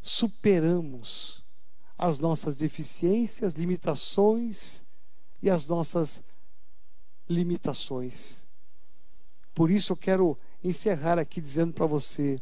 superamos 0.00 1.42
as 1.98 2.18
nossas 2.18 2.54
deficiências, 2.54 3.54
limitações 3.54 4.82
e 5.42 5.50
as 5.50 5.66
nossas 5.66 6.22
limitações. 7.28 8.44
Por 9.54 9.70
isso 9.70 9.92
eu 9.92 9.96
quero 9.96 10.38
encerrar 10.62 11.18
aqui 11.18 11.40
dizendo 11.40 11.72
para 11.72 11.86
você, 11.86 12.40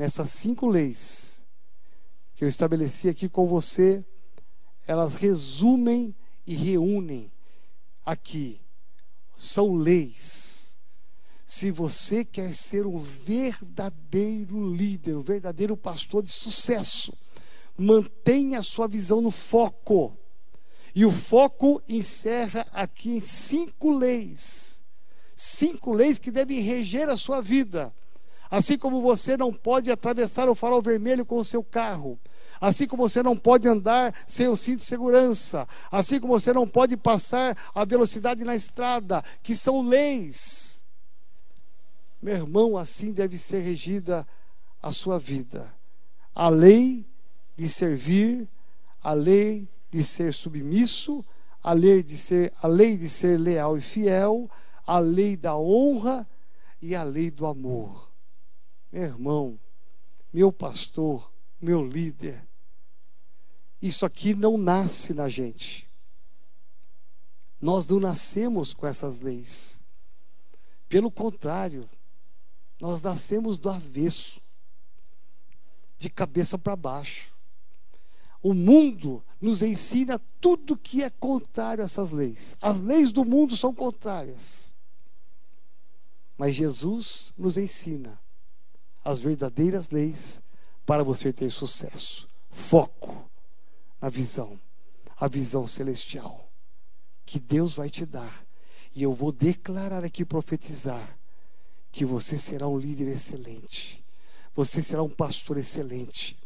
nessas 0.00 0.30
cinco 0.30 0.66
leis 0.66 1.42
que 2.34 2.42
eu 2.42 2.48
estabeleci 2.48 3.06
aqui 3.06 3.28
com 3.28 3.46
você, 3.46 4.02
elas 4.86 5.14
resumem 5.14 6.16
e 6.46 6.54
reúnem 6.54 7.30
aqui. 8.02 8.62
São 9.36 9.74
leis. 9.74 10.78
Se 11.44 11.70
você 11.70 12.24
quer 12.24 12.54
ser 12.54 12.86
um 12.86 12.96
verdadeiro 12.98 14.74
líder, 14.74 15.16
um 15.16 15.22
verdadeiro 15.22 15.76
pastor 15.76 16.22
de 16.22 16.32
sucesso, 16.32 17.12
mantenha 17.76 18.60
a 18.60 18.62
sua 18.62 18.88
visão 18.88 19.20
no 19.20 19.30
foco. 19.30 20.16
E 20.94 21.04
o 21.04 21.10
foco 21.10 21.82
encerra 21.86 22.66
aqui 22.72 23.18
em 23.18 23.20
cinco 23.20 23.90
leis 23.92 24.80
cinco 25.40 25.94
leis 25.94 26.18
que 26.18 26.30
devem 26.30 26.60
reger 26.60 27.08
a 27.08 27.16
sua 27.16 27.40
vida. 27.40 27.94
Assim 28.50 28.76
como 28.76 29.00
você 29.00 29.36
não 29.36 29.52
pode 29.52 29.90
atravessar 29.90 30.48
o 30.48 30.54
farol 30.54 30.82
vermelho 30.82 31.24
com 31.24 31.36
o 31.36 31.44
seu 31.44 31.62
carro. 31.62 32.18
Assim 32.60 32.86
como 32.86 33.08
você 33.08 33.22
não 33.22 33.36
pode 33.36 33.68
andar 33.68 34.14
sem 34.26 34.48
o 34.48 34.56
cinto 34.56 34.80
de 34.80 34.84
segurança. 34.84 35.68
Assim 35.90 36.18
como 36.18 36.38
você 36.38 36.52
não 36.52 36.66
pode 36.66 36.96
passar 36.96 37.56
a 37.74 37.84
velocidade 37.84 38.44
na 38.44 38.56
estrada, 38.56 39.22
que 39.42 39.54
são 39.54 39.80
leis. 39.80 40.82
Meu 42.20 42.34
irmão, 42.34 42.76
assim 42.76 43.12
deve 43.12 43.38
ser 43.38 43.60
regida 43.60 44.26
a 44.82 44.92
sua 44.92 45.18
vida. 45.18 45.72
A 46.34 46.48
lei 46.48 47.06
de 47.56 47.68
servir, 47.68 48.48
a 49.02 49.12
lei 49.12 49.68
de 49.90 50.04
ser 50.04 50.34
submisso, 50.34 51.24
a 51.62 51.72
lei 51.72 52.02
de 52.02 52.18
ser, 52.18 52.52
a 52.60 52.66
lei 52.66 52.96
de 52.96 53.08
ser 53.08 53.38
leal 53.38 53.78
e 53.78 53.80
fiel, 53.80 54.50
a 54.86 54.98
lei 54.98 55.36
da 55.36 55.56
honra 55.56 56.28
e 56.82 56.94
a 56.94 57.02
lei 57.02 57.30
do 57.30 57.46
amor. 57.46 58.09
Meu 58.92 59.02
irmão, 59.02 59.60
meu 60.32 60.52
pastor, 60.52 61.30
meu 61.60 61.86
líder, 61.86 62.44
isso 63.80 64.04
aqui 64.04 64.34
não 64.34 64.58
nasce 64.58 65.14
na 65.14 65.28
gente. 65.28 65.88
Nós 67.60 67.86
não 67.86 68.00
nascemos 68.00 68.74
com 68.74 68.86
essas 68.86 69.20
leis. 69.20 69.84
Pelo 70.88 71.10
contrário, 71.10 71.88
nós 72.80 73.00
nascemos 73.02 73.58
do 73.58 73.70
avesso, 73.70 74.40
de 75.98 76.10
cabeça 76.10 76.58
para 76.58 76.74
baixo. 76.74 77.32
o 78.42 78.54
mundo 78.54 79.22
nos 79.38 79.60
ensina 79.60 80.18
tudo 80.40 80.74
que 80.76 81.02
é 81.02 81.10
contrário 81.10 81.82
a 81.82 81.84
essas 81.84 82.10
leis. 82.10 82.56
As 82.60 82.80
leis 82.80 83.12
do 83.12 83.22
mundo 83.22 83.54
são 83.54 83.74
contrárias. 83.74 84.74
Mas 86.38 86.54
Jesus 86.54 87.34
nos 87.36 87.58
ensina 87.58 88.18
as 89.10 89.20
verdadeiras 89.20 89.90
leis 89.90 90.42
para 90.86 91.02
você 91.02 91.32
ter 91.32 91.50
sucesso. 91.50 92.28
Foco 92.50 93.30
na 94.00 94.08
visão, 94.08 94.58
a 95.18 95.28
visão 95.28 95.66
celestial 95.66 96.50
que 97.30 97.38
Deus 97.38 97.74
vai 97.74 97.88
te 97.88 98.04
dar. 98.04 98.44
E 98.92 99.04
eu 99.04 99.12
vou 99.12 99.30
declarar 99.30 100.02
aqui, 100.02 100.24
profetizar, 100.24 101.16
que 101.92 102.04
você 102.04 102.36
será 102.36 102.66
um 102.66 102.76
líder 102.76 103.06
excelente, 103.06 104.02
você 104.52 104.82
será 104.82 105.00
um 105.00 105.08
pastor 105.08 105.56
excelente, 105.56 106.36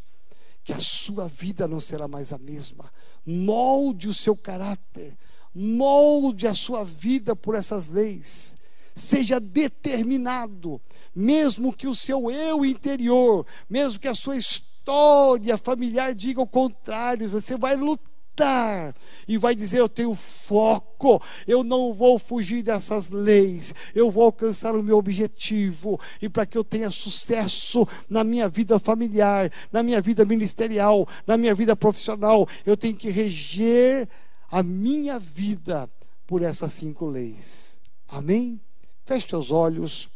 que 0.62 0.74
a 0.74 0.80
sua 0.80 1.26
vida 1.26 1.66
não 1.66 1.80
será 1.80 2.06
mais 2.06 2.34
a 2.34 2.38
mesma. 2.38 2.92
Molde 3.24 4.08
o 4.08 4.14
seu 4.14 4.36
caráter, 4.36 5.16
molde 5.54 6.46
a 6.46 6.52
sua 6.52 6.84
vida 6.84 7.34
por 7.34 7.54
essas 7.54 7.88
leis. 7.88 8.54
Seja 8.94 9.40
determinado, 9.40 10.80
mesmo 11.14 11.72
que 11.72 11.88
o 11.88 11.94
seu 11.94 12.30
eu 12.30 12.64
interior, 12.64 13.44
mesmo 13.68 13.98
que 13.98 14.06
a 14.06 14.14
sua 14.14 14.36
história 14.36 15.58
familiar 15.58 16.14
diga 16.14 16.40
o 16.40 16.46
contrário, 16.46 17.28
você 17.28 17.56
vai 17.56 17.74
lutar 17.74 18.94
e 19.26 19.38
vai 19.38 19.54
dizer: 19.54 19.78
Eu 19.78 19.88
tenho 19.88 20.14
foco, 20.14 21.22
eu 21.46 21.62
não 21.62 21.92
vou 21.92 22.18
fugir 22.18 22.62
dessas 22.62 23.08
leis, 23.08 23.74
eu 23.94 24.10
vou 24.10 24.24
alcançar 24.24 24.74
o 24.74 24.82
meu 24.82 24.98
objetivo. 24.98 26.00
E 26.20 26.28
para 26.28 26.46
que 26.46 26.58
eu 26.58 26.64
tenha 26.64 26.90
sucesso 26.90 27.86
na 28.08 28.24
minha 28.24 28.48
vida 28.48 28.78
familiar, 28.78 29.50
na 29.72 29.82
minha 29.82 30.00
vida 30.00 30.24
ministerial, 30.24 31.06
na 31.26 31.36
minha 31.36 31.54
vida 31.54 31.76
profissional, 31.76 32.48
eu 32.66 32.76
tenho 32.76 32.96
que 32.96 33.10
reger 33.10 34.08
a 34.50 34.62
minha 34.62 35.18
vida 35.18 35.88
por 36.26 36.42
essas 36.42 36.72
cinco 36.72 37.06
leis. 37.06 37.80
Amém? 38.08 38.60
Feche 39.04 39.36
os 39.36 39.50
olhos. 39.50 40.08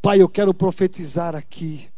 Pai, 0.00 0.20
eu 0.20 0.28
quero 0.28 0.52
profetizar 0.52 1.36
aqui 1.36 1.91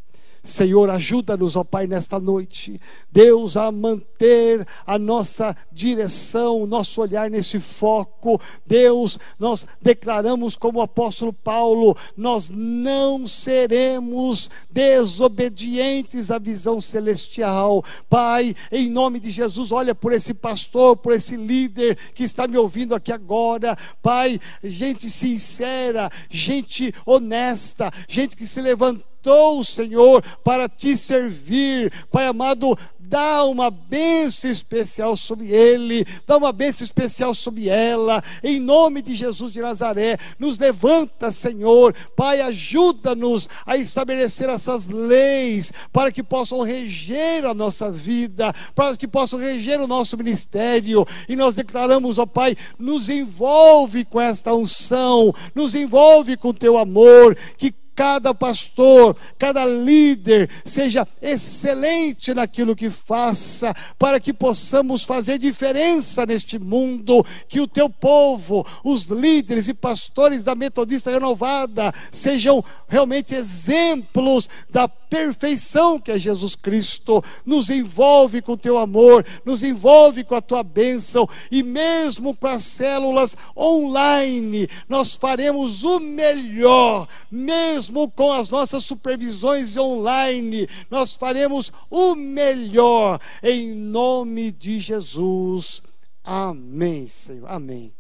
Senhor, 0.45 0.91
ajuda-nos, 0.91 1.57
ó 1.57 1.65
Pai, 1.65 1.87
nesta 1.87 2.21
noite. 2.21 2.79
Deus, 3.11 3.57
a 3.57 3.73
manter 3.73 4.67
a 4.87 4.99
nossa 4.99 5.57
direção, 5.73 6.61
o 6.61 6.67
nosso 6.67 7.01
olhar 7.01 7.31
nesse 7.31 7.59
foco. 7.59 8.39
Deus, 8.67 9.19
nós 9.39 9.67
declaramos 9.81 10.55
como 10.55 10.81
o 10.81 10.83
apóstolo 10.83 11.33
Paulo: 11.33 11.97
nós 12.15 12.51
não 12.51 13.27
seremos 13.27 14.51
desobedientes 14.71 16.31
à 16.31 16.39
visão 16.39 16.79
celestial. 16.79 17.83
Pai, 18.11 18.55
em 18.71 18.91
nome 18.91 19.21
de 19.21 19.31
Jesus, 19.31 19.73
olha 19.73 19.95
por 19.95 20.13
esse 20.13 20.35
pastor, 20.35 20.95
por 20.95 21.15
esse 21.15 21.37
líder 21.37 21.97
que 22.15 22.23
está 22.23 22.47
me 22.47 22.59
ouvindo 22.59 22.95
aqui 22.95 23.13
agora. 23.13 23.79
Pai, 24.03 24.39
gente 24.63 25.09
sincera, 25.09 26.11
gente 26.29 26.95
honesta, 27.07 27.91
gente 28.07 28.37
que 28.37 28.47
se 28.47 28.61
levantou 28.61 29.14
levantou, 29.25 29.65
Senhor, 29.65 30.23
para 30.45 30.69
te 30.69 30.97
servir. 30.97 31.93
Pai 32.11 32.27
amado, 32.27 32.77
dá 32.99 33.45
uma 33.45 33.71
bênção 33.71 34.51
especial 34.51 35.17
sobre 35.17 35.49
ele, 35.49 36.07
dá 36.27 36.37
uma 36.37 36.53
bênção 36.53 36.85
especial 36.85 37.35
sobre 37.35 37.69
ela, 37.69 38.23
em 38.43 38.59
nome 38.59 39.03
de 39.03 39.15
Jesus 39.15 39.53
de 39.53 39.61
Nazaré. 39.61 40.19
Nos 40.39 40.59
levanta, 40.59 41.31
Senhor, 41.31 41.95
Pai, 42.17 42.41
ajuda-nos 42.41 43.49
a 43.67 43.77
estabelecer 43.77 44.49
essas 44.49 44.87
leis 44.87 45.73
para 45.93 46.11
que 46.13 46.23
possam 46.23 46.61
reger 46.63 47.45
a 47.45 47.55
nossa 47.55 47.91
vida, 47.91 48.53
para 48.75 48.97
que 48.97 49.09
possam 49.09 49.39
reger 49.39 49.81
o 49.81 49.87
nosso 49.87 50.17
ministério. 50.17 51.07
E 51.29 51.37
nós 51.37 51.55
declaramos, 51.55 52.19
ó 52.19 52.27
Pai, 52.27 52.57
nos 52.79 53.09
envolve 53.09 54.05
com 54.05 54.21
esta 54.21 54.55
unção, 54.55 55.35
nos 55.55 55.75
envolve 55.75 56.37
com 56.37 56.53
teu 56.53 56.77
amor, 56.77 57.37
que 57.57 57.73
cada 57.95 58.35
pastor, 58.35 59.17
cada 59.39 59.65
líder 59.65 60.51
seja 60.65 61.07
excelente 61.23 62.35
naquilo 62.35 62.75
que 62.75 62.91
faça, 62.91 63.75
para 63.99 64.19
que 64.19 64.33
possamos 64.33 65.05
fazer 65.05 65.39
diferença 65.39 66.27
neste 66.27 66.59
mundo, 66.59 67.25
que 67.49 67.61
o 67.61 67.69
teu 67.69 67.89
povo, 67.89 68.67
os 68.83 69.05
líderes 69.05 69.69
e 69.69 69.75
pastores 69.75 70.43
da 70.43 70.55
Metodista 70.55 71.11
Renovada 71.11 71.93
sejam 72.11 72.65
realmente 72.89 73.35
exemplos 73.35 74.49
da 74.71 74.89
perfeição 74.89 76.01
que 76.01 76.11
é 76.11 76.19
Jesus 76.19 76.57
Cristo. 76.57 77.23
Nos 77.47 77.71
envolve 77.71 78.43
com 78.43 78.53
o 78.53 78.59
teu 78.59 78.79
amor, 78.79 79.25
nos 79.45 79.63
envolve 79.63 80.25
com 80.25 80.35
a 80.35 80.41
tua 80.41 80.63
bênção 80.63 81.29
e 81.51 81.63
mesmo 81.63 82.35
com 82.35 82.49
as 82.49 82.65
células 82.65 83.37
online, 83.57 84.69
nós 84.89 85.15
faremos 85.15 85.85
o 85.85 86.01
melhor, 86.01 87.07
mesmo 87.31 87.84
mesmo 87.85 88.11
com 88.11 88.33
as 88.33 88.49
nossas 88.49 88.85
supervisões 88.85 89.77
online, 89.77 90.69
nós 90.91 91.15
faremos 91.15 91.71
o 91.91 92.15
melhor, 92.15 93.21
em 93.43 93.75
nome 93.75 94.51
de 94.51 94.79
Jesus. 94.79 95.83
Amém, 96.23 97.07
Senhor. 97.09 97.51
Amém. 97.51 97.95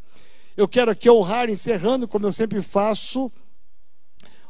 Eu 0.56 0.66
quero 0.66 0.90
aqui 0.90 1.10
honrar, 1.10 1.50
encerrando, 1.50 2.08
como 2.08 2.26
eu 2.26 2.32
sempre 2.32 2.62
faço 2.62 3.30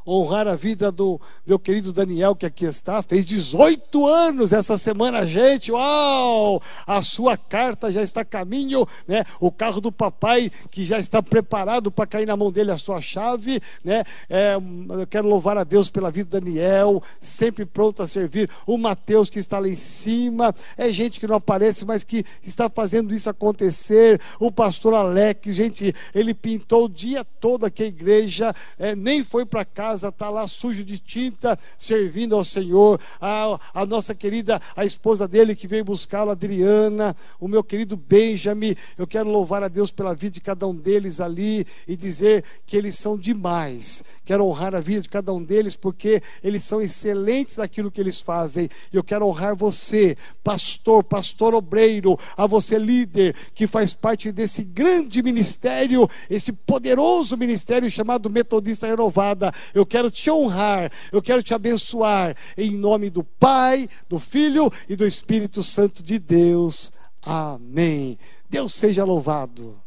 honrar 0.07 0.47
a 0.47 0.55
vida 0.55 0.93
do 0.93 1.21
meu 1.47 1.59
querido 1.59 1.93
Daniel, 1.93 2.37
que 2.37 2.47
aqui 2.47 2.65
está, 2.65 3.03
fez 3.03 3.25
18 3.25 4.07
anos 4.07 4.53
essa 4.53 4.77
semana, 4.77 5.27
gente. 5.27 5.73
Uau! 5.73 6.61
A 6.87 7.03
sua 7.03 7.37
carta 7.37 7.91
já 7.91 8.03
está 8.03 8.21
a 8.21 8.25
caminho, 8.25 8.87
né? 9.09 9.25
O 9.41 9.51
carro 9.51 9.81
do 9.81 9.91
papai 9.91 10.51
que 10.71 10.85
já 10.85 10.99
está 10.99 11.23
preparado 11.23 11.91
para 11.91 12.07
cair 12.07 12.27
na 12.27 12.37
mão 12.37 12.53
dele 12.53 12.71
a 12.71 12.79
sua 12.79 13.01
chave, 13.01 13.61
né? 13.83 14.05
É, 14.29 14.57
eu 14.57 15.07
quero 15.07 15.27
louvar 15.27 15.57
a 15.57 15.65
Deus 15.65 15.89
pela 15.89 16.11
vida 16.11 16.39
do 16.39 16.45
Daniel, 16.45 17.03
sempre 17.21 17.65
pronto 17.65 18.03
a 18.03 18.07
servir. 18.07 18.51
O 18.67 18.77
Mateus 18.77 19.31
que 19.31 19.39
está 19.39 19.59
lá 19.59 19.69
em 19.69 19.77
cima, 19.77 20.55
é 20.77 20.91
gente 20.91 21.19
que 21.19 21.27
não 21.27 21.37
aparece, 21.37 21.85
mas 21.85 22.05
que 22.05 22.25
está 22.43 22.69
fazendo 22.69 23.15
isso 23.15 23.31
acontecer. 23.31 24.21
O 24.39 24.53
pastor 24.53 24.95
Alex, 24.95 25.55
gente, 25.55 25.95
ele 26.15 26.35
pintou 26.35 26.85
o 26.85 26.89
dia 26.89 27.25
todo 27.25 27.65
aqui 27.65 27.85
a 27.85 27.87
igreja, 27.87 28.55
é, 28.79 28.95
nem 28.95 29.23
foi 29.23 29.47
para 29.47 29.65
casa 29.65 29.94
casa, 29.95 30.09
está 30.09 30.29
lá 30.29 30.47
sujo 30.47 30.85
de 30.85 30.99
tinta, 30.99 31.59
servindo 31.79 32.35
ao 32.35 32.45
Senhor. 32.45 33.01
A, 33.21 33.59
a 33.73 33.87
nossa 33.87 34.15
querida, 34.15 34.61
a 34.77 34.85
esposa 34.85 35.27
dele 35.29 35.55
que 35.55 35.69
veio 35.69 35.85
buscá-lo, 35.85 36.31
Adriana, 36.31 37.17
o 37.39 37.47
meu 37.47 37.63
querido 37.63 37.97
Benjamin. 37.97 38.75
Eu 38.99 39.07
quero 39.07 39.31
louvar 39.31 39.63
a 39.63 39.69
Deus 39.69 39.91
pela 39.91 40.15
vida 40.15 40.35
de 40.35 40.41
cada 40.41 40.67
um 40.67 40.75
deles 40.75 41.21
ali 41.21 41.67
e 41.87 41.97
dizer 41.97 42.45
que 42.67 42.77
eles 42.77 42.97
são 42.97 43.17
demais. 43.17 44.03
Quero 44.25 44.45
honrar 44.45 44.75
a 44.75 44.81
vida 44.81 45.03
de 45.03 45.09
cada 45.09 45.33
um 45.33 45.43
deles 45.43 45.77
porque 45.77 46.23
eles 46.43 46.65
são 46.65 46.81
excelentes 46.81 47.59
naquilo 47.59 47.91
que 47.91 48.01
eles 48.01 48.21
fazem. 48.21 48.69
Eu 48.93 49.05
quero 49.05 49.27
honrar 49.27 49.55
você, 49.55 50.17
pastor, 50.43 51.05
pastor 51.05 51.55
obreiro, 51.55 52.19
a 52.37 52.47
você 52.47 52.79
líder 52.79 53.37
que 53.55 53.67
faz 53.67 53.95
parte 53.95 54.33
desse 54.33 54.65
grande 54.65 55.23
ministério, 55.23 56.09
esse 56.29 56.53
poderoso 56.53 57.37
ministério 57.37 57.89
chamado 57.89 58.29
Metodista 58.29 58.87
Renovada. 58.87 59.53
Eu 59.73 59.84
eu 59.85 59.87
quero 59.87 60.11
te 60.11 60.31
honrar, 60.31 60.91
eu 61.13 61.21
quero 61.21 61.43
te 61.43 61.53
abençoar, 61.53 62.35
em 62.57 62.71
nome 62.71 63.11
do 63.11 63.23
Pai, 63.23 63.87
do 64.09 64.19
Filho 64.19 64.73
e 64.89 64.97
do 64.97 65.07
Espírito 65.07 65.63
Santo 65.63 66.03
de 66.03 66.19
Deus. 66.19 66.91
Amém. 67.23 68.19
Deus 68.49 68.73
seja 68.73 69.05
louvado. 69.05 69.84